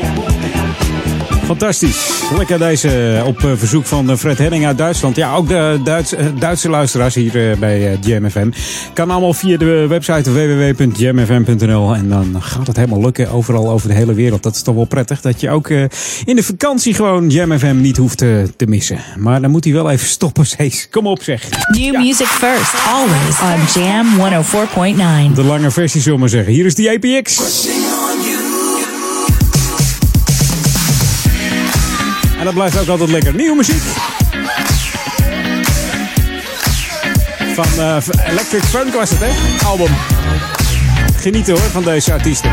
Fantastisch. 1.47 2.23
Lekker 2.37 2.59
deze 2.59 3.23
op 3.27 3.45
eh, 3.45 3.51
verzoek 3.57 3.87
van 3.87 4.11
eh, 4.11 4.17
Fred 4.17 4.39
Henning 4.39 4.67
uit 4.67 4.79
Duitsland. 4.79 5.17
Ja, 5.17 5.35
ook 5.35 5.49
de 5.49 5.81
Duits, 5.85 6.15
eh, 6.15 6.27
Duitse 6.39 6.69
luisteraars 6.69 7.15
hier 7.15 7.51
eh, 7.51 7.57
bij 7.59 7.93
eh, 7.93 7.99
Jam 8.01 8.31
FM. 8.31 8.51
Kan 8.93 9.11
allemaal 9.11 9.33
via 9.35 9.57
de 9.57 9.87
website 9.89 10.33
www.jamfm.nl. 10.33 11.95
En 11.95 12.09
dan 12.09 12.37
gaat 12.43 12.67
het 12.67 12.77
helemaal 12.77 13.01
lukken 13.01 13.31
overal 13.31 13.71
over 13.71 13.89
de 13.89 13.95
hele 13.95 14.15
wereld. 14.15 14.43
Dat 14.43 14.55
is 14.55 14.63
toch 14.63 14.75
wel 14.75 14.85
prettig. 14.85 15.21
Dat 15.21 15.41
je 15.41 15.51
ook 15.51 15.69
eh, 15.69 15.83
in 16.25 16.37
de 16.37 16.43
vakantie 16.43 16.95
gewoon 16.95 17.31
Jam 17.31 17.59
FM 17.59 17.81
niet 17.81 17.97
hoeft 17.97 18.23
eh, 18.23 18.29
te 18.57 18.67
missen. 18.67 18.99
Maar 19.19 19.41
dan 19.41 19.51
moet 19.51 19.65
hij 19.65 19.73
wel 19.73 19.91
even 19.91 20.07
stoppen, 20.09 20.47
Cees. 20.57 20.89
Kom 20.91 21.07
op 21.07 21.23
zeg. 21.23 21.49
New 21.79 21.97
music 21.97 22.27
first, 22.27 22.75
always 22.93 23.41
on 23.41 23.83
Jam 23.83 24.07
104.9. 25.31 25.35
De 25.35 25.45
lange 25.45 25.71
versie, 25.71 26.01
zullen 26.01 26.15
we 26.15 26.21
maar 26.21 26.29
zeggen. 26.33 26.53
Hier 26.53 26.67
is 26.67 26.75
die 26.75 26.91
APX. 26.91 27.39
En 32.45 32.51
dat 32.55 32.59
blijft 32.59 32.81
ook 32.81 32.89
altijd 32.89 33.11
lekker. 33.11 33.35
Nieuwe 33.35 33.57
muziek. 33.57 33.83
Van 37.55 37.65
eh, 37.79 37.97
Electric 38.31 38.63
Funk 38.63 38.95
was 38.95 39.11
het, 39.11 39.19
hè? 39.21 39.67
Album. 39.67 39.91
Genieten 41.17 41.55
hoor 41.55 41.71
van 41.71 41.83
deze 41.83 42.13
artiesten. 42.13 42.51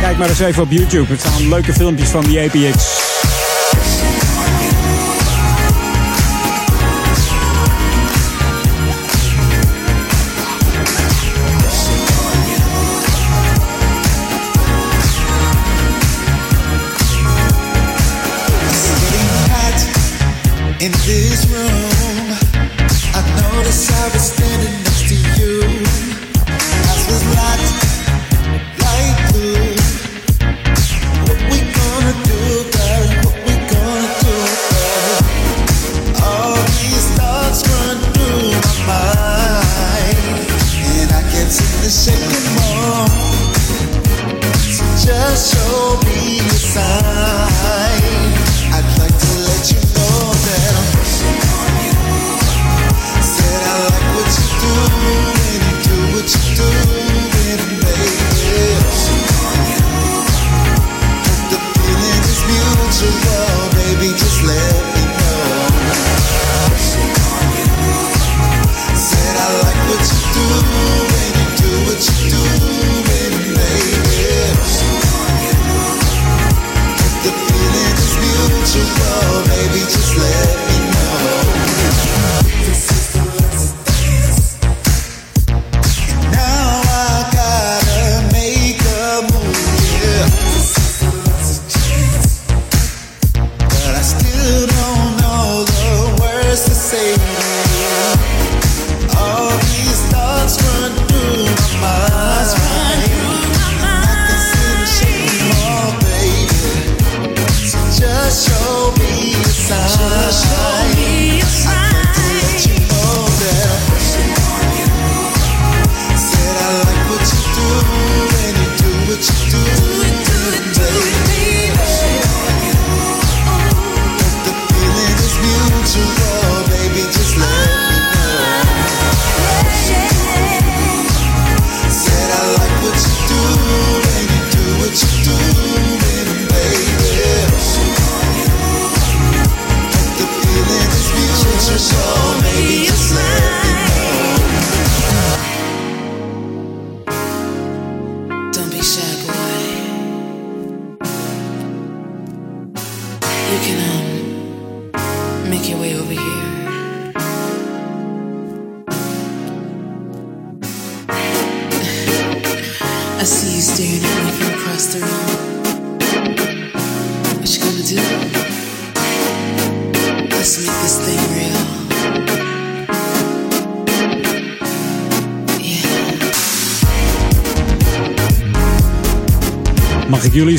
Kijk 0.00 0.18
maar 0.18 0.28
eens 0.28 0.38
even 0.38 0.62
op 0.62 0.70
YouTube. 0.70 1.12
Het 1.12 1.20
staan 1.20 1.48
leuke 1.48 1.72
filmpjes 1.72 2.08
van 2.08 2.24
die 2.24 2.40
APX. 2.40 2.97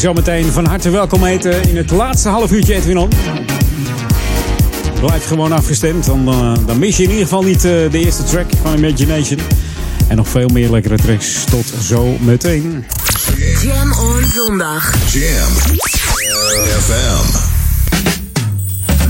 Jullie 0.02 0.18
zo 0.18 0.32
meteen 0.32 0.52
van 0.52 0.66
harte 0.66 0.90
welkom 0.90 1.24
heten 1.24 1.70
in 1.70 1.78
het 1.78 1.92
laatste 1.92 2.30
half 2.30 2.52
uurtje 2.52 2.74
Edwin 2.74 2.98
On. 2.98 3.10
Blijf 5.00 5.26
gewoon 5.28 5.52
afgestemd, 5.52 6.06
dan, 6.06 6.28
eh, 6.28 6.54
dan 6.66 6.80
mis 6.80 6.98
je 6.98 7.04
in 7.04 7.10
ieder 7.10 7.24
geval 7.24 7.44
niet 7.44 7.66
eh, 7.66 7.72
de 7.92 8.00
eerste 8.04 8.24
track 8.24 8.46
van 8.62 8.78
Imagination. 8.78 9.40
En 10.08 10.16
nog 10.16 10.28
veel 10.28 10.48
meer 10.48 10.70
lekkere 10.70 10.96
tracks. 10.96 11.44
Tot 11.44 11.66
zo 11.82 12.18
meteen. 12.20 12.86
Jam 13.62 13.92
on 13.92 14.24
zondag. 14.34 14.94
Jam 15.12 15.52
FM. 16.82 17.38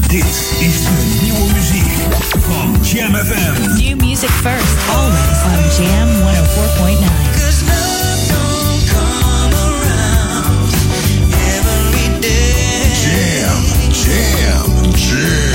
Dit 0.08 0.26
is 0.60 0.80
de 0.84 1.20
nieuwe 1.22 1.54
muziek 1.54 1.92
van 2.40 2.76
Jam 2.82 3.16
FM. 3.16 3.82
New 3.82 4.00
music 4.00 4.30
first, 4.30 4.90
always 4.96 5.78
on 5.78 5.84
Jam 5.84 6.08
104.9. 7.28 7.39
jam, 15.00 15.49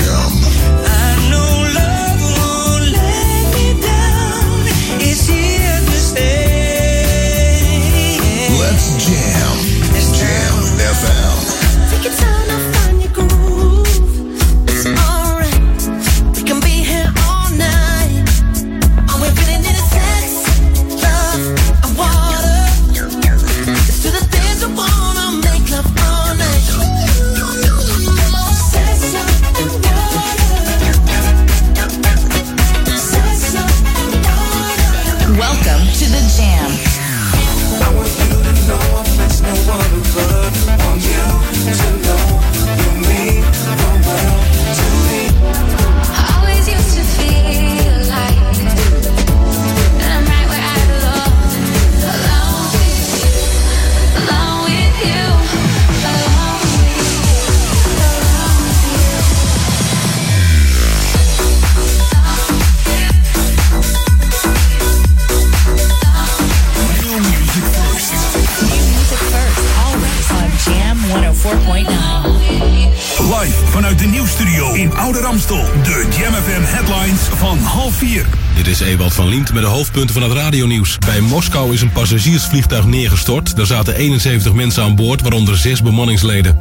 Dit 78.65 78.73
is 78.73 78.87
Ewald 78.87 79.13
van 79.13 79.27
Liemt 79.27 79.53
met 79.53 79.63
de 79.63 79.69
hoofdpunten 79.69 80.13
van 80.13 80.23
het 80.23 80.31
radionieuws. 80.31 80.97
Bij 80.97 81.21
Moskou 81.21 81.73
is 81.73 81.81
een 81.81 81.91
passagiersvliegtuig 81.91 82.85
neergestort. 82.85 83.55
Daar 83.55 83.65
zaten 83.65 83.95
71 83.95 84.53
mensen 84.53 84.83
aan 84.83 84.95
boord, 84.95 85.21
waaronder 85.21 85.57
zes 85.57 85.81
bemanningsleden. 85.81 86.57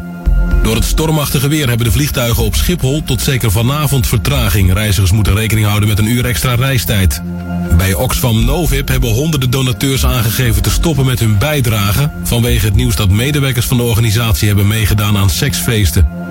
Door 0.62 0.74
het 0.74 0.84
stormachtige 0.84 1.48
weer 1.48 1.68
hebben 1.68 1.86
de 1.86 1.92
vliegtuigen 1.92 2.42
op 2.42 2.54
Schiphol 2.54 3.02
tot 3.02 3.20
zeker 3.20 3.50
vanavond 3.50 4.06
vertraging. 4.06 4.72
Reizigers 4.72 5.12
moeten 5.12 5.34
rekening 5.34 5.66
houden 5.66 5.88
met 5.88 5.98
een 5.98 6.10
uur 6.10 6.24
extra 6.24 6.54
reistijd. 6.54 7.22
Bij 7.76 7.94
Oxfam 7.94 8.44
Novib 8.44 8.88
hebben 8.88 9.10
honderden 9.10 9.50
donateurs 9.50 10.06
aangegeven 10.06 10.62
te 10.62 10.70
stoppen 10.70 11.06
met 11.06 11.20
hun 11.20 11.38
bijdrage... 11.38 12.10
vanwege 12.22 12.66
het 12.66 12.74
nieuws 12.74 12.96
dat 12.96 13.10
medewerkers 13.10 13.66
van 13.66 13.76
de 13.76 13.82
organisatie 13.82 14.46
hebben 14.46 14.66
meegedaan 14.66 15.16
aan 15.16 15.30
seksfeesten. 15.30 16.23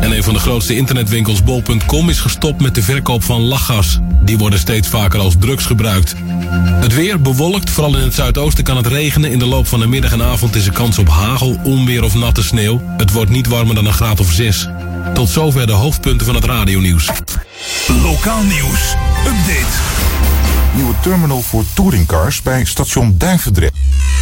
En 0.00 0.12
een 0.12 0.22
van 0.22 0.34
de 0.34 0.40
grootste 0.40 0.76
internetwinkels 0.76 1.42
bol.com 1.42 2.08
is 2.08 2.20
gestopt 2.20 2.60
met 2.60 2.74
de 2.74 2.82
verkoop 2.82 3.22
van 3.22 3.40
lachgas. 3.40 3.98
Die 4.22 4.38
worden 4.38 4.58
steeds 4.58 4.88
vaker 4.88 5.20
als 5.20 5.34
drugs 5.38 5.66
gebruikt. 5.66 6.14
Het 6.80 6.94
weer 6.94 7.20
bewolkt, 7.20 7.70
vooral 7.70 7.96
in 7.96 8.02
het 8.02 8.14
zuidoosten 8.14 8.64
kan 8.64 8.76
het 8.76 8.86
regenen. 8.86 9.30
In 9.30 9.38
de 9.38 9.46
loop 9.46 9.66
van 9.66 9.80
de 9.80 9.86
middag 9.86 10.12
en 10.12 10.22
avond 10.22 10.54
is 10.56 10.66
er 10.66 10.72
kans 10.72 10.98
op 10.98 11.08
hagel, 11.08 11.58
onweer 11.62 12.02
of 12.02 12.14
natte 12.14 12.42
sneeuw. 12.42 12.82
Het 12.96 13.12
wordt 13.12 13.30
niet 13.30 13.46
warmer 13.46 13.74
dan 13.74 13.86
een 13.86 13.92
graad 13.92 14.20
of 14.20 14.32
6. 14.32 14.68
Tot 15.14 15.28
zover 15.28 15.66
de 15.66 15.72
hoofdpunten 15.72 16.26
van 16.26 16.34
het 16.34 16.44
radionieuws. 16.44 17.10
Lokaal 18.02 18.42
nieuws. 18.42 18.94
Update. 19.26 19.76
Nieuwe 20.74 20.94
terminal 21.02 21.42
voor 21.42 21.64
touringcars 21.74 22.42
bij 22.42 22.64
station 22.64 23.14
Duivendrecht. 23.18 23.72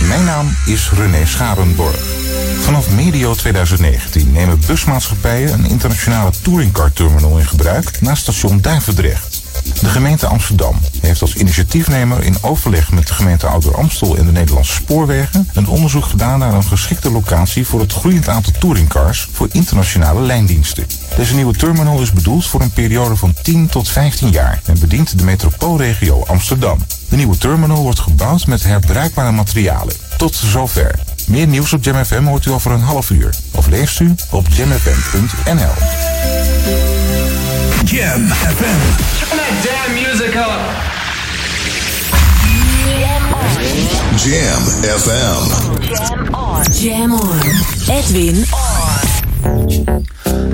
Mijn 0.08 0.24
naam 0.24 0.56
is 0.66 0.90
René 0.90 1.26
Scharenborg. 1.26 2.27
Vanaf 2.58 2.90
medio 2.90 3.34
2019 3.34 4.32
nemen 4.32 4.60
busmaatschappijen 4.66 5.52
een 5.52 5.70
internationale 5.70 6.30
touringcar 6.42 6.92
terminal 6.92 7.38
in 7.38 7.46
gebruik 7.46 8.00
naast 8.00 8.22
station 8.22 8.60
Duivendrecht. 8.60 9.42
De 9.80 9.88
gemeente 9.88 10.26
Amsterdam 10.26 10.78
heeft 11.00 11.20
als 11.20 11.34
initiatiefnemer 11.34 12.22
in 12.22 12.36
overleg 12.40 12.92
met 12.92 13.06
de 13.06 13.14
gemeente 13.14 13.46
Ouder 13.46 13.76
Amstel 13.76 14.16
en 14.16 14.26
de 14.26 14.32
Nederlandse 14.32 14.72
Spoorwegen 14.72 15.48
een 15.52 15.68
onderzoek 15.68 16.04
gedaan 16.04 16.38
naar 16.38 16.54
een 16.54 16.64
geschikte 16.64 17.10
locatie 17.10 17.66
voor 17.66 17.80
het 17.80 17.92
groeiend 17.92 18.28
aantal 18.28 18.52
touringcars 18.58 19.28
voor 19.32 19.48
internationale 19.52 20.20
lijndiensten. 20.20 20.86
Deze 21.16 21.34
nieuwe 21.34 21.56
terminal 21.56 22.00
is 22.00 22.12
bedoeld 22.12 22.46
voor 22.46 22.60
een 22.60 22.72
periode 22.72 23.16
van 23.16 23.34
10 23.42 23.66
tot 23.66 23.88
15 23.88 24.30
jaar 24.30 24.60
en 24.64 24.80
bedient 24.80 25.18
de 25.18 25.24
metropoolregio 25.24 26.24
Amsterdam. 26.26 26.78
De 27.08 27.16
nieuwe 27.16 27.38
terminal 27.38 27.82
wordt 27.82 28.00
gebouwd 28.00 28.46
met 28.46 28.62
herbruikbare 28.62 29.32
materialen. 29.32 29.94
Tot 30.16 30.34
zover. 30.34 31.07
Meer 31.28 31.46
nieuws 31.46 31.72
op 31.72 31.84
Jam 31.84 32.04
FM 32.04 32.24
hoort 32.24 32.46
u 32.46 32.50
over 32.50 32.70
een 32.70 32.80
half 32.80 33.10
uur. 33.10 33.34
Of 33.50 33.66
leest 33.66 34.00
u 34.00 34.14
op 34.30 34.46
jamfm.nl. 34.48 35.72
Jam 37.84 38.26
FM. 38.28 38.78
Turn 39.18 39.38
that 39.38 39.52
damn 39.64 39.92
music 39.94 40.34
up. 40.34 40.60
Jam 44.24 44.62
FM. 44.98 45.66
Jam 46.72 47.12
on. 47.12 47.40
Edwin 47.88 48.44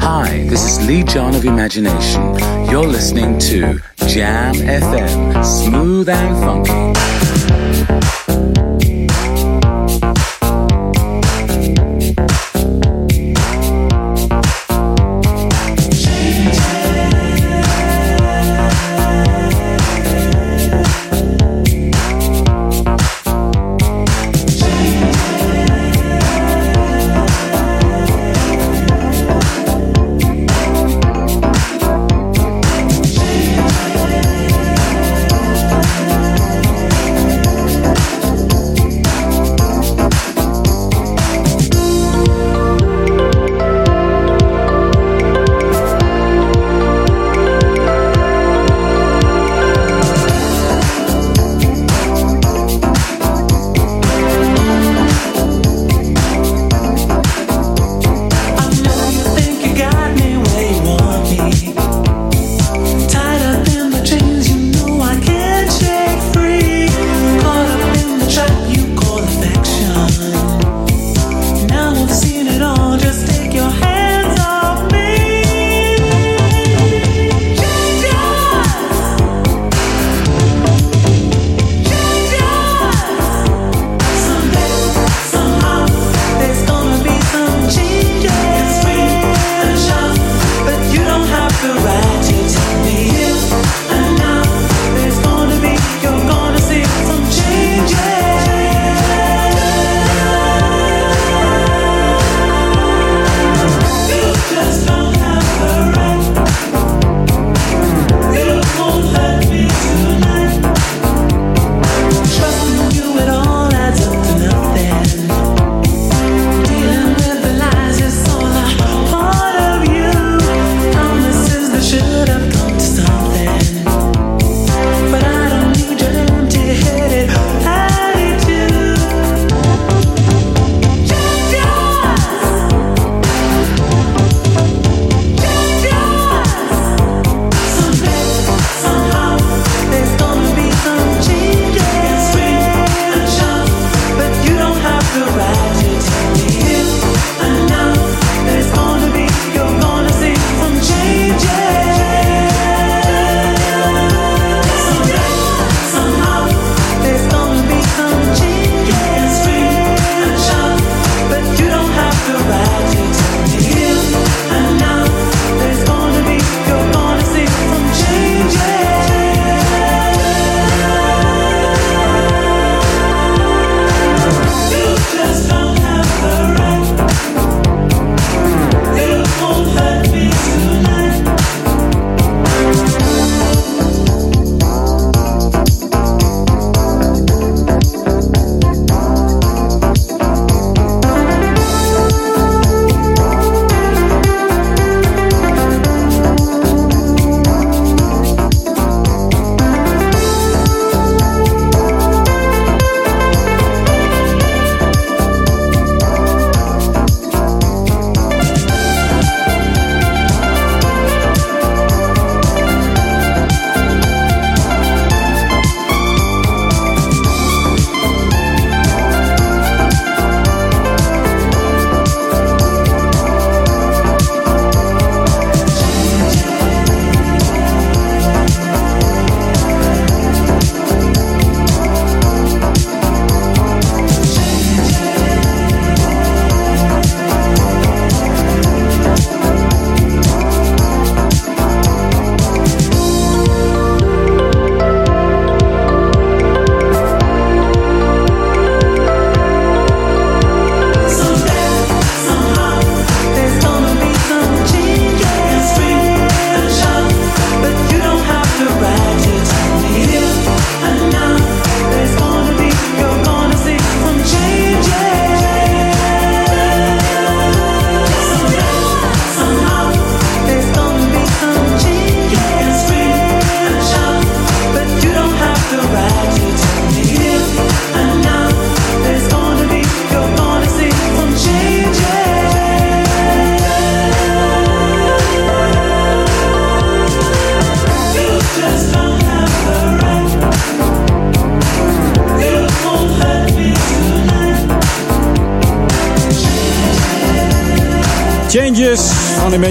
Hi, 0.00 0.48
this 0.48 0.64
is 0.64 0.86
Lee 0.86 1.02
John 1.02 1.34
of 1.34 1.44
Imagination. 1.44 2.34
You're 2.68 2.86
listening 2.86 3.38
to 3.38 3.80
Jam 4.06 4.54
FM, 4.54 5.44
smooth 5.44 6.08
and 6.08 6.44
funky. 6.44 7.33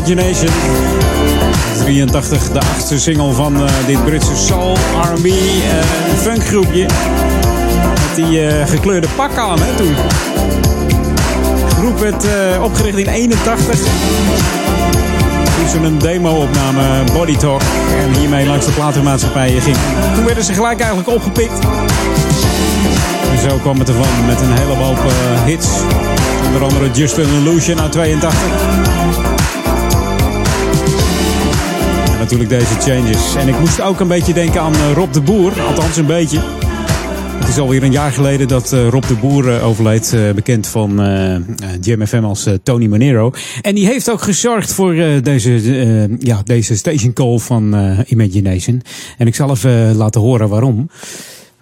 Imagination. 0.06 0.52
83, 1.78 2.52
de 2.52 2.60
achtste 2.60 3.00
single 3.00 3.34
van 3.34 3.62
uh, 3.62 3.70
dit 3.86 4.06
Britse 4.06 4.36
soul, 4.36 4.78
R&B, 5.14 5.26
uh, 5.26 5.34
funkgroepje. 6.16 6.86
Met 7.94 8.16
die 8.16 8.46
uh, 8.46 8.68
gekleurde 8.68 9.08
pak 9.16 9.38
aan, 9.38 9.60
hè, 9.62 9.76
toen. 9.76 9.96
De 11.70 11.76
groep 11.76 12.00
werd 12.00 12.26
opgericht 12.62 12.98
in 12.98 13.08
81. 13.08 13.76
Toen 15.58 15.70
ze 15.70 15.78
een 15.78 15.98
demo 15.98 16.42
opnamen, 16.42 17.06
Body 17.14 17.36
Talk. 17.36 17.62
En 17.98 18.20
hiermee 18.20 18.46
langs 18.46 18.66
de 18.66 18.72
platenmaatschappijen 18.72 19.62
ging. 19.62 19.78
Toen 20.16 20.26
werden 20.26 20.44
ze 20.44 20.54
gelijk 20.54 20.80
eigenlijk 20.80 21.10
opgepikt. 21.10 21.60
Zo 23.50 23.58
kwam 23.58 23.80
het 23.80 23.90
ervan 23.90 24.26
met 24.26 24.42
een 24.42 24.54
hele 24.54 24.96
hits. 25.46 25.68
Onder 26.46 26.64
andere 26.64 26.92
Just 26.92 27.18
an 27.18 27.26
Illusion 27.40 27.82
uit 27.82 27.92
82. 27.92 28.93
Natuurlijk 32.24 32.50
deze 32.50 32.80
Changes. 32.80 33.36
En 33.36 33.48
ik 33.48 33.60
moest 33.60 33.82
ook 33.82 34.00
een 34.00 34.08
beetje 34.08 34.34
denken 34.34 34.62
aan 34.62 34.94
Rob 34.94 35.14
de 35.14 35.22
Boer. 35.22 35.62
Althans 35.62 35.98
een 35.98 36.06
beetje. 36.06 36.40
Het 37.40 37.48
is 37.48 37.58
alweer 37.58 37.84
een 37.84 37.92
jaar 37.92 38.12
geleden 38.12 38.48
dat 38.48 38.72
Rob 38.72 39.04
de 39.08 39.16
Boer 39.16 39.62
overleed. 39.62 40.16
bekend 40.36 40.68
van 40.68 40.96
Jam 41.82 42.08
FM 42.08 42.24
als 42.24 42.48
Tony 42.64 42.88
Manero. 42.88 43.32
En 43.62 43.76
die 43.76 43.86
heeft 43.86 44.12
ook 44.12 44.22
gezorgd 44.22 44.74
voor 44.74 44.94
deze, 45.24 46.10
ja, 46.20 46.42
deze 46.44 46.78
station 46.78 47.14
call 47.14 47.38
van 47.38 47.76
Imagination. 48.08 48.82
En 49.18 49.28
ik 49.28 49.36
zal 49.36 49.50
even 49.50 49.96
laten 49.96 50.22
horen 50.22 50.50
waarom. 50.50 50.90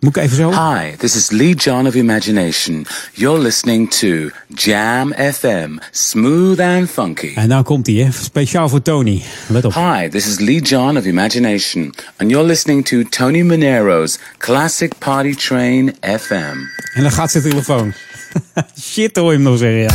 Moet 0.01 0.15
ik 0.15 0.23
even 0.23 0.37
zo? 0.37 0.49
Hi, 0.49 0.95
this 0.97 1.15
is 1.15 1.29
Lee 1.29 1.53
John 1.55 1.87
of 1.87 1.95
Imagination. 1.95 2.85
You're 3.13 3.39
listening 3.39 3.91
to 3.91 4.29
Jam 4.47 5.13
FM, 5.13 5.77
smooth 5.91 6.59
and 6.59 6.89
funky. 6.89 7.33
En 7.35 7.47
nou 7.47 7.63
komt 7.63 7.87
hij, 7.87 7.95
hè? 7.95 8.11
Speciaal 8.11 8.69
voor 8.69 8.81
Tony. 8.81 9.21
Let 9.47 9.65
op. 9.65 9.73
Hi, 9.73 10.09
this 10.09 10.27
is 10.27 10.39
Lee 10.39 10.61
John 10.61 10.97
of 10.97 11.05
Imagination. 11.05 11.93
And 12.17 12.29
you're 12.29 12.47
listening 12.47 12.85
to 12.85 13.03
Tony 13.03 13.41
Monero's 13.41 14.17
Classic 14.37 14.91
Party 14.97 15.35
Train 15.35 15.95
FM. 16.01 16.57
En 16.93 17.01
dan 17.01 17.11
gaat 17.11 17.31
zijn 17.31 17.43
telefoon. 17.43 17.93
Shit 18.81 19.15
hoor 19.15 19.31
je 19.31 19.37
hem 19.37 19.41
nog 19.41 19.57
zeggen, 19.57 19.79
ja. 19.81 19.93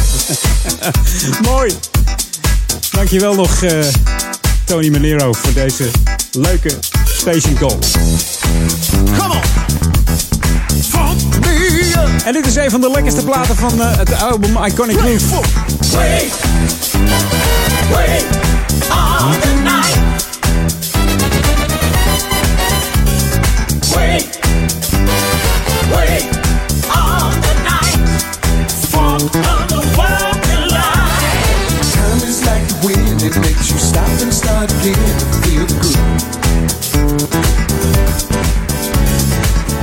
Mooi. 1.50 1.72
Dankjewel 2.90 3.34
nog, 3.34 3.62
uh, 3.62 3.84
Tony 4.66 4.88
Monero, 4.88 5.32
voor 5.32 5.52
deze 5.52 5.90
leuke 6.32 6.70
station 7.04 7.54
call. 7.54 7.78
Come 9.18 9.34
on! 9.34 9.40
En 12.24 12.32
dit 12.32 12.46
is 12.46 12.56
een 12.56 12.70
van 12.70 12.80
de 12.80 12.90
lekkerste 12.90 13.24
platen 13.24 13.56
van 13.56 13.78
uh, 13.78 13.96
het 13.96 14.22
album 14.22 14.64
Iconic 14.64 14.98
Groove. 14.98 15.26
Wait, 15.96 16.32
wait, 17.94 18.24
all 18.88 19.32
the 19.40 19.54
night. 19.62 19.98
Wait, 23.94 24.38
wait, 25.94 26.24
all 26.88 27.30
the 27.40 27.54
night. 27.62 27.98
Funk 28.90 29.55
good. 34.82 35.68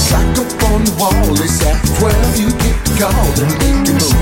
Clock 0.08 0.38
up 0.40 0.64
on 0.72 0.84
the 0.84 0.94
wall, 1.00 1.36
at 1.64 1.80
12, 2.00 2.40
you 2.40 2.50
get 2.64 2.78
and 3.40 3.88
move. 3.88 4.14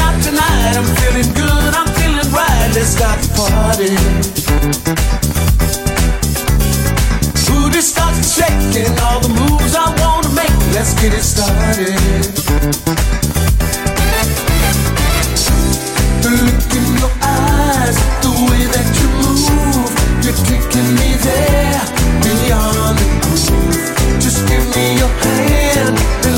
Out 0.00 0.22
tonight, 0.22 0.76
I'm 0.76 0.88
feeling 1.00 1.32
good, 1.34 1.74
I'm 1.74 1.88
feeling 1.98 2.30
right, 2.32 2.70
let's 2.74 2.90
start 2.96 3.18
the 3.20 3.28
party. 3.36 3.96
Booty 7.46 7.80
starts 7.80 8.34
shaking, 8.34 8.92
all 9.00 9.20
the 9.20 9.28
moves 9.28 9.74
I 9.74 9.88
wanna 10.00 10.30
make, 10.34 10.56
let's 10.74 10.94
get 11.00 11.12
it 11.14 11.22
started. 11.22 11.98
Just 24.20 24.46
give 24.46 24.64
me 24.76 24.96
your 24.98 25.08
hand 25.08 26.29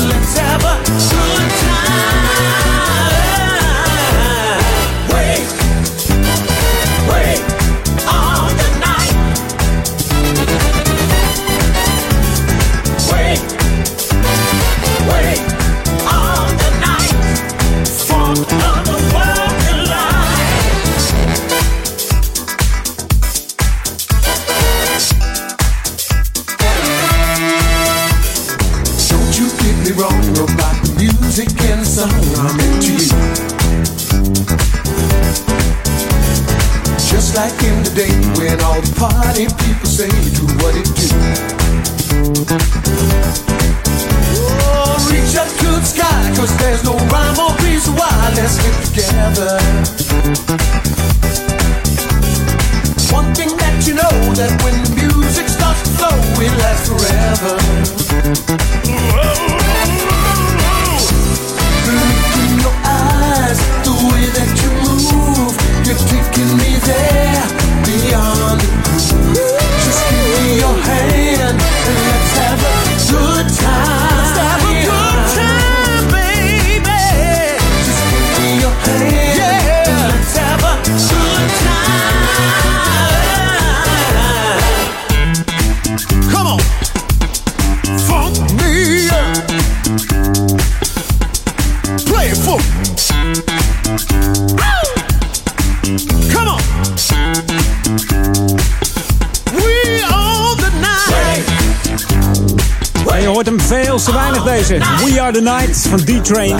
hoort 103.33 103.45
hem 103.45 103.61
veel 103.61 103.97
te 103.97 104.13
weinig 104.13 104.43
deze. 104.43 104.77
We 104.77 105.21
Are 105.21 105.31
The 105.31 105.41
Night 105.41 105.87
van 105.89 105.99
D-Train. 105.99 106.59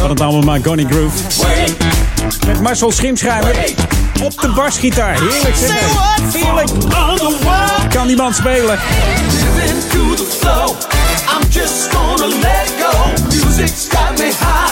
Van 0.00 0.10
het 0.10 0.20
album 0.20 0.54
Iconic 0.54 0.86
Groove. 0.90 1.16
Met 2.46 2.60
Marcel 2.60 2.92
Schimschrijver 2.92 3.74
op 4.22 4.40
de 4.40 4.48
basgitaar. 4.48 5.14
Heerlijk 5.20 5.56
zeg. 5.56 5.84
Heerlijk. 6.32 6.68
Kan 7.88 8.06
die 8.06 8.16
man 8.16 8.34
spelen. 8.34 8.78
I'm 11.28 11.50
just 11.50 11.90
gonna 11.92 12.26
let 12.26 12.68
go. 12.78 12.90
Me 14.18 14.24
high. 14.24 14.65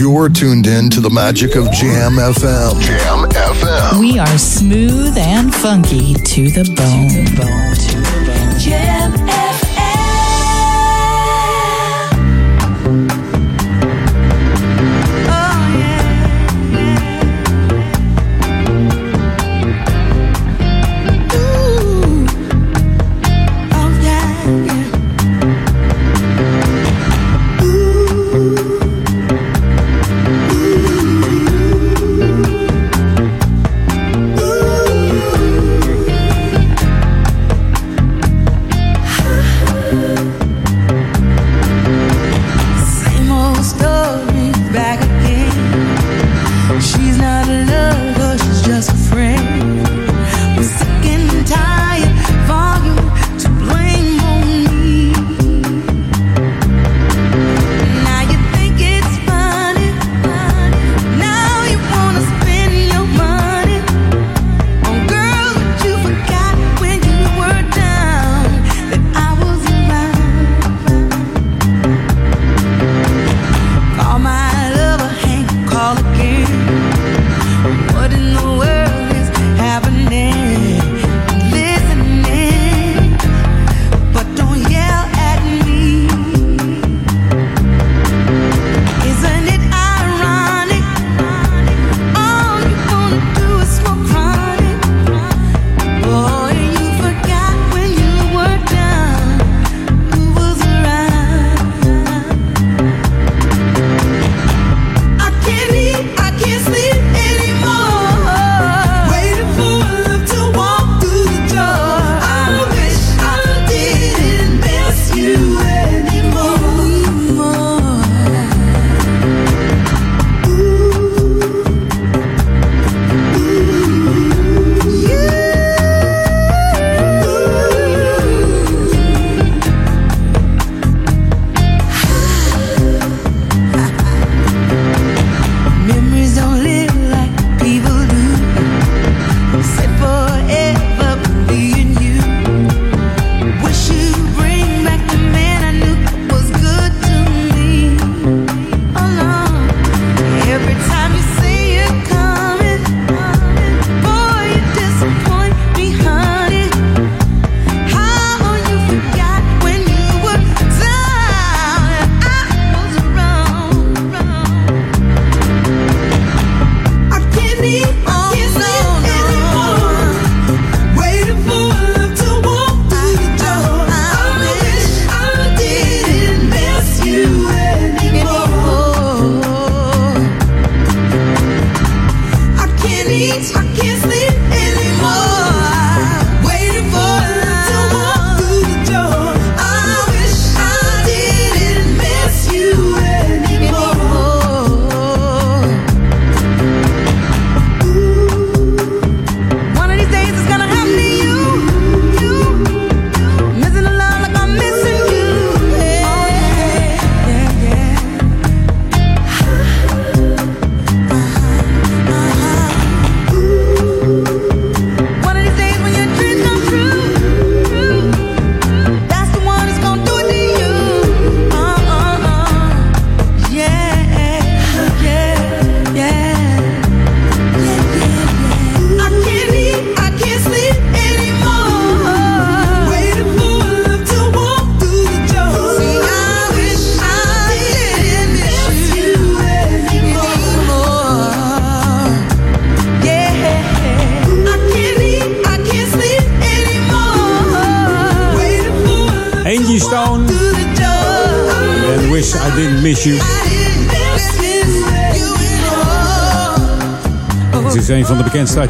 You're 0.00 0.30
tuned 0.30 0.66
in 0.66 0.88
to 0.90 1.00
the 1.02 1.10
magic 1.10 1.56
of 1.56 1.70
Jam 1.72 2.12
FM. 2.12 2.80
Jam 2.80 3.28
FM. 3.28 4.00
We 4.00 4.18
are 4.18 4.38
smooth 4.38 5.18
and 5.18 5.54
funky 5.54 6.14
to 6.14 6.48
the 6.48 6.64
bone. 6.74 7.99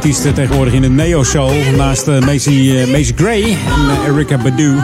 Artiesten 0.00 0.34
tegenwoordig 0.34 0.74
in 0.74 0.82
de 0.82 0.88
neo-soul. 0.88 1.52
Naast 1.76 2.08
uh, 2.08 2.20
Macy, 2.20 2.50
uh, 2.50 2.86
Macy 2.86 3.12
Gray 3.16 3.42
en 3.42 3.56
uh, 3.56 4.06
Erika 4.08 4.36
Badu. 4.36 4.76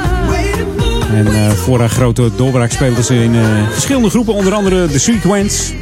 En 1.12 1.26
uh, 1.26 1.50
voor 1.50 1.78
haar 1.78 1.88
grote 1.88 2.30
doorbraak 2.36 2.70
speelde 2.70 3.02
ze 3.02 3.14
in 3.14 3.34
verschillende 3.70 4.10
groepen. 4.10 4.34
Onder 4.34 4.52
andere 4.52 4.88
The 4.88 4.98
Sequence. 4.98 5.72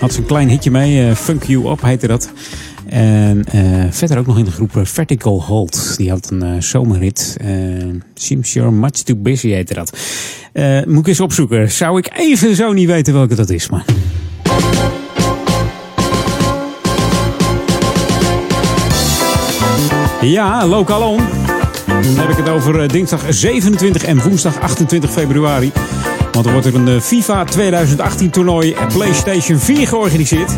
Had 0.00 0.12
ze 0.12 0.18
een 0.18 0.26
klein 0.26 0.48
hitje 0.48 0.70
mee. 0.70 1.14
Funk 1.14 1.44
You 1.44 1.70
Up 1.70 1.82
heette 1.82 2.06
dat. 2.06 2.32
En 2.86 3.44
verder 3.90 4.18
ook 4.18 4.26
nog 4.26 4.38
in 4.38 4.44
de 4.44 4.50
groep 4.50 4.70
Vertical 4.82 5.42
Hold. 5.42 5.94
Die 5.96 6.10
had 6.10 6.30
een 6.30 6.62
zomerhit. 6.62 7.36
Seems 8.14 8.52
You're 8.52 8.72
Much 8.72 8.90
Too 8.90 9.16
Busy 9.16 9.48
heette 9.48 9.74
dat. 9.74 9.98
Moet 10.86 11.00
ik 11.00 11.06
eens 11.06 11.20
opzoeken. 11.20 11.70
Zou 11.70 11.98
ik 11.98 12.10
even 12.16 12.56
zo 12.56 12.72
niet 12.72 12.88
weten 12.88 13.14
welke 13.14 13.34
dat 13.34 13.50
is. 13.50 13.68
Maar... 13.68 13.84
Ja, 20.20 20.66
Lokalon. 20.66 21.20
Dan 21.86 22.16
heb 22.16 22.28
ik 22.28 22.36
het 22.36 22.48
over 22.48 22.88
dinsdag 22.88 23.20
27 23.28 24.04
en 24.04 24.22
woensdag 24.22 24.60
28 24.60 25.10
februari. 25.10 25.72
Want 26.32 26.46
er 26.46 26.52
wordt 26.52 26.66
er 26.66 26.74
een 26.74 27.00
FIFA 27.00 27.44
2018 27.44 28.30
toernooi 28.30 28.76
PlayStation 28.92 29.58
4 29.58 29.88
georganiseerd. 29.88 30.52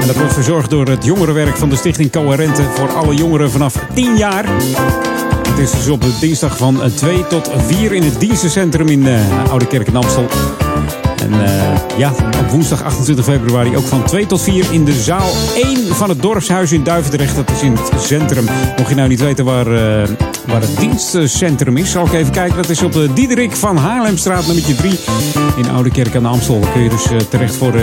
En 0.00 0.06
dat 0.06 0.16
wordt 0.16 0.32
verzorgd 0.32 0.70
door 0.70 0.86
het 0.86 1.04
jongerenwerk 1.04 1.56
van 1.56 1.68
de 1.68 1.76
Stichting 1.76 2.12
Coherente 2.12 2.62
voor 2.62 2.92
alle 2.92 3.14
jongeren 3.14 3.50
vanaf 3.50 3.74
10 3.94 4.16
jaar. 4.16 4.44
Het 5.48 5.58
is 5.58 5.70
dus 5.70 5.88
op 5.88 6.04
dinsdag 6.20 6.56
van 6.56 6.80
2 6.94 7.26
tot 7.26 7.50
4 7.66 7.92
in 7.92 8.02
het 8.02 8.20
dienstencentrum 8.20 8.88
in 8.88 9.06
Oude 9.48 9.66
Kerk 9.66 9.86
in 9.86 9.96
Amstel. 9.96 10.26
En 11.32 11.40
uh, 11.40 11.98
ja, 11.98 12.12
op 12.40 12.50
woensdag 12.50 12.82
28 12.82 13.24
februari 13.24 13.76
ook 13.76 13.86
van 13.86 14.04
2 14.04 14.26
tot 14.26 14.42
4 14.42 14.66
in 14.70 14.84
de 14.84 14.92
zaal 14.92 15.30
1 15.54 15.94
van 15.94 16.08
het 16.08 16.22
dorpshuis 16.22 16.72
in 16.72 16.82
Duivendrecht. 16.82 17.36
Dat 17.36 17.50
is 17.50 17.62
in 17.62 17.76
het 17.76 18.02
centrum. 18.02 18.44
Mocht 18.76 18.88
je 18.88 18.94
nou 18.94 19.08
niet 19.08 19.20
weten 19.20 19.44
waar, 19.44 19.66
uh, 19.66 20.08
waar 20.46 20.60
het 20.60 20.76
dienstcentrum 20.78 21.76
is, 21.76 21.90
zal 21.90 22.06
ik 22.06 22.12
even 22.12 22.32
kijken. 22.32 22.56
Dat 22.56 22.68
is 22.68 22.82
op 22.82 22.92
de 22.92 23.12
Diederik 23.12 23.56
van 23.56 23.76
Haarlemstraat 23.76 24.46
nummer 24.46 24.76
3 24.76 24.98
in 25.56 25.70
Oude 25.70 25.90
Kerk 25.90 26.16
aan 26.16 26.22
de 26.22 26.28
Amstel. 26.28 26.60
Daar 26.60 26.72
kun 26.72 26.82
je 26.82 26.88
dus 26.88 27.10
uh, 27.10 27.18
terecht 27.18 27.56
voor 27.56 27.74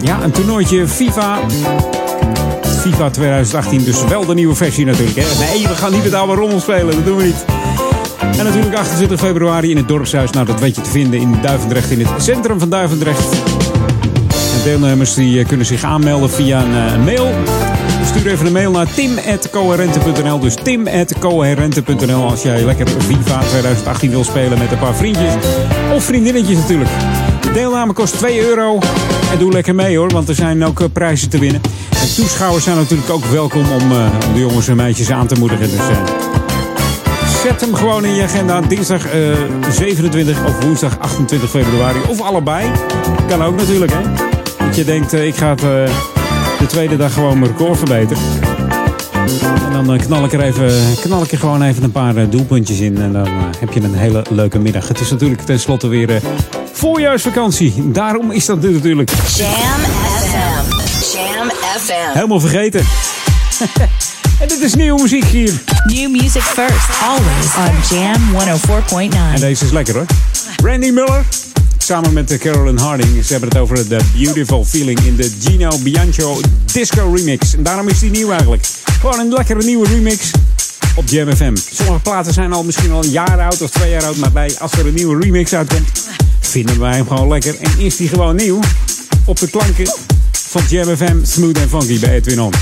ja, 0.00 0.22
een 0.22 0.30
toernooitje 0.30 0.88
FIFA. 0.88 1.38
FIFA 2.80 3.10
2018, 3.10 3.84
dus 3.84 4.04
wel 4.04 4.26
de 4.26 4.34
nieuwe 4.34 4.54
versie 4.54 4.84
natuurlijk. 4.84 5.16
Hè? 5.16 5.38
Nee, 5.38 5.68
we 5.68 5.74
gaan 5.74 5.92
niet 5.92 6.02
met 6.02 6.14
oude 6.14 6.34
rommel 6.34 6.60
spelen, 6.60 6.94
dat 6.94 7.04
doen 7.04 7.16
we 7.16 7.24
niet. 7.24 7.44
En 8.38 8.44
natuurlijk 8.44 8.74
28 8.74 9.20
februari 9.20 9.70
in 9.70 9.76
het 9.76 9.88
dorpshuis. 9.88 10.30
Nou, 10.30 10.46
dat 10.46 10.60
weet 10.60 10.74
je 10.74 10.80
te 10.80 10.90
vinden 10.90 11.20
in 11.20 11.36
Duivendrecht, 11.42 11.90
in 11.90 12.06
het 12.06 12.22
centrum 12.22 12.58
van 12.58 12.68
Duivendrecht. 12.68 13.32
En 14.54 14.62
deelnemers 14.64 15.14
die 15.14 15.44
kunnen 15.44 15.66
zich 15.66 15.82
aanmelden 15.82 16.30
via 16.30 16.62
een, 16.62 16.72
een 16.72 17.04
mail. 17.04 17.30
Stuur 18.04 18.26
even 18.26 18.46
een 18.46 18.52
mail 18.52 18.70
naar 18.70 18.94
tim.coherente.nl. 18.94 20.38
Dus 20.38 20.54
tim.coherente.nl 20.54 22.28
als 22.30 22.42
jij 22.42 22.64
lekker 22.64 22.88
FIFA 22.88 23.40
2018 23.40 24.10
wil 24.10 24.24
spelen 24.24 24.58
met 24.58 24.70
een 24.70 24.78
paar 24.78 24.94
vriendjes. 24.94 25.32
Of 25.94 26.04
vriendinnetjes 26.04 26.56
natuurlijk. 26.56 26.90
De 27.40 27.52
deelname 27.52 27.92
kost 27.92 28.18
2 28.18 28.40
euro. 28.40 28.78
En 29.32 29.38
doe 29.38 29.52
lekker 29.52 29.74
mee 29.74 29.96
hoor, 29.96 30.10
want 30.10 30.28
er 30.28 30.34
zijn 30.34 30.64
ook 30.64 30.92
prijzen 30.92 31.28
te 31.28 31.38
winnen. 31.38 31.60
En 31.90 32.14
toeschouwers 32.14 32.64
zijn 32.64 32.76
natuurlijk 32.76 33.10
ook 33.10 33.24
welkom 33.24 33.64
om, 33.72 33.92
om 33.92 34.34
de 34.34 34.40
jongens 34.40 34.68
en 34.68 34.76
meisjes 34.76 35.10
aan 35.10 35.26
te 35.26 35.34
moedigen. 35.38 35.70
Dus 35.70 35.88
uh, 35.90 35.96
zet 37.44 37.60
hem 37.60 37.74
gewoon 37.74 38.04
in 38.04 38.14
je 38.14 38.22
agenda. 38.22 38.60
Dinsdag 38.60 39.14
uh, 39.14 39.36
27 39.70 40.44
of 40.44 40.64
woensdag 40.64 40.98
28 40.98 41.50
februari. 41.50 41.98
Of 42.08 42.20
allebei. 42.20 42.70
Kan 43.28 43.42
ook 43.42 43.56
natuurlijk 43.56 43.92
hè. 43.92 44.00
Dat 44.66 44.76
je 44.76 44.84
denkt, 44.84 45.12
ik 45.12 45.34
ga 45.34 45.48
het 45.48 45.60
de 46.58 46.66
tweede 46.66 46.96
dag 46.96 47.12
gewoon 47.12 47.38
mijn 47.38 47.50
record 47.50 47.78
verbeteren. 47.78 48.22
En 49.66 49.86
dan 49.86 49.98
knal 49.98 50.24
ik 50.24 50.32
er, 50.32 50.40
even, 50.40 50.72
knal 51.00 51.22
ik 51.22 51.32
er 51.32 51.38
gewoon 51.38 51.62
even 51.62 51.82
een 51.82 51.92
paar 51.92 52.30
doelpuntjes 52.30 52.80
in. 52.80 52.96
En 52.96 53.12
dan 53.12 53.28
heb 53.58 53.72
je 53.72 53.80
een 53.80 53.94
hele 53.94 54.22
leuke 54.30 54.58
middag. 54.58 54.88
Het 54.88 55.00
is 55.00 55.10
natuurlijk 55.10 55.42
tenslotte 55.42 55.88
weer 55.88 56.20
voorjaarsvakantie. 56.72 57.90
Daarom 57.90 58.30
is 58.30 58.46
dat 58.46 58.60
natuurlijk. 58.60 59.10
Jam 59.10 59.48
FM. 59.48 61.16
Jam 61.16 61.50
FM. 61.50 62.12
Helemaal 62.12 62.40
vergeten. 62.40 62.84
en 64.40 64.48
dit 64.48 64.60
is 64.60 64.74
nieuwe 64.74 65.02
muziek 65.02 65.24
hier. 65.24 65.52
New 65.84 66.10
music 66.10 66.42
first, 66.42 66.88
always 67.02 67.56
on 67.56 67.96
Jam 67.96 68.22
104.9. 69.12 69.34
En 69.34 69.40
deze 69.40 69.64
is 69.64 69.70
lekker 69.70 69.94
hoor. 69.94 70.06
Randy 70.62 70.90
Miller. 70.90 71.24
Samen 71.78 72.12
met 72.12 72.38
Carolyn 72.38 72.78
Harding. 72.78 73.24
Ze 73.24 73.32
hebben 73.32 73.48
het 73.48 73.58
over 73.58 73.88
de 73.88 74.00
Beautiful 74.16 74.64
Feeling 74.64 75.00
in 75.00 75.16
de 75.16 75.32
Gino 75.40 75.78
Bianco 75.78 76.40
Disco 76.72 77.12
Remix. 77.14 77.54
En 77.54 77.62
daarom 77.62 77.88
is 77.88 77.98
die 77.98 78.10
nieuw 78.10 78.30
eigenlijk. 78.30 78.66
Gewoon 79.00 79.20
een 79.20 79.32
lekkere 79.32 79.62
nieuwe 79.62 79.88
remix 79.88 80.30
op 80.94 81.08
Jam 81.08 81.36
FM. 81.36 81.56
Sommige 81.72 82.00
platen 82.00 82.32
zijn 82.32 82.52
al 82.52 82.64
misschien 82.64 82.92
al 82.92 83.04
een 83.04 83.10
jaar 83.10 83.40
oud 83.40 83.62
of 83.62 83.70
twee 83.70 83.90
jaar 83.90 84.04
oud. 84.04 84.16
Maar 84.16 84.32
bij, 84.32 84.54
als 84.58 84.72
er 84.72 84.86
een 84.86 84.94
nieuwe 84.94 85.20
remix 85.20 85.54
uitkomt, 85.54 85.88
vinden 86.40 86.80
wij 86.80 86.96
hem 86.96 87.06
gewoon 87.06 87.28
lekker. 87.28 87.56
En 87.60 87.70
is 87.78 87.96
die 87.96 88.08
gewoon 88.08 88.36
nieuw 88.36 88.60
op 89.24 89.38
de 89.38 89.50
klanken 89.50 89.92
van 90.32 90.62
Jam 90.68 90.96
FM 90.96 91.16
Smooth 91.22 91.58
and 91.58 91.68
Funky 91.68 91.98
bij 91.98 92.14
Edwin 92.14 92.40
On. 92.40 92.52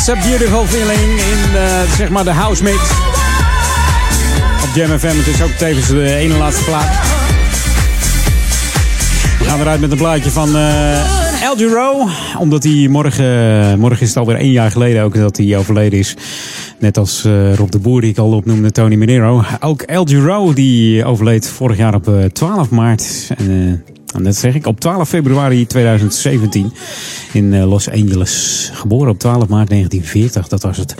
It's 0.00 0.08
a 0.08 0.14
beautiful 0.14 0.66
feeling 0.66 1.10
in 1.10 1.54
uh, 1.54 1.82
zeg 1.96 2.10
maar 2.10 2.24
de 2.24 2.30
house 2.30 2.62
mix. 2.62 2.76
Op 4.62 4.74
Jam 4.74 4.98
FM. 4.98 5.16
Het 5.16 5.26
is 5.26 5.42
ook 5.42 5.50
tevens 5.50 5.88
de 5.88 6.14
ene 6.14 6.34
laatste 6.34 6.64
plaat. 6.64 6.88
We 9.38 9.44
gaan 9.44 9.60
eruit 9.60 9.80
met 9.80 9.90
een 9.90 9.96
plaatje 9.96 10.30
van 10.30 10.56
uh, 10.56 11.42
El 11.42 11.56
Giro. 11.56 12.08
Omdat 12.38 12.64
hij 12.64 12.88
morgen, 12.88 13.78
morgen 13.78 14.00
is 14.00 14.08
het 14.08 14.16
alweer 14.16 14.36
één 14.36 14.52
jaar 14.52 14.70
geleden 14.70 15.02
ook 15.02 15.14
dat 15.14 15.36
hij 15.36 15.56
overleden 15.56 15.98
is. 15.98 16.16
Net 16.78 16.98
als 16.98 17.24
uh, 17.26 17.54
Rob 17.54 17.70
de 17.70 17.78
Boer, 17.78 18.00
die 18.00 18.10
ik 18.10 18.18
al 18.18 18.32
opnoemde, 18.32 18.70
Tony 18.70 18.94
Minero. 18.94 19.44
Ook 19.60 19.82
El 19.82 20.04
Giro, 20.04 20.52
die 20.52 21.04
overleed 21.04 21.48
vorig 21.48 21.76
jaar 21.76 21.94
op 21.94 22.08
uh, 22.08 22.24
12 22.24 22.70
maart. 22.70 23.30
En, 23.36 23.84
en 24.14 24.22
dat 24.22 24.36
zeg 24.36 24.54
ik, 24.54 24.66
op 24.66 24.80
12 24.80 25.08
februari 25.08 25.66
2017 25.66 26.72
in 27.32 27.64
Los 27.64 27.90
Angeles. 27.90 28.70
Geboren 28.72 29.10
op 29.10 29.18
12 29.18 29.48
maart 29.48 29.68
1940, 29.68 30.48
dat 30.48 30.62
was 30.62 30.76
het. 30.76 30.94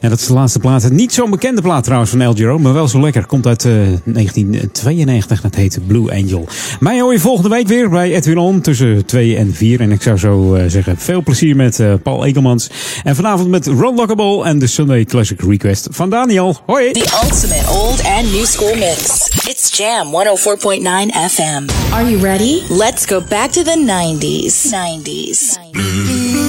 En 0.00 0.10
dat 0.10 0.18
is 0.18 0.26
de 0.26 0.32
laatste 0.32 0.58
plaat. 0.58 0.90
Niet 0.90 1.12
zo'n 1.12 1.30
bekende 1.30 1.62
plaat 1.62 1.84
trouwens 1.84 2.10
van 2.10 2.20
El 2.20 2.34
Giro, 2.34 2.58
maar 2.58 2.72
wel 2.72 2.88
zo 2.88 3.00
lekker. 3.00 3.26
Komt 3.26 3.46
uit 3.46 3.64
uh, 3.64 3.72
1992, 4.04 5.40
dat 5.40 5.54
heet 5.54 5.78
Blue 5.86 6.12
Angel. 6.12 6.48
Mij 6.80 7.00
hoor 7.00 7.12
je 7.12 7.20
volgende 7.20 7.48
week 7.48 7.68
weer 7.68 7.90
bij 7.90 8.14
Edwin 8.14 8.38
On 8.38 8.60
tussen 8.60 9.06
2 9.06 9.36
en 9.36 9.54
4. 9.54 9.80
En 9.80 9.92
ik 9.92 10.02
zou 10.02 10.18
zo 10.18 10.54
uh, 10.54 10.64
zeggen, 10.66 10.98
veel 10.98 11.22
plezier 11.22 11.56
met 11.56 11.78
uh, 11.78 11.94
Paul 12.02 12.24
Egelmans. 12.24 12.70
En 13.04 13.16
vanavond 13.16 13.48
met 13.48 13.66
Ron 13.66 13.94
Lockable 13.94 14.44
en 14.44 14.58
de 14.58 14.66
Sunday 14.66 15.04
Classic 15.04 15.40
Request 15.40 15.88
van 15.90 16.10
Daniel. 16.10 16.56
Hoi! 16.66 16.92
The 16.92 17.20
ultimate 17.24 17.70
old 17.70 18.04
and 18.04 18.32
new 18.32 18.44
school 18.44 18.74
mix. 18.74 19.28
It's 19.48 19.76
Jam 19.76 20.06
104.9 20.06 21.30
FM. 21.30 21.92
Are 21.92 22.10
you 22.10 22.22
ready? 22.22 22.49
Let's 22.68 23.06
go 23.06 23.20
back 23.20 23.52
to 23.52 23.62
the 23.62 23.76
90s. 23.76 24.72
90s. 24.72 25.58
90s. 25.72 26.39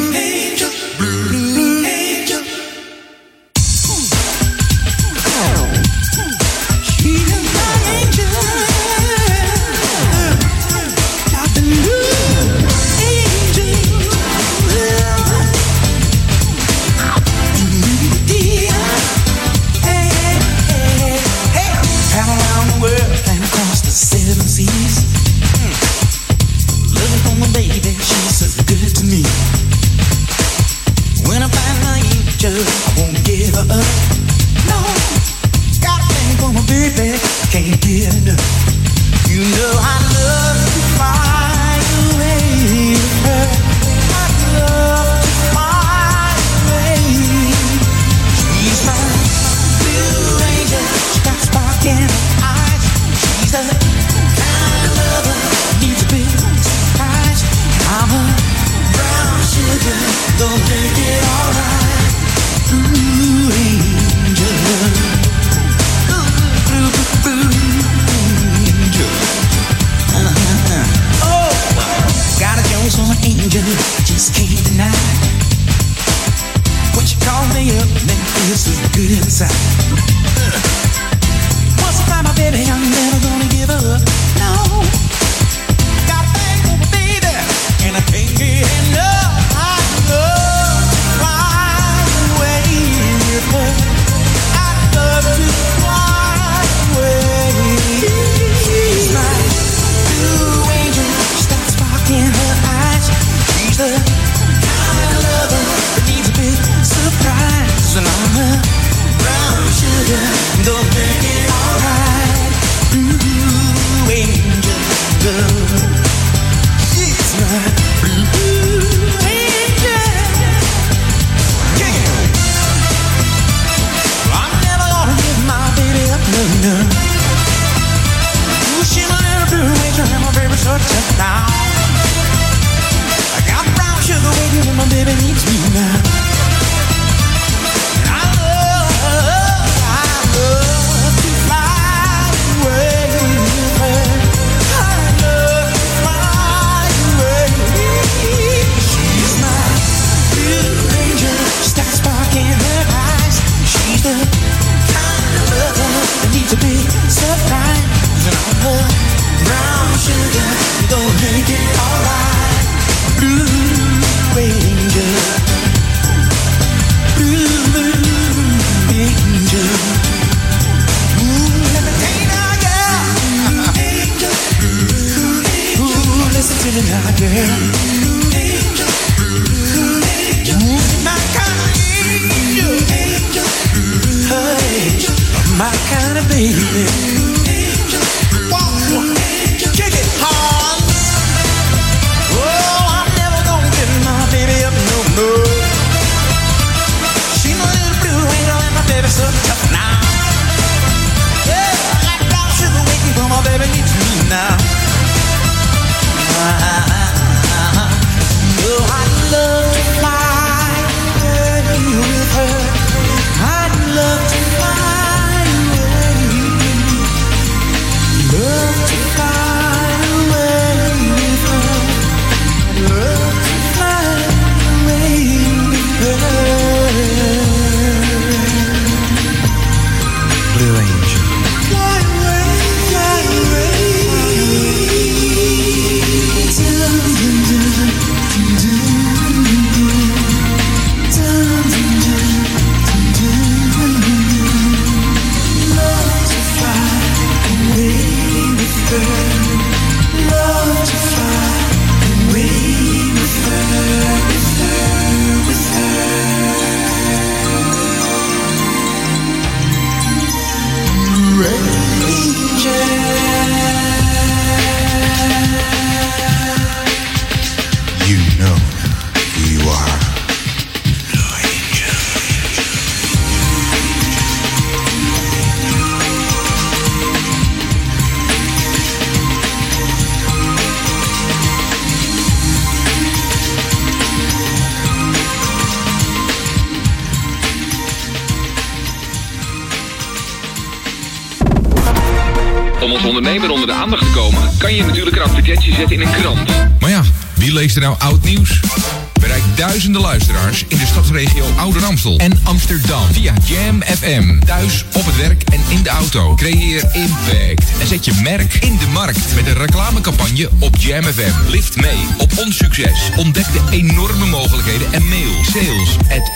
Creëer 306.12 306.84
impact 306.94 307.80
en 307.80 307.88
zet 307.88 308.06
je 308.06 308.20
merk 308.24 308.54
in 308.54 308.78
de 308.78 308.88
markt 308.88 309.36
met 309.36 309.48
een 309.48 309.54
reclamecampagne 309.54 310.50
op 310.60 310.76
Jam 310.76 311.04
FM. 311.04 311.52
Lift 311.52 311.76
mee 311.76 312.06
op 312.18 312.32
ons 312.38 312.58
succes. 312.58 313.10
Ontdek 313.18 313.46
de 313.52 313.62
enorme 313.72 314.26
mogelijkheden 314.26 314.94
en 314.94 315.08
mail 315.08 315.44
sales 315.44 315.98
at. 316.10 316.32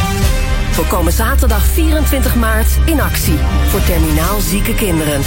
We 0.75 0.85
komen 0.89 1.13
zaterdag 1.13 1.65
24 1.65 2.35
maart 2.35 2.67
in 2.85 3.01
actie 3.01 3.37
voor 3.67 3.83
terminaal 3.83 4.39
zieke 4.39 4.75
kinderen. 4.75 5.21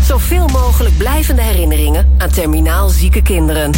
Zoveel 0.06 0.48
mogelijk 0.48 0.98
blijvende 0.98 1.42
herinneringen 1.42 2.16
aan 2.18 2.30
terminaal 2.30 2.90
zieke 2.90 3.22
kinderen. 3.22 3.72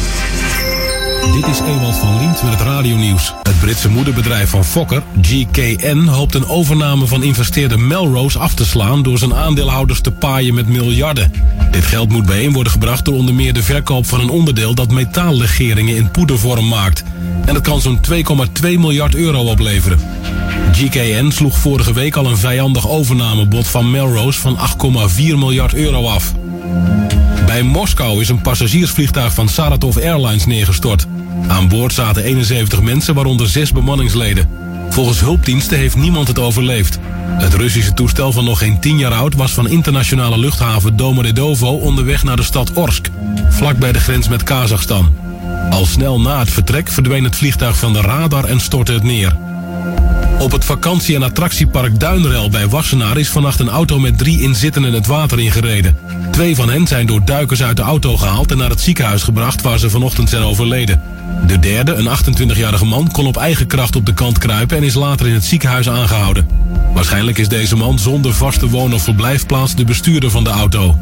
Dit 1.34 1.48
is 1.48 1.60
Ewald 1.60 1.96
van 1.96 2.18
Liemt 2.20 2.44
met 2.44 2.52
het 2.52 2.62
radionieuws. 2.62 3.34
Het 3.44 3.60
Britse 3.60 3.90
moederbedrijf 3.90 4.50
van 4.50 4.66
Fokker, 4.66 5.04
GKN, 5.22 6.06
hoopt 6.06 6.36
een 6.36 6.48
overname 6.48 7.08
van 7.08 7.24
investeerder 7.24 7.80
Melrose 7.80 8.40
af 8.40 8.54
te 8.54 8.66
slaan 8.66 9.04
door 9.04 9.18
zijn 9.18 9.34
aandeelhouders 9.34 10.02
te 10.02 10.12
paaien 10.12 10.54
met 10.54 10.68
miljarden. 10.68 11.34
Dit 11.72 11.84
geld 11.84 12.10
moet 12.10 12.26
bijeen 12.26 12.54
worden 12.54 12.72
gebracht 12.72 13.06
door 13.06 13.16
onder 13.16 13.34
meer 13.34 13.54
de 13.54 13.64
verkoop 13.64 14.06
van 14.06 14.20
een 14.20 14.30
onderdeel 14.30 14.76
dat 14.76 14.92
metaallegeringen 14.92 15.96
in 15.96 16.12
poedervorm 16.12 16.68
maakt. 16.68 17.04
En 17.46 17.54
dat 17.54 17.64
kan 17.64 17.82
zo'n 17.82 18.00
2,2 18.12 18.62
miljard 18.62 19.16
euro 19.16 19.44
opleveren. 19.44 20.00
GKN 20.72 21.30
sloeg 21.32 21.58
vorige 21.58 21.94
week 21.94 22.16
al 22.16 22.26
een 22.26 22.38
vijandig 22.38 22.90
overnamebod 22.90 23.68
van 23.68 23.92
Melrose 23.92 24.40
van 24.40 24.58
8,4 25.10 25.16
miljard 25.18 25.74
euro 25.74 26.08
af. 26.08 26.34
Bij 27.52 27.64
Moskou 27.64 28.22
is 28.22 28.30
een 28.30 28.42
passagiersvliegtuig 28.42 29.34
van 29.34 29.50
Saratov 29.50 29.98
Airlines 29.98 30.46
neergestort. 30.46 31.06
Aan 31.48 31.68
boord 31.68 31.94
zaten 31.94 32.24
71 32.24 32.82
mensen, 32.82 33.14
waaronder 33.14 33.48
6 33.48 33.72
bemanningsleden. 33.72 34.50
Volgens 34.90 35.20
hulpdiensten 35.20 35.78
heeft 35.78 35.96
niemand 35.96 36.28
het 36.28 36.40
overleefd. 36.40 37.00
Het 37.28 37.54
Russische 37.54 37.94
toestel 37.94 38.32
van 38.32 38.46
nog 38.46 38.60
geen 38.60 38.80
10 38.80 38.98
jaar 38.98 39.14
oud 39.14 39.36
was 39.36 39.52
van 39.52 39.68
internationale 39.68 40.38
luchthaven 40.38 40.98
Domodedovo 40.98 41.68
onderweg 41.68 42.24
naar 42.24 42.36
de 42.36 42.44
stad 42.44 42.74
Orsk, 42.74 43.10
vlak 43.50 43.78
bij 43.78 43.92
de 43.92 44.00
grens 44.00 44.28
met 44.28 44.44
Kazachstan. 44.44 45.16
Al 45.70 45.86
snel 45.86 46.22
na 46.22 46.40
het 46.40 46.52
vertrek 46.52 46.90
verdween 46.90 47.24
het 47.24 47.36
vliegtuig 47.36 47.78
van 47.78 47.94
de 47.94 48.02
radar 48.02 48.44
en 48.44 48.60
stortte 48.60 48.94
het 48.94 49.04
neer. 49.04 49.51
Op 50.40 50.52
het 50.52 50.66
vakantie- 50.66 51.16
en 51.16 51.24
attractiepark 51.24 52.00
Duinrel 52.00 52.50
bij 52.50 52.68
Wassenaar 52.68 53.18
is 53.18 53.30
vannacht 53.30 53.60
een 53.60 53.70
auto 53.70 54.00
met 54.00 54.18
drie 54.18 54.42
inzittenden 54.42 54.94
het 54.94 55.08
water 55.08 55.40
ingereden. 55.40 55.98
Twee 56.32 56.56
van 56.56 56.70
hen 56.70 56.88
zijn 56.88 57.06
door 57.06 57.26
duikers 57.26 57.64
uit 57.64 57.78
de 57.78 57.82
auto 57.82 58.18
gehaald 58.18 58.52
en 58.52 58.58
naar 58.58 58.70
het 58.70 58.82
ziekenhuis 58.82 59.24
gebracht 59.24 59.62
waar 59.62 59.80
ze 59.80 59.90
vanochtend 59.90 60.30
zijn 60.30 60.44
overleden. 60.44 61.02
De 61.48 61.60
derde, 61.60 61.94
een 61.94 62.08
28-jarige 62.08 62.86
man, 62.86 63.12
kon 63.12 63.26
op 63.26 63.38
eigen 63.38 63.68
kracht 63.68 63.96
op 63.96 64.06
de 64.06 64.14
kant 64.14 64.38
kruipen 64.38 64.78
en 64.78 64.84
is 64.84 64.94
later 64.94 65.28
in 65.28 65.34
het 65.34 65.46
ziekenhuis 65.46 65.90
aangehouden. 65.90 66.48
Waarschijnlijk 66.94 67.38
is 67.38 67.48
deze 67.48 67.76
man 67.76 68.00
zonder 68.00 68.34
vaste 68.34 68.70
woon- 68.70 68.94
of 68.94 69.04
verblijfplaats 69.04 69.76
de 69.76 69.86
bestuurder 69.86 70.32
van 70.32 70.44
de 70.44 70.50
auto. 70.50 70.96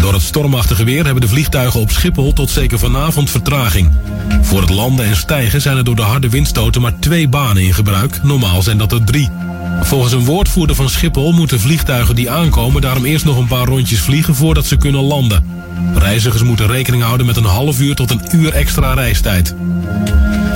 Door 0.00 0.12
het 0.12 0.22
stormachtige 0.22 0.84
weer 0.84 1.04
hebben 1.04 1.20
de 1.20 1.28
vliegtuigen 1.28 1.80
op 1.80 1.90
Schiphol 1.90 2.32
tot 2.32 2.50
zeker 2.50 2.78
vanavond 2.78 3.30
vertraging. 3.30 3.92
Voor 4.42 4.60
het 4.60 4.70
landen 4.70 5.06
en 5.06 5.16
stijgen 5.16 5.60
zijn 5.60 5.76
er 5.76 5.84
door 5.84 5.96
de 5.96 6.02
harde 6.02 6.28
windstoten 6.28 6.80
maar 6.80 6.98
twee 6.98 7.28
banen 7.28 7.62
in 7.62 7.74
gebruik. 7.74 8.22
Normaal 8.22 8.62
zijn 8.62 8.78
dat 8.78 8.92
er 8.92 9.04
drie. 9.04 9.30
Volgens 9.82 10.12
een 10.12 10.24
woordvoerder 10.24 10.76
van 10.76 10.88
Schiphol 10.88 11.32
moeten 11.32 11.60
vliegtuigen 11.60 12.14
die 12.14 12.30
aankomen 12.30 12.80
daarom 12.80 13.04
eerst 13.04 13.24
nog 13.24 13.36
een 13.36 13.46
paar 13.46 13.66
rondjes 13.66 14.00
vliegen 14.00 14.34
voordat 14.34 14.66
ze 14.66 14.76
kunnen 14.76 15.00
landen. 15.00 15.44
Reizigers 15.94 16.42
moeten 16.42 16.66
rekening 16.66 17.02
houden 17.02 17.26
met 17.26 17.36
een 17.36 17.44
half 17.44 17.80
uur 17.80 17.94
tot 17.94 18.10
een 18.10 18.22
uur 18.32 18.52
extra 18.52 18.94
reistijd. 18.94 19.54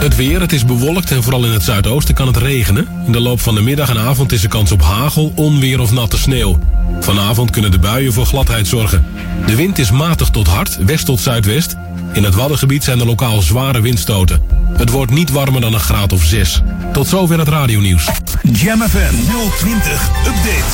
Het 0.04 0.16
weer, 0.16 0.40
het 0.40 0.52
is 0.52 0.64
bewolkt 0.64 1.10
en 1.10 1.22
vooral 1.22 1.44
in 1.44 1.52
het 1.52 1.62
zuidoosten 1.62 2.14
kan 2.14 2.26
het 2.26 2.36
regenen. 2.36 2.88
In 3.06 3.12
de 3.12 3.20
loop 3.20 3.40
van 3.40 3.54
de 3.54 3.60
middag 3.60 3.88
en 3.88 3.98
avond 3.98 4.32
is 4.32 4.42
er 4.42 4.48
kans 4.48 4.72
op 4.72 4.82
hagel, 4.82 5.32
onweer 5.34 5.80
of 5.80 5.92
natte 5.92 6.18
sneeuw. 6.18 6.58
Vanavond 7.00 7.50
kunnen 7.50 7.70
de 7.70 7.78
buien 7.78 8.12
voor 8.12 8.26
gladheid 8.26 8.66
zorgen. 8.66 9.06
De 9.46 9.56
wind 9.56 9.78
is 9.78 9.90
matig 9.90 10.30
tot 10.30 10.46
hard, 10.46 10.84
west 10.84 11.04
tot 11.04 11.20
zuidwest. 11.20 11.76
In 12.12 12.24
het 12.24 12.34
Waddengebied 12.34 12.84
zijn 12.84 13.00
er 13.00 13.06
lokaal 13.06 13.42
zware 13.42 13.80
windstoten. 13.80 14.42
Het 14.76 14.90
wordt 14.90 15.12
niet 15.12 15.30
warmer 15.30 15.60
dan 15.60 15.74
een 15.74 15.80
graad 15.80 16.12
of 16.12 16.24
6. 16.24 16.62
Tot 16.92 17.06
zover 17.06 17.38
het 17.38 17.48
radionieuws. 17.48 18.08
Jam 18.52 18.80
FM 18.82 19.14
020 19.58 20.08
Update. 20.26 20.72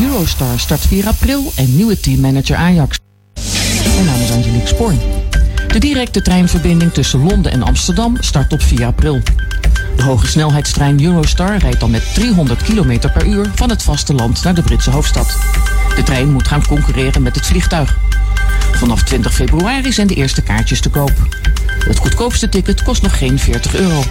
Eurostar 0.00 0.58
start 0.58 0.86
4 0.86 1.06
april 1.06 1.52
en 1.54 1.76
nieuwe 1.76 2.00
teammanager 2.00 2.56
Ajax. 2.56 2.98
Mijn 3.94 4.06
naam 4.06 4.20
is 4.20 4.30
Angelique 4.30 4.66
Spoor. 4.66 4.92
De 5.74 5.80
directe 5.80 6.22
treinverbinding 6.22 6.92
tussen 6.92 7.24
Londen 7.24 7.52
en 7.52 7.62
Amsterdam 7.62 8.16
start 8.20 8.52
op 8.52 8.62
4 8.62 8.84
april. 8.84 9.20
De 9.96 10.02
hoge 10.02 10.26
snelheidstrein 10.26 11.04
Eurostar 11.04 11.56
rijdt 11.56 11.80
dan 11.80 11.90
met 11.90 12.14
300 12.14 12.62
km 12.62 12.98
per 12.98 13.26
uur 13.26 13.50
van 13.54 13.70
het 13.70 13.82
vasteland 13.82 14.44
naar 14.44 14.54
de 14.54 14.62
Britse 14.62 14.90
hoofdstad. 14.90 15.38
De 15.96 16.02
trein 16.02 16.32
moet 16.32 16.48
gaan 16.48 16.66
concurreren 16.66 17.22
met 17.22 17.34
het 17.34 17.46
vliegtuig. 17.46 17.96
Vanaf 18.72 19.02
20 19.02 19.34
februari 19.34 19.92
zijn 19.92 20.06
de 20.06 20.14
eerste 20.14 20.42
kaartjes 20.42 20.80
te 20.80 20.90
koop. 20.90 21.12
Het 21.78 21.98
goedkoopste 21.98 22.48
ticket 22.48 22.82
kost 22.82 23.02
nog 23.02 23.18
geen 23.18 23.38
40 23.38 23.74
euro. 23.74 24.02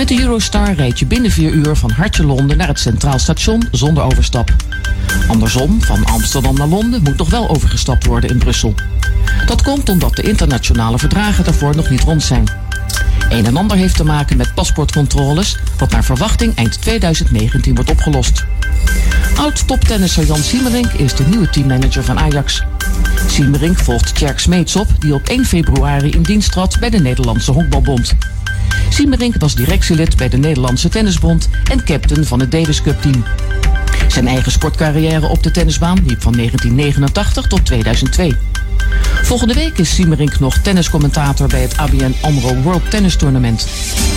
Met 0.00 0.08
de 0.08 0.20
Eurostar 0.20 0.72
rijd 0.72 0.98
je 0.98 1.06
binnen 1.06 1.30
4 1.30 1.52
uur 1.52 1.76
van 1.76 1.90
Hartje 1.90 2.24
Londen 2.24 2.56
naar 2.56 2.68
het 2.68 2.78
Centraal 2.78 3.18
Station 3.18 3.68
zonder 3.70 4.02
overstap. 4.02 4.54
Andersom, 5.28 5.82
van 5.82 6.04
Amsterdam 6.04 6.54
naar 6.54 6.66
Londen 6.66 7.02
moet 7.02 7.16
nog 7.16 7.30
wel 7.30 7.48
overgestapt 7.48 8.06
worden 8.06 8.30
in 8.30 8.38
Brussel. 8.38 8.74
Dat 9.46 9.62
komt 9.62 9.88
omdat 9.88 10.16
de 10.16 10.22
internationale 10.22 10.98
verdragen 10.98 11.44
daarvoor 11.44 11.76
nog 11.76 11.90
niet 11.90 12.00
rond 12.00 12.22
zijn. 12.22 12.44
Een 13.30 13.46
en 13.46 13.56
ander 13.56 13.76
heeft 13.76 13.96
te 13.96 14.04
maken 14.04 14.36
met 14.36 14.54
paspoortcontroles, 14.54 15.58
wat 15.78 15.90
naar 15.90 16.04
verwachting 16.04 16.54
eind 16.54 16.80
2019 16.82 17.74
wordt 17.74 17.90
opgelost. 17.90 18.44
Oud-toptennisser 19.36 20.24
Jan 20.24 20.42
Siemerink 20.42 20.92
is 20.92 21.14
de 21.14 21.24
nieuwe 21.26 21.50
teammanager 21.50 22.04
van 22.04 22.18
Ajax. 22.18 22.62
Siemerink 23.26 23.78
volgt 23.78 24.14
Tjerk 24.14 24.38
Smeets 24.38 24.76
op, 24.76 24.88
die 24.98 25.14
op 25.14 25.28
1 25.28 25.44
februari 25.44 26.10
in 26.10 26.22
dienst 26.22 26.52
trad 26.52 26.76
bij 26.80 26.90
de 26.90 27.00
Nederlandse 27.00 27.52
Honkbalbond. 27.52 28.14
Siemerink 28.88 29.34
was 29.38 29.54
directielid 29.54 30.16
bij 30.16 30.28
de 30.28 30.36
Nederlandse 30.36 30.88
Tennisbond 30.88 31.48
en 31.70 31.84
captain 31.84 32.24
van 32.24 32.40
het 32.40 32.50
Davis 32.50 32.82
Cup 32.82 33.02
team. 33.02 33.24
Zijn 34.08 34.26
eigen 34.26 34.52
sportcarrière 34.52 35.26
op 35.26 35.42
de 35.42 35.50
tennisbaan 35.50 35.98
liep 36.06 36.22
van 36.22 36.32
1989 36.32 37.46
tot 37.46 37.64
2002. 37.66 38.36
Volgende 39.22 39.54
week 39.54 39.78
is 39.78 39.94
Siemerink 39.94 40.40
nog 40.40 40.58
tenniscommentator 40.58 41.48
bij 41.48 41.60
het 41.60 41.76
ABN 41.76 42.14
AMRO 42.20 42.54
World 42.54 42.90
Tennis 42.90 43.16
Tournament. 43.16 43.68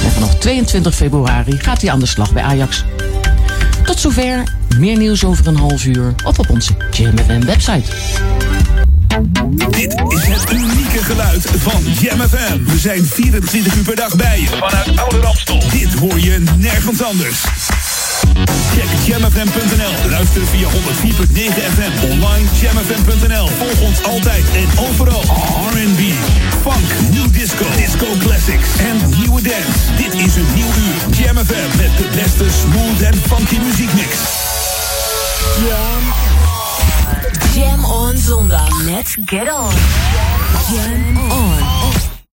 En 0.04 0.12
vanaf 0.12 0.36
22 0.36 0.96
februari 0.96 1.58
gaat 1.58 1.82
hij 1.82 1.92
aan 1.92 2.00
de 2.00 2.06
slag 2.06 2.34
bij 2.34 2.44
Ajax. 2.44 2.84
Tot 3.84 4.00
zover. 4.00 4.44
Meer 4.78 4.98
nieuws 4.98 5.24
over 5.24 5.48
een 5.48 5.58
half 5.58 5.86
uur 5.86 6.16
of 6.26 6.40
op 6.40 6.50
onze 6.50 6.74
Jam 6.92 7.18
FM 7.18 7.46
website. 7.46 7.92
Dit 9.70 9.94
is 10.08 10.28
het 10.28 10.52
unieke 10.52 11.04
geluid 11.04 11.46
van 11.58 11.84
Jam 12.00 12.20
FM. 12.20 12.64
We 12.66 12.78
zijn 12.78 13.06
24 13.06 13.76
uur 13.76 13.84
per 13.84 13.96
dag 13.96 14.16
bij 14.16 14.40
je 14.40 14.48
vanuit 14.48 15.00
Oude 15.00 15.20
Ramstel. 15.20 15.64
Dit 15.72 15.94
hoor 15.94 16.20
je 16.20 16.44
nergens 16.58 17.04
anders. 17.04 17.44
Check 18.76 18.90
jamfm.nl. 19.06 20.10
Luister 20.10 20.42
via 20.46 20.68
104.9 20.68 20.74
FM. 21.74 22.12
Online 22.12 22.48
jamfm.nl. 22.62 23.48
Volg 23.48 23.82
ons 23.82 24.04
altijd 24.04 24.44
en 24.56 24.80
overal. 24.90 25.24
R&B, 25.72 26.02
funk, 26.62 27.12
new 27.12 27.32
disco, 27.32 27.66
disco 27.76 28.06
classics 28.20 28.70
en 28.78 29.10
nieuwe 29.20 29.42
dance. 29.42 29.80
Dit 29.98 30.14
is 30.14 30.36
een 30.36 30.48
nieuw 30.56 30.74
uur. 30.86 31.18
Jam 31.18 31.38
FM 31.38 31.78
met 31.78 31.98
de 31.98 32.08
beste 32.16 32.46
smooth 32.62 33.02
en 33.02 33.16
funky 33.28 33.58
muziekmix. 33.58 34.16
Jam. 35.68 36.33
Jam 37.54 37.86
on 37.86 38.18
zondag. 38.18 38.68
Let's 38.86 39.16
get 39.16 39.48
on. 39.48 39.74
Jam 40.70 41.18
on. 41.32 41.73